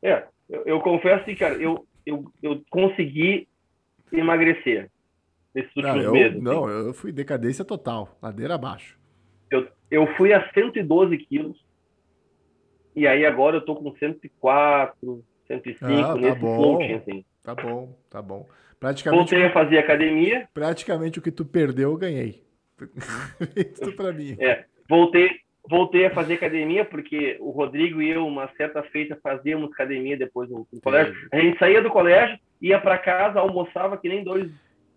[0.01, 3.47] É, eu, eu confesso que, cara, eu, eu, eu consegui
[4.11, 4.89] emagrecer
[5.53, 6.35] nesses últimos não, eu, meses.
[6.35, 6.43] Assim.
[6.43, 8.97] Não, eu fui decadência total, ladeira abaixo.
[9.51, 11.57] Eu, eu fui a 112 quilos.
[12.95, 17.25] E aí agora eu tô com 104, 105, ah, tá nesse bom, assim.
[17.43, 18.47] Tá bom, tá bom.
[18.79, 20.47] Praticamente, Voltei a fazer academia.
[20.53, 22.43] Praticamente o que tu perdeu, eu ganhei.
[23.55, 24.37] Isso pra mim.
[24.39, 25.29] É, voltei,
[25.67, 30.49] voltei a fazer academia porque o Rodrigo e eu, uma certa feita, fazíamos academia depois
[30.49, 31.13] do, do colégio.
[31.31, 34.49] A gente saía do colégio, ia para casa, almoçava que nem dois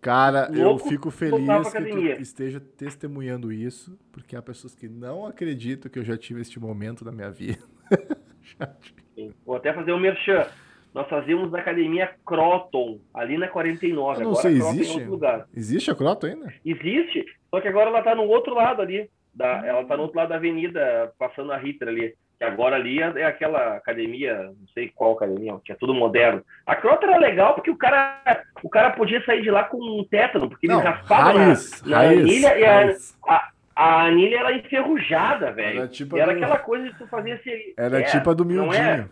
[0.03, 5.89] Cara, eu fico feliz que tu esteja testemunhando isso, porque há pessoas que não acreditam
[5.89, 7.63] que eu já tive este momento na minha vida.
[9.45, 10.45] Vou até fazer o um merchan.
[10.93, 14.19] Nós fazíamos na academia Croton, ali na 49.
[14.19, 15.09] Eu não agora sei, existe?
[15.55, 16.53] Existe a Croton ainda?
[16.63, 19.09] Existe, só que agora ela está no outro lado ali.
[19.33, 22.13] Da, ela está no outro lado da avenida, passando a Rita ali.
[22.37, 26.43] Que agora ali é, é aquela academia, não sei qual academia, que é tudo moderno.
[26.65, 30.03] A Crota era legal porque o cara, o cara podia sair de lá com um
[30.03, 32.95] tétano, porque ele não, raspava raiz, na, na raiz, anilha e a,
[33.27, 35.79] a, a, anilha era enferrujada, velho.
[35.79, 36.37] Era, tipo era do...
[36.37, 37.73] aquela coisa de tu fazer assim.
[37.77, 38.73] Era é, tipo a do.
[38.73, 39.07] É?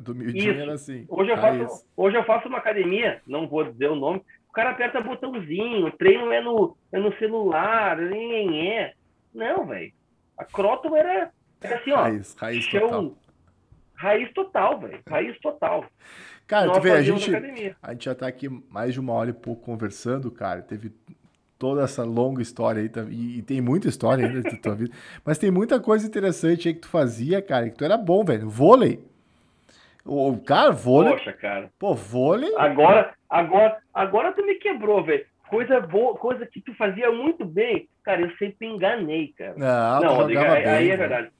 [0.00, 0.60] Do Mildinho Isso.
[0.60, 1.04] era assim.
[1.08, 4.70] Hoje eu, faço, hoje eu faço uma academia, não vou dizer o nome, O cara
[4.70, 8.94] aperta botãozinho, o treino é no, é no celular, nem é.
[9.34, 9.92] Não, velho.
[10.36, 12.02] A Croton era, era assim, ó.
[12.02, 13.14] Raiz, raiz chão, total.
[13.94, 15.00] Raiz total, velho.
[15.08, 15.84] Raiz total.
[16.46, 17.30] Cara, Nós tu vê, a gente,
[17.80, 20.62] a gente já tá aqui mais de uma hora e pouco conversando, cara.
[20.62, 20.90] Teve
[21.60, 25.36] toda essa longa história aí, e, e tem muita história ainda da tua vida, mas
[25.36, 28.48] tem muita coisa interessante aí que tu fazia, cara, que tu era bom, velho.
[28.48, 28.98] Vôlei.
[30.04, 31.12] O cara, vôlei.
[31.12, 31.70] Poxa, cara.
[31.78, 32.52] Pô, vôlei.
[32.56, 35.24] Agora, agora, agora tu me quebrou, velho.
[35.48, 37.88] Coisa boa, coisa que tu fazia muito bem.
[38.04, 39.54] Cara, eu sempre enganei, cara.
[39.56, 40.72] Não, Não jogava aí, bem.
[40.72, 41.30] Aí é verdade.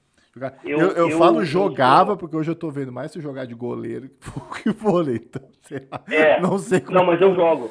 [0.65, 3.55] Eu, eu, eu, eu falo jogava, porque hoje eu tô vendo mais tu jogar de
[3.55, 4.09] goleiro
[4.63, 5.17] que vôlei.
[5.17, 6.03] Então, sei lá.
[6.09, 6.99] É, não sei como.
[6.99, 7.71] Não, mas eu jogo.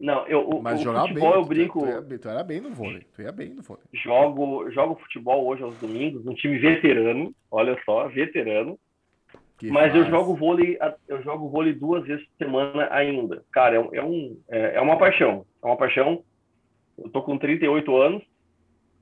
[0.00, 1.80] Não, eu, o, mas o jogar futebol bem, eu brinco.
[1.80, 3.04] Tu, tu, tu, era bem no vôlei.
[3.14, 3.82] Tu ia bem no vôlei.
[3.92, 7.32] Jogo, jogo futebol hoje aos domingos, um time veterano.
[7.50, 8.78] Olha só, veterano.
[9.58, 9.96] Que mas faz.
[9.96, 10.78] eu jogo vôlei,
[11.08, 13.44] eu jogo vôlei duas vezes por semana ainda.
[13.50, 15.44] Cara, é, é, um, é, é uma paixão.
[15.62, 16.22] É uma paixão.
[16.96, 18.22] Eu tô com 38 anos.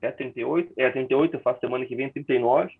[0.01, 0.73] É 38?
[0.75, 2.71] É 38, eu faço semana que vem 39.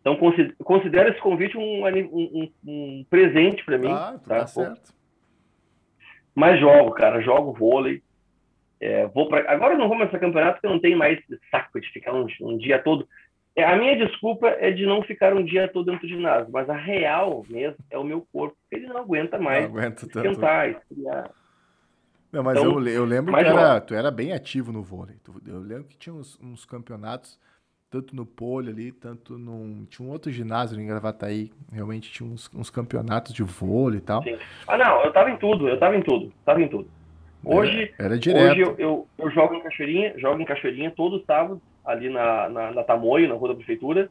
[0.00, 0.16] Então,
[0.64, 3.90] considero esse convite um, um, um presente para mim.
[3.90, 4.94] Ah, tá, tá certo.
[6.34, 8.02] Mas jogo, cara, jogo vôlei.
[8.80, 9.50] É, vou pra...
[9.52, 11.18] Agora eu não vou mais para campeonato porque eu não tenho mais
[11.50, 13.06] saco de ficar um, um dia todo.
[13.56, 16.68] É, a minha desculpa é de não ficar um dia todo dentro do ginásio, mas
[16.70, 21.30] a real mesmo é o meu corpo, ele não aguenta mais não aguenta esquentar, esfriar.
[22.32, 25.16] Não, mas então, eu, eu lembro que era, tu era bem ativo no vôlei.
[25.46, 27.38] Eu lembro que tinha uns, uns campeonatos
[27.90, 29.84] tanto no pole ali, tanto num.
[29.86, 34.22] Tinha um outro ginásio em Gravataí, realmente tinha uns, uns campeonatos de vôlei e tal.
[34.22, 34.38] Sim.
[34.68, 36.88] Ah, não, eu tava em tudo, eu tava em tudo, tava em tudo.
[37.44, 38.52] Hoje, era, era direto.
[38.52, 41.60] Hoje eu, eu, eu, jogo em Cachoeirinha, jogo em Cachoeirinha todo sábado,
[41.90, 44.10] ali na, na, na Tamoio, na rua da prefeitura.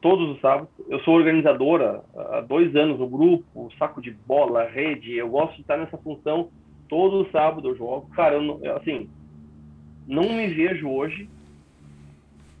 [0.00, 0.68] Todos os sábados.
[0.88, 5.16] Eu sou organizadora há dois anos no grupo, saco de bola, rede.
[5.16, 6.50] Eu gosto de estar nessa função.
[6.88, 8.08] Todo sábado eu jogo.
[8.14, 9.08] Cara, eu, não, assim,
[10.06, 11.28] não me vejo hoje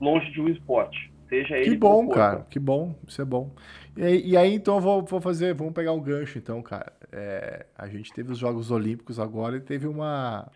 [0.00, 1.10] longe de um esporte.
[1.28, 2.46] Seja ele que bom, cara.
[2.48, 2.94] Que bom.
[3.06, 3.50] Isso é bom.
[3.96, 5.54] E aí, e aí então, eu vou, vou, fazer.
[5.54, 6.92] Vamos pegar um gancho, então, cara.
[7.12, 10.50] É, a gente teve os Jogos Olímpicos agora e teve uma.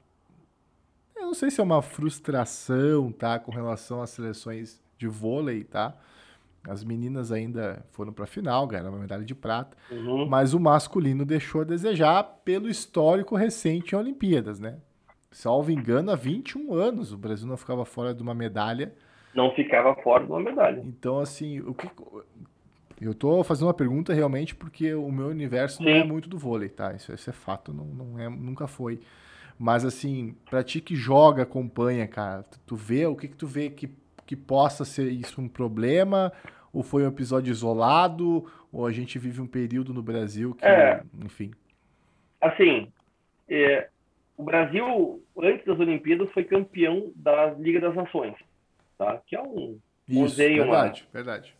[1.32, 3.38] Não sei se é uma frustração, tá?
[3.38, 5.96] Com relação às seleções de vôlei, tá?
[6.68, 10.26] As meninas ainda foram para a final, ganharam uma medalha de prata, uhum.
[10.26, 14.76] mas o masculino deixou a desejar pelo histórico recente em Olimpíadas, né?
[15.30, 18.92] Salvo engano, há 21 anos o Brasil não ficava fora de uma medalha
[19.34, 20.82] não ficava fora de uma medalha.
[20.84, 21.88] Então, assim, o que.
[23.00, 25.84] Eu tô fazendo uma pergunta realmente porque o meu universo Sim.
[25.84, 26.92] não é muito do vôlei, tá?
[26.92, 29.00] Isso, isso é fato, não, não é, nunca foi.
[29.62, 33.70] Mas, assim, pra ti que joga, acompanha, cara, tu vê, o que que tu vê
[33.70, 33.88] que,
[34.26, 36.32] que possa ser isso um problema?
[36.72, 38.50] Ou foi um episódio isolado?
[38.72, 41.52] Ou a gente vive um período no Brasil que, é, enfim...
[42.40, 42.90] Assim,
[43.48, 43.88] é,
[44.36, 48.34] o Brasil, antes das Olimpíadas, foi campeão da Liga das Nações
[49.02, 49.20] tá?
[49.26, 49.78] Que é um
[50.08, 51.54] Isso, verdade, uma, verdade.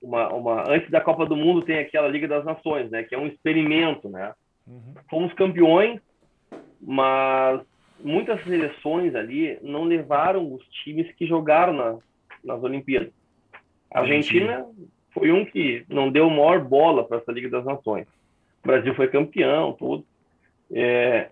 [0.00, 3.02] Uma, uma, antes da Copa do Mundo tem aquela Liga das Nações, né?
[3.02, 4.32] Que é um experimento, né?
[4.66, 4.94] Uhum.
[5.10, 6.00] Fomos campeões,
[6.80, 7.60] mas
[8.00, 11.98] muitas seleções ali não levaram os times que jogaram na,
[12.44, 13.12] nas Olimpíadas.
[13.92, 14.66] A Argentina
[15.12, 18.06] foi um que não deu maior bola para essa Liga das Nações.
[18.62, 20.04] O Brasil foi campeão, tudo.
[20.70, 21.30] É,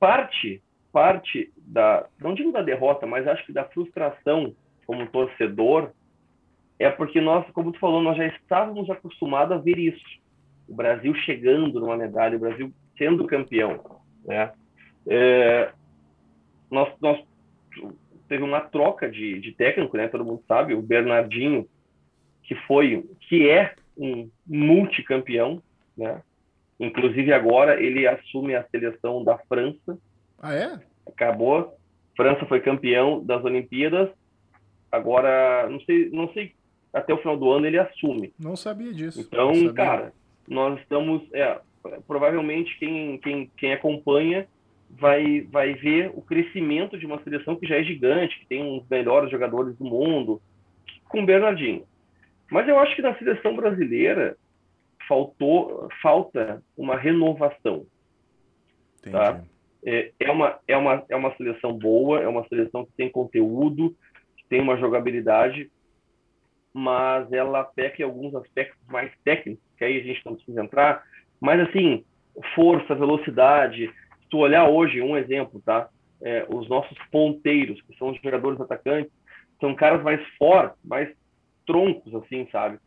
[0.00, 0.62] parte
[0.92, 4.54] parte da, não digo da derrota, mas acho que da frustração
[4.86, 5.90] como torcedor,
[6.78, 10.04] é porque nós, como tu falou, nós já estávamos acostumados a ver isso.
[10.66, 14.52] O Brasil chegando numa medalha, o Brasil sendo campeão, né?
[15.06, 15.70] É,
[16.70, 17.18] nós, nós
[18.28, 20.08] teve uma troca de, de técnico, né?
[20.08, 21.66] Todo mundo sabe, o Bernardinho,
[22.42, 25.62] que foi, que é um multicampeão,
[25.96, 26.20] né?
[26.78, 29.98] Inclusive agora ele assume a seleção da França,
[30.40, 30.80] ah, é?
[31.06, 31.76] Acabou.
[32.16, 34.10] França foi campeão das Olimpíadas.
[34.90, 36.54] Agora, não sei, não sei,
[36.92, 38.32] até o final do ano ele assume.
[38.38, 39.20] Não sabia disso.
[39.20, 40.12] Então, cara,
[40.46, 41.60] nós estamos, é,
[42.06, 44.46] provavelmente quem, quem, quem acompanha
[44.90, 48.88] vai, vai ver o crescimento de uma seleção que já é gigante, que tem os
[48.88, 50.40] melhores jogadores do mundo,
[51.08, 51.84] com o Bernardinho.
[52.50, 54.36] Mas eu acho que na seleção brasileira
[55.06, 57.86] faltou, falta uma renovação.
[59.02, 59.08] Tá?
[59.08, 59.12] Entendi.
[59.12, 59.44] Tá?
[59.84, 63.96] é, é, uma, é, uma, é uma seleção boa, é uma seleção que tem conteúdo,
[64.36, 65.70] que tem uma jogabilidade,
[66.72, 71.02] mas ela peca em alguns aspectos mais técnicos, que aí a gente não precisa entrar,
[71.40, 72.04] mas assim,
[72.54, 75.88] força, velocidade, se tu olhar hoje, um exemplo, tá?
[76.20, 79.12] É, os nossos ponteiros, que são os jogadores atacantes,
[79.60, 81.08] são caras mais fortes, mais
[81.66, 82.78] troncos, assim, sabe?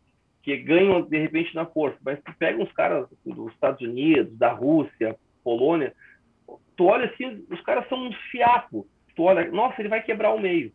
[0.43, 1.97] Que ganham, de repente, na força.
[2.03, 5.93] Mas tu pega uns caras dos Estados Unidos, da Rússia, Polônia,
[6.75, 8.85] tu olha assim, os caras são uns fiapos.
[9.15, 10.71] Tu olha, nossa, ele vai quebrar o meio.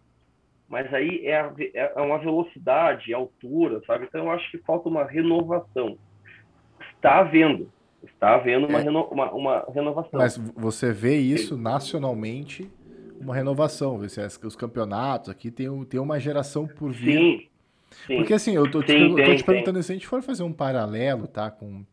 [0.68, 4.06] Mas aí é, a, é uma velocidade, altura, sabe?
[4.06, 5.98] Então eu acho que falta uma renovação.
[7.06, 7.72] Está havendo,
[8.04, 8.82] está havendo uma, é.
[8.82, 10.18] reno, uma, uma renovação.
[10.18, 12.70] Mas você vê isso nacionalmente,
[13.20, 14.00] uma renovação.
[14.42, 17.18] Os campeonatos aqui tem, tem uma geração por vir.
[17.18, 17.48] Sim.
[18.06, 18.16] Sim.
[18.16, 20.42] Porque assim, eu tô te, Sim, tem, tô te perguntando se a gente for fazer
[20.42, 21.50] um paralelo, tá?
[21.50, 21.84] Com,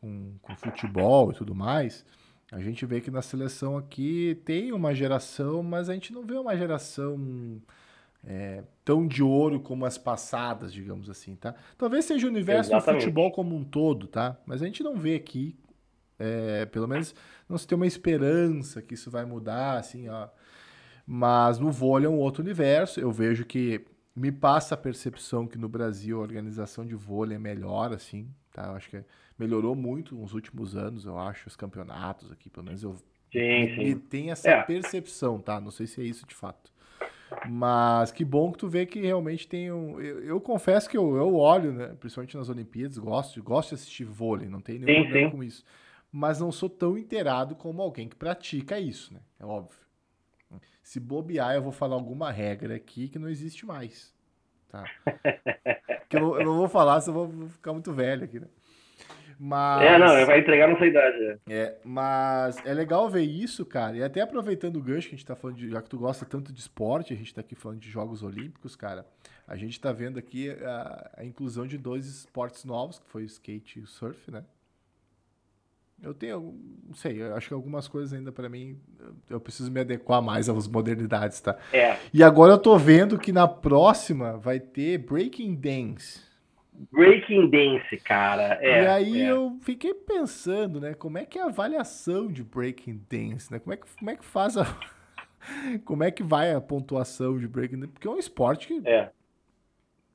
[0.00, 2.04] com, com futebol e tudo mais,
[2.50, 6.34] a gente vê que na seleção aqui tem uma geração, mas a gente não vê
[6.34, 7.60] uma geração
[8.26, 11.54] é, tão de ouro como as passadas, digamos assim, tá?
[11.76, 13.00] Talvez seja o universo Exatamente.
[13.00, 14.36] do futebol como um todo, tá?
[14.46, 15.56] Mas a gente não vê aqui,
[16.18, 17.14] é, pelo menos
[17.48, 20.28] não se tem uma esperança que isso vai mudar, assim, ó.
[21.06, 23.00] Mas no vôlei é um outro universo.
[23.00, 23.82] Eu vejo que
[24.14, 28.66] me passa a percepção que no Brasil a organização de vôlei é melhor, assim, tá?
[28.66, 29.02] Eu acho que
[29.38, 32.96] melhorou muito nos últimos anos, eu acho, os campeonatos aqui, pelo menos eu
[33.32, 33.98] sim, sim.
[33.98, 34.62] tem essa é.
[34.62, 35.60] percepção, tá?
[35.60, 36.70] Não sei se é isso de fato.
[37.48, 40.00] Mas que bom que tu vê que realmente tem um.
[40.00, 41.94] Eu, eu confesso que eu, eu olho, né?
[42.00, 45.36] Principalmente nas Olimpíadas, gosto, gosto de assistir vôlei, não tem nenhum sim, problema sim.
[45.36, 45.64] com isso.
[46.10, 49.20] Mas não sou tão inteirado como alguém que pratica isso, né?
[49.38, 49.78] É óbvio.
[50.82, 54.14] Se bobear, eu vou falar alguma regra aqui que não existe mais.
[54.70, 54.84] Tá?
[56.08, 58.46] que eu, eu, não vou falar, senão eu vou ficar muito velho aqui, né?
[59.38, 59.82] Mas...
[59.82, 61.38] É, não, vai entregar nossa idade.
[61.48, 61.54] É.
[61.54, 63.96] é, mas é legal ver isso, cara.
[63.96, 65.70] E até aproveitando o gancho que a gente tá falando de.
[65.70, 68.74] Já que tu gosta tanto de esporte, a gente tá aqui falando de Jogos Olímpicos,
[68.74, 69.06] cara.
[69.46, 73.26] A gente tá vendo aqui a, a inclusão de dois esportes novos, que foi o
[73.26, 74.42] skate e o surf, né?
[76.00, 76.54] Eu tenho,
[76.86, 78.78] não sei, eu acho que algumas coisas ainda para mim
[79.28, 81.56] eu preciso me adequar mais às modernidades, tá?
[81.72, 81.96] É.
[82.14, 86.27] E agora eu tô vendo que na próxima vai ter Breaking Dance.
[86.92, 88.58] Breaking Dance, cara.
[88.60, 89.30] É, e aí é.
[89.30, 93.58] eu fiquei pensando, né, como é que é a avaliação de Breaking Dance, né?
[93.58, 94.64] Como é que, como é que faz a
[95.84, 97.92] como é que vai a pontuação de Breaking Dance?
[97.92, 99.10] Porque é um esporte que é.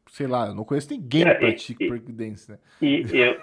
[0.10, 2.58] sei lá, eu não conheço ninguém que pratica Breaking Dance, né?
[2.82, 3.42] E eu,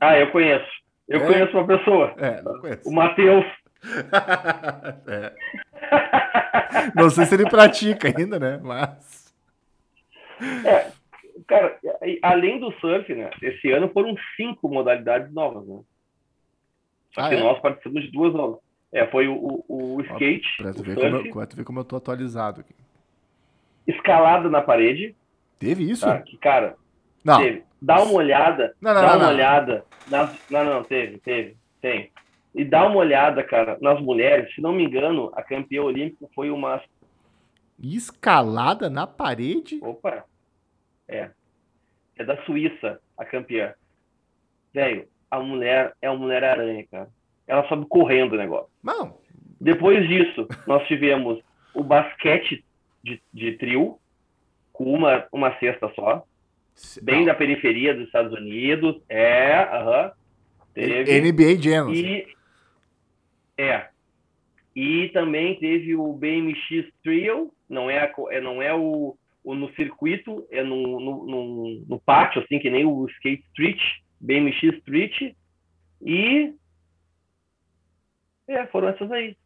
[0.00, 0.82] ah, eu conheço.
[1.08, 1.26] Eu é?
[1.26, 2.14] conheço uma pessoa.
[2.16, 2.88] É, não conheço.
[2.88, 3.44] O Matheus.
[5.06, 5.34] é.
[6.94, 8.60] Não sei se ele pratica ainda, né?
[8.62, 9.34] Mas.
[10.64, 10.90] É,
[11.46, 11.78] cara,
[12.22, 13.30] além do surf, né?
[13.40, 15.80] Esse ano foram cinco modalidades novas, né?
[17.14, 17.40] Só ah, que é?
[17.40, 18.60] nós participamos de duas novas.
[18.92, 20.56] É, foi o, o, o skate.
[20.58, 22.74] Pra tu, ver como eu, tu ver como eu tô atualizado aqui.
[23.86, 25.14] Escalada na parede.
[25.58, 26.04] Teve isso?
[26.04, 26.20] Tá?
[26.20, 26.76] Que, cara,
[27.24, 27.38] não.
[27.40, 27.64] Teve.
[27.80, 28.74] Dá uma olhada.
[28.80, 29.84] Não, não, dá não, uma olhada.
[30.08, 30.50] Nas...
[30.50, 32.10] Não, não, teve, teve, tem.
[32.54, 34.54] E dá uma olhada, cara, nas mulheres.
[34.54, 36.80] Se não me engano, a campeã olímpica foi uma.
[37.82, 39.80] Escalada na parede?
[39.82, 40.24] Opa!
[41.14, 41.30] É.
[42.16, 43.74] É da Suíça, a campeã.
[44.72, 47.08] Velho, a mulher é uma mulher aranha, cara.
[47.46, 48.70] Ela sobe correndo o negócio.
[48.82, 49.18] Não.
[49.60, 51.42] Depois disso, nós tivemos
[51.74, 52.64] o basquete
[53.02, 53.98] de, de trio,
[54.72, 56.24] com uma, uma cesta só
[57.02, 57.26] bem Não.
[57.26, 59.00] da periferia dos Estados Unidos.
[59.08, 60.06] É, aham.
[60.06, 60.12] Uh -huh,
[60.74, 61.32] teve.
[61.32, 61.92] NBA Jam.
[61.92, 62.26] E,
[63.58, 63.88] é.
[64.74, 70.46] E também teve o BMX Trio, não é, a, é não é o no circuito,
[70.50, 73.80] é no, no, no, no, pátio, assim, que nem o Skate Street,
[74.20, 75.34] BMX Street.
[76.00, 76.54] E.
[78.46, 79.36] É, foram essas aí.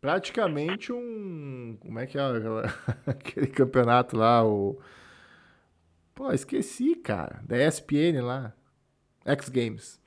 [0.00, 1.76] Praticamente um.
[1.80, 2.22] Como é que é
[3.06, 4.80] aquele campeonato lá, o.
[6.14, 7.40] Pô, esqueci, cara.
[7.46, 8.54] Da ESPN lá.
[9.24, 10.00] X Games.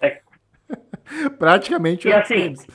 [0.00, 0.20] É.
[1.38, 2.66] Praticamente o X assim, Games.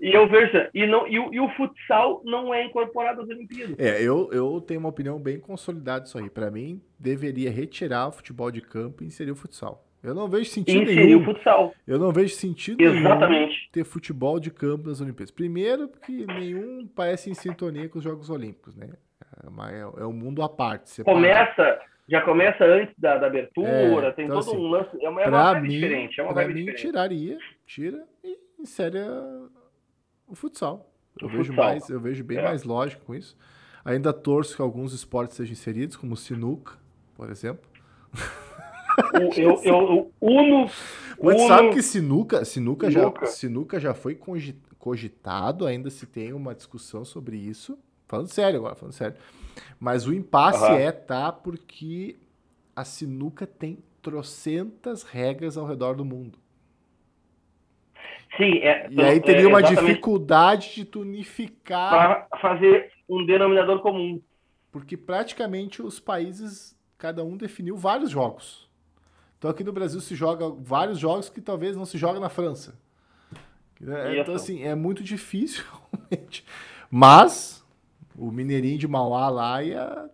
[0.00, 3.28] É, e eu vejo, e, não, e, o, e o futsal não é incorporado às
[3.28, 3.78] Olimpíadas.
[3.78, 6.30] É, eu, eu tenho uma opinião bem consolidada disso aí.
[6.30, 9.84] Para mim, deveria retirar o futebol de campo e inserir o futsal.
[10.02, 11.22] Eu não vejo sentido inserir nenhum.
[11.22, 11.74] o futsal.
[11.86, 13.68] Eu não vejo sentido Exatamente.
[13.72, 15.32] ter futebol de campo nas Olimpíadas.
[15.32, 18.88] Primeiro, porque nenhum parece em sintonia com os Jogos Olímpicos, né?
[19.70, 20.90] É, é um mundo à parte.
[20.90, 21.20] Separado.
[21.20, 25.04] Começa, já começa antes da, da abertura, é, tem então, todo assim, um lance.
[25.04, 26.20] É uma, é uma mim, diferente.
[26.20, 26.80] É uma vibe mim, diferente.
[26.80, 28.98] tiraria, tira e insere
[30.28, 30.92] o futsal.
[31.20, 31.64] Eu o vejo futsal.
[31.64, 32.42] mais, eu vejo bem é.
[32.42, 33.36] mais lógico com isso.
[33.84, 36.74] Ainda torço que alguns esportes sejam inseridos, como o sinuca,
[37.14, 37.68] por exemplo.
[39.36, 40.70] eu, eu, uno.
[41.20, 43.26] Mas uno, sabe que sinuca, sinuca, sinuca.
[43.26, 44.18] Já, sinuca já foi
[44.78, 47.78] cogitado, ainda se tem uma discussão sobre isso.
[48.06, 49.16] Falando sério agora, falando sério.
[49.80, 50.78] Mas o impasse uhum.
[50.78, 51.32] é, tá?
[51.32, 52.16] Porque
[52.74, 56.38] a sinuca tem trocentas regras ao redor do mundo.
[58.36, 61.90] Sim, é, e aí teria é, uma dificuldade de tunificar.
[62.28, 64.20] Para fazer um denominador comum.
[64.70, 68.68] Porque praticamente os países, cada um definiu vários jogos.
[69.38, 72.78] Então aqui no Brasil se joga vários jogos que talvez não se joga na França.
[73.86, 75.64] É, então, assim, é muito difícil,
[76.10, 76.44] realmente.
[76.90, 77.64] Mas
[78.16, 80.10] o Mineirinho de Mauá lá ia.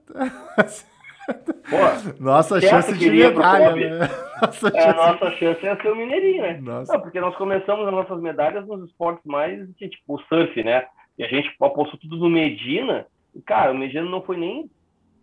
[1.71, 4.09] Pô, nossa chance de medalha, né?
[4.43, 4.97] Nossa, é, chance...
[4.97, 6.61] nossa chance é ser o Mineirinho, né?
[6.61, 10.87] Não, porque nós começamos as nossas medalhas nos esportes mais, tipo, o surf, né?
[11.19, 13.07] E a gente apostou tudo no Medina.
[13.35, 14.71] E, cara, o Medina não foi nem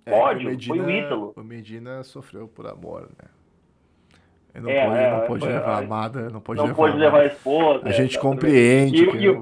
[0.05, 1.33] pódio, é, Medina, foi o Ítalo.
[1.35, 3.29] O Medina sofreu por amor, né?
[4.59, 6.75] Não é, pode, é, não pode levar a amada, não pode não levar.
[6.75, 7.87] pode levar a esposa.
[7.87, 9.05] A gente compreende.
[9.05, 9.37] E, e,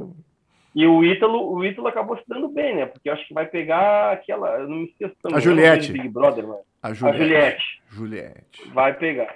[0.76, 2.86] e, o Ítalo, o Ítalo acabou se dando bem, né?
[2.86, 4.60] Porque eu acho que vai pegar aquela.
[4.60, 5.38] Eu não me esqueço também.
[5.38, 6.10] A Juliette.
[6.10, 6.46] Brother.
[6.84, 7.18] A Juliette.
[7.18, 7.82] A Juliette.
[7.90, 8.70] Juliette.
[8.72, 9.36] Vai pegar.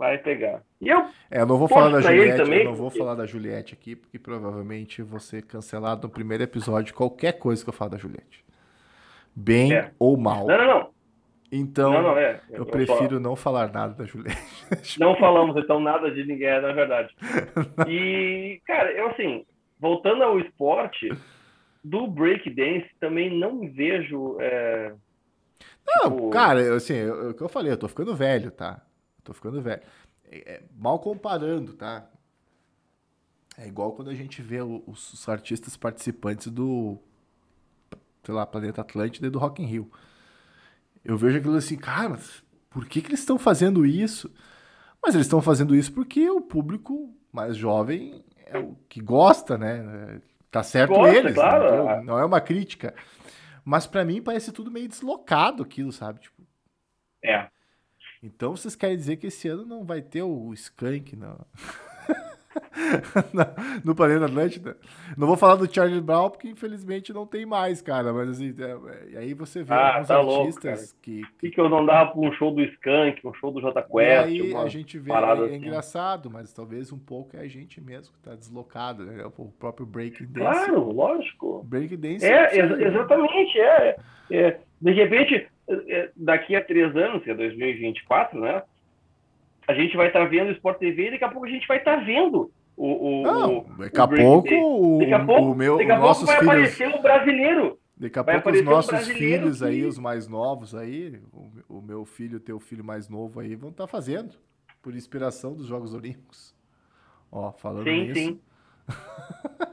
[0.00, 0.62] Vai pegar.
[0.80, 0.98] E eu.
[1.30, 2.38] É, eu não vou falar da Juliette.
[2.38, 2.98] Também, eu não vou porque...
[2.98, 7.74] falar da Juliette aqui, porque provavelmente ser cancelado no primeiro episódio qualquer coisa que eu
[7.74, 8.42] falo da Juliette.
[9.36, 9.90] Bem é.
[9.98, 10.46] ou mal.
[10.46, 10.90] Não, não, não.
[11.52, 12.40] Então, não, não, é.
[12.48, 14.40] eu, eu prefiro não falar nada da Juliette.
[14.98, 17.14] Não falamos então nada de ninguém, na verdade.
[17.86, 19.44] E, cara, eu assim,
[19.78, 21.10] voltando ao esporte,
[21.84, 24.38] do breakdance também não vejo.
[24.40, 24.94] É,
[25.86, 26.30] não, tipo...
[26.30, 28.80] cara, assim, o que eu falei, eu tô ficando velho, tá?
[29.22, 29.82] Tô ficando velho.
[30.24, 32.08] É, é, mal comparando, tá?
[33.58, 36.98] É igual quando a gente vê os, os artistas participantes do,
[38.22, 39.90] sei lá, Planeta Atlântida e do Rock in Rio.
[41.04, 42.18] Eu vejo aquilo assim, cara,
[42.68, 44.32] por que, que eles estão fazendo isso?
[45.02, 50.20] Mas eles estão fazendo isso porque o público mais jovem é o que gosta, né?
[50.50, 51.86] Tá certo gosta, eles, claro.
[51.86, 52.94] não, não é uma crítica.
[53.64, 56.20] Mas para mim parece tudo meio deslocado aquilo, sabe?
[56.20, 56.42] Tipo,
[57.22, 57.48] é.
[58.22, 61.38] Então vocês querem dizer que esse ano não vai ter o Skank, não?
[63.84, 64.76] no Planeta Atlântida.
[65.16, 68.12] Não vou falar do Charlie Brown, porque infelizmente não tem mais, cara.
[68.12, 71.50] Mas assim, é, aí você vê ah, alguns tá artistas louco, que, que.
[71.50, 74.30] que eu não dava pra um show do Skank, um show do J Quest?
[74.30, 75.54] E aí a gente vê, é, é assim.
[75.54, 79.24] engraçado, mas talvez um pouco é a gente mesmo que tá deslocado, né?
[79.24, 80.66] O próprio Break Dance.
[80.66, 81.62] Claro, lógico.
[81.64, 82.24] Break Dance.
[82.24, 83.96] É, é exatamente, é,
[84.30, 84.60] é.
[84.80, 85.46] De repente, é,
[86.16, 88.62] daqui a três anos, que é 2024, né?
[89.70, 91.66] a gente vai estar tá vendo o Sport TV e daqui a pouco a gente
[91.66, 95.42] vai estar tá vendo o, o, Não, o, daqui, a pouco, o, daqui a pouco
[95.42, 96.52] o meu, daqui a pouco nossos vai filhos...
[96.52, 97.78] aparecer o brasileiro.
[97.96, 99.64] Daqui a vai pouco os nossos filhos que...
[99.64, 103.54] aí, os mais novos aí, o, o meu filho, o teu filho mais novo aí,
[103.54, 104.34] vão estar tá fazendo
[104.82, 106.54] por inspiração dos Jogos Olímpicos.
[107.30, 108.14] Ó, falando sim, nisso.
[108.14, 108.40] Sim,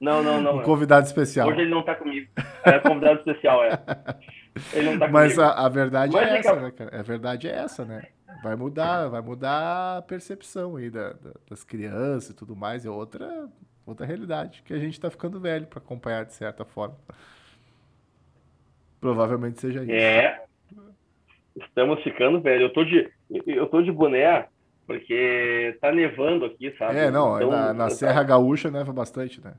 [0.00, 0.56] Não, não, não.
[0.56, 1.46] Um convidado especial.
[1.46, 2.26] Hoje ele não tá comigo.
[2.64, 3.78] É convidado especial, é.
[4.72, 5.52] Ele não tá Mas comigo.
[5.52, 7.00] A, a verdade Mas é essa, né, cara?
[7.00, 8.02] A verdade é essa, né?
[8.42, 12.86] vai mudar, vai mudar a percepção aí da, da, das crianças e tudo mais.
[12.86, 13.48] É outra,
[13.86, 16.96] outra realidade que a gente está ficando velho para acompanhar de certa forma.
[19.00, 19.92] Provavelmente seja isso.
[19.92, 20.42] É.
[21.56, 22.64] Estamos ficando velho.
[22.64, 23.10] Eu tô de,
[23.46, 24.46] eu tô de boné
[24.86, 26.98] porque tá nevando aqui, sabe?
[26.98, 29.54] É, não, então, na, na Serra Gaúcha neva bastante, né?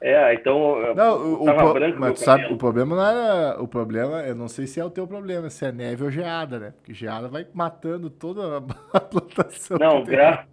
[0.00, 0.94] É, então.
[0.94, 3.62] Não, o, o branco mas sabe, o problema não era.
[3.62, 6.58] O problema, eu não sei se é o teu problema, se é neve ou geada,
[6.58, 6.74] né?
[6.76, 8.60] Porque geada vai matando toda a
[9.00, 9.78] plantação.
[9.78, 10.46] Não, gra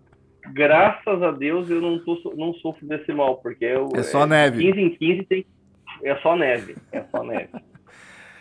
[0.52, 3.90] graças a Deus eu não, tô, não sofro desse mal, porque eu.
[3.96, 4.64] É só é, neve.
[4.64, 5.46] 15 em 15 tem.
[6.04, 6.76] É só neve.
[6.92, 7.50] É só neve.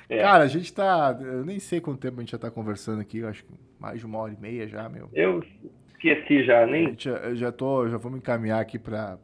[0.08, 0.18] É.
[0.22, 1.18] Cara, a gente tá.
[1.20, 3.98] Eu nem sei quanto tempo a gente já tá conversando aqui, eu acho que mais
[3.98, 5.08] de uma hora e meia já, meu.
[5.12, 5.42] Eu
[5.90, 6.96] esqueci já, nem.
[7.24, 9.18] Eu já tô, já vou me encaminhar aqui para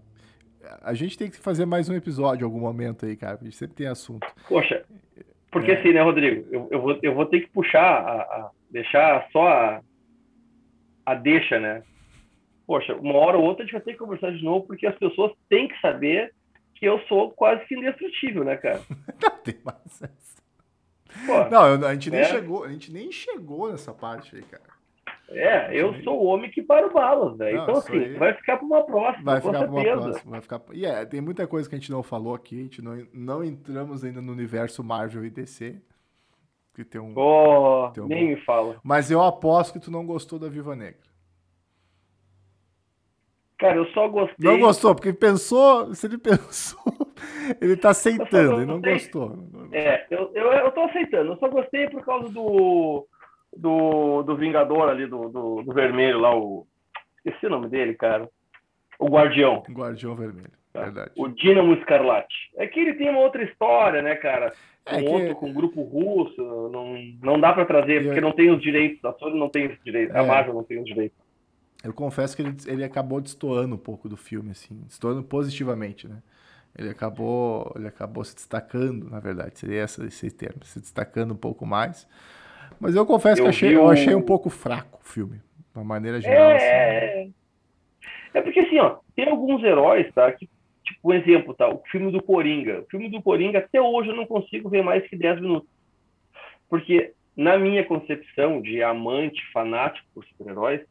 [0.82, 3.39] a gente tem que fazer mais um episódio em algum momento aí, cara.
[3.40, 4.27] A gente sempre tem assunto.
[4.49, 4.85] Poxa,
[5.51, 5.78] porque é.
[5.78, 6.47] assim, né, Rodrigo?
[6.53, 9.81] Eu, eu, vou, eu vou ter que puxar, a, a deixar só a,
[11.07, 11.82] a deixa, né?
[12.66, 14.97] Poxa, uma hora ou outra a gente vai ter que conversar de novo, porque as
[14.99, 16.35] pessoas têm que saber
[16.74, 18.81] que eu sou quase que indestrutível, né, cara?
[19.23, 20.39] Não tem mais essa.
[21.27, 22.24] Pô, não, a gente nem é.
[22.24, 24.77] chegou, a gente nem chegou nessa parte aí, cara.
[25.30, 27.62] É, eu sou o homem que para o balas, velho.
[27.62, 28.14] Então, assim, aí...
[28.14, 29.24] vai ficar para uma próxima.
[29.24, 30.30] Vai ficar para uma próxima.
[30.30, 30.62] Vai ficar...
[30.72, 32.59] E é, tem muita coisa que a gente não falou aqui.
[32.59, 35.76] A gente não, não entramos ainda no universo Marvel e DC.
[36.74, 37.12] Que tem um.
[37.16, 38.76] Oh, tem um nem me fala.
[38.82, 41.09] Mas eu aposto que tu não gostou da Viva Negra.
[43.59, 44.36] Cara, eu só gostei.
[44.38, 46.80] Não gostou, porque pensou, se ele pensou,
[47.60, 49.48] ele tá aceitando, ele não gostou.
[49.72, 53.06] É, eu, eu, eu tô aceitando, eu só gostei por causa do
[53.59, 56.66] do, do Vingador ali, do, do, do, vermelho lá, o.
[57.16, 58.28] Esqueci o nome dele, cara.
[58.98, 59.62] O Guardião.
[59.70, 60.82] Guardião Vermelho, tá?
[60.82, 61.10] verdade.
[61.16, 62.35] O Dínamo Escarlate.
[62.56, 64.52] É que ele tem uma outra história, né, cara?
[64.86, 65.09] É que...
[65.09, 66.40] outro, com um grupo russo,
[66.72, 69.78] não, não dá para trazer, porque não tem os direitos, a Sony não tem os
[69.85, 70.18] direitos, é.
[70.18, 71.18] a Marvel não tem os direitos.
[71.85, 76.22] Eu confesso que ele, ele acabou destoando um pouco do filme, assim, destoando positivamente, né?
[76.76, 81.36] Ele acabou, ele acabou se destacando, na verdade, seria esse, esse termo, se destacando um
[81.36, 82.06] pouco mais.
[82.80, 83.80] Mas eu confesso eu que achei, o...
[83.80, 86.50] eu achei um pouco fraco o filme, de uma maneira geral.
[86.50, 87.22] É...
[87.22, 87.34] Assim.
[88.34, 90.30] É porque assim, ó, tem alguns heróis, tá?
[90.32, 90.48] Que,
[90.84, 91.68] tipo, um exemplo, tá?
[91.68, 92.80] O filme do Coringa.
[92.80, 95.68] O filme do Coringa, até hoje, eu não consigo ver mais que 10 minutos.
[96.68, 100.82] Porque, na minha concepção de amante, fanático por super-heróis,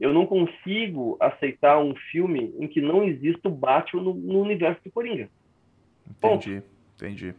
[0.00, 4.80] eu não consigo aceitar um filme em que não exista o Batman no, no universo
[4.84, 5.28] do Coringa.
[6.08, 6.62] Entendi,
[6.94, 7.34] entendi.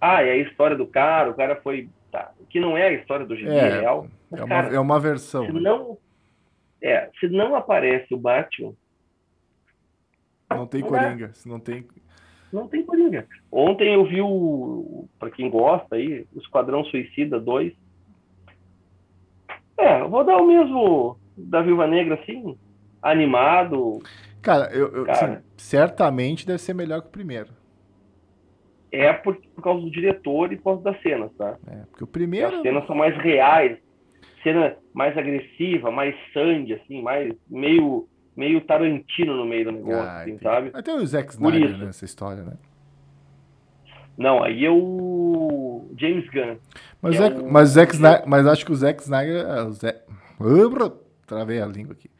[0.00, 1.88] Ah, é a história do cara, o cara foi.
[2.14, 4.06] Tá, que não é a história do gibi é, real.
[4.32, 5.46] É, uma, cara, é uma versão.
[5.46, 5.60] Se né?
[5.62, 5.98] não,
[6.80, 8.72] é, se não aparece o Batman.
[10.48, 11.32] Não tem não Coringa.
[11.32, 11.84] Se não tem.
[12.52, 13.26] Não tem Coringa.
[13.50, 15.08] Ontem eu vi o.
[15.18, 17.72] Pra quem gosta aí, o Esquadrão Suicida 2.
[19.76, 22.56] É, vou dar o mesmo da Viúva Negra, assim,
[23.02, 24.00] animado.
[24.40, 27.50] Cara, eu, eu Cara, assim, certamente deve ser melhor que o primeiro.
[28.94, 31.56] É por, por causa do diretor e por causa das cenas, tá?
[31.66, 32.56] É, porque o primeiro.
[32.56, 33.78] As cenas são mais reais,
[34.42, 40.22] cena mais agressiva, mais sangue, assim, mais meio meio Tarantino no meio do negócio, ah,
[40.22, 40.70] assim, sabe?
[40.74, 42.54] Até o Zack Snyder nessa história, né?
[44.16, 46.56] Não, aí é o James Gunn.
[47.02, 47.52] Mas, é o...
[47.52, 49.44] mas, Zack Snyder, mas acho que o Zack Snyder.
[49.44, 50.00] É o Zack...
[51.26, 52.10] Travei a língua aqui.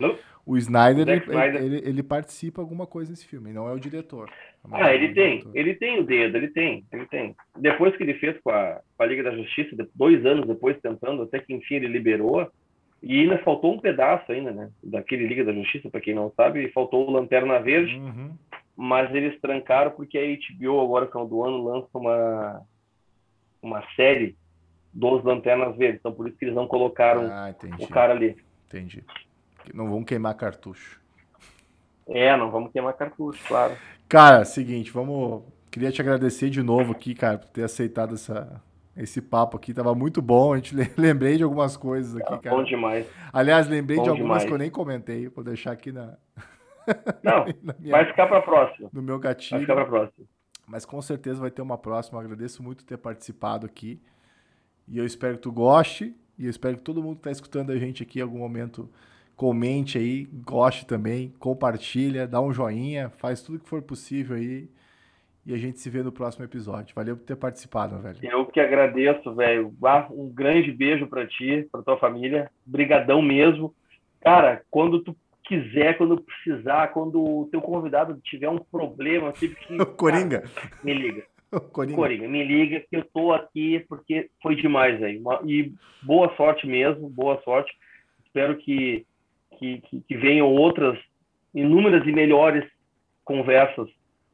[0.47, 1.63] O Snyder, ele, Snyder.
[1.63, 4.31] Ele, ele, participa alguma coisa nesse filme, não é o diretor.
[4.71, 7.37] Ah, ele tem, ele tem o dedo, ele tem, ele tem.
[7.59, 11.23] Depois que ele fez com a, com a Liga da Justiça, dois anos depois tentando,
[11.23, 12.51] até que enfim ele liberou,
[13.03, 16.73] e ainda faltou um pedaço ainda, né, daquele Liga da Justiça, para quem não sabe,
[16.73, 18.33] faltou o Lanterna Verde, uhum.
[18.75, 22.63] mas eles trancaram porque a HBO agora, final do ano, lança uma,
[23.61, 24.35] uma série
[24.95, 28.37] dos Lanternas Verdes, então por isso que eles não colocaram ah, o cara ali.
[28.69, 29.05] Entendi.
[29.75, 31.04] Não vão queimar cartucho.
[32.09, 33.75] É, não vamos queimar cartucho, claro.
[34.09, 35.43] Cara, seguinte, vamos.
[35.71, 38.63] Queria te agradecer de novo aqui, cara, por ter aceitado essa,
[38.97, 39.75] esse papo aqui.
[39.75, 40.53] Tava muito bom.
[40.53, 42.57] A gente lembrei de algumas coisas aqui, cara.
[42.57, 43.07] Bom demais.
[43.33, 44.45] Aliás, lembrei bom de algumas demais.
[44.45, 45.29] que eu nem comentei.
[45.29, 46.17] Vou deixar aqui na.
[47.23, 47.93] Não, na minha...
[47.93, 48.91] vai ficar para próxima.
[48.93, 49.59] No meu gatinho.
[49.59, 50.27] Vai ficar para próxima.
[50.67, 52.19] Mas com certeza vai ter uma próxima.
[52.19, 54.01] Eu agradeço muito ter participado aqui.
[54.87, 56.15] E eu espero que tu goste.
[56.39, 58.91] E eu espero que todo mundo que está escutando a gente aqui em algum momento
[59.37, 64.69] comente aí, goste também, compartilha, dá um joinha, faz tudo que for possível aí.
[65.47, 66.95] E a gente se vê no próximo episódio.
[66.95, 68.19] Valeu por ter participado, velho.
[68.23, 69.75] Eu que agradeço, velho.
[70.11, 72.51] Um grande beijo para ti, para tua família.
[72.65, 73.75] Brigadão mesmo.
[74.23, 79.77] Cara, quando tu quiser, quando precisar, quando o teu convidado tiver um problema, tipo que
[79.97, 80.41] Coringa.
[80.41, 81.25] Cara, me liga.
[81.73, 81.97] Coringa.
[81.97, 85.21] Coringa, me liga que eu tô aqui porque foi demais aí.
[85.45, 87.71] E boa sorte mesmo, boa sorte.
[88.25, 89.07] Espero que,
[89.59, 90.99] que, que venham outras
[91.55, 92.65] inúmeras e melhores
[93.25, 93.89] conversas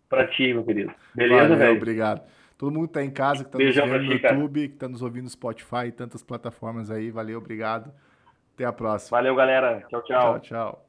[0.08, 0.92] para ti, meu querido.
[1.14, 1.76] Beleza, Valeu, velho?
[1.76, 2.22] Obrigado.
[2.58, 4.88] Todo mundo que tá em casa, que tá Beijão nos vendo no YouTube, que tá
[4.88, 7.10] nos ouvindo no Spotify e tantas plataformas aí.
[7.10, 7.90] Valeu, obrigado.
[8.54, 9.16] Até a próxima.
[9.16, 9.82] Valeu, galera.
[9.88, 10.20] Tchau, tchau.
[10.20, 10.86] Tchau, tchau.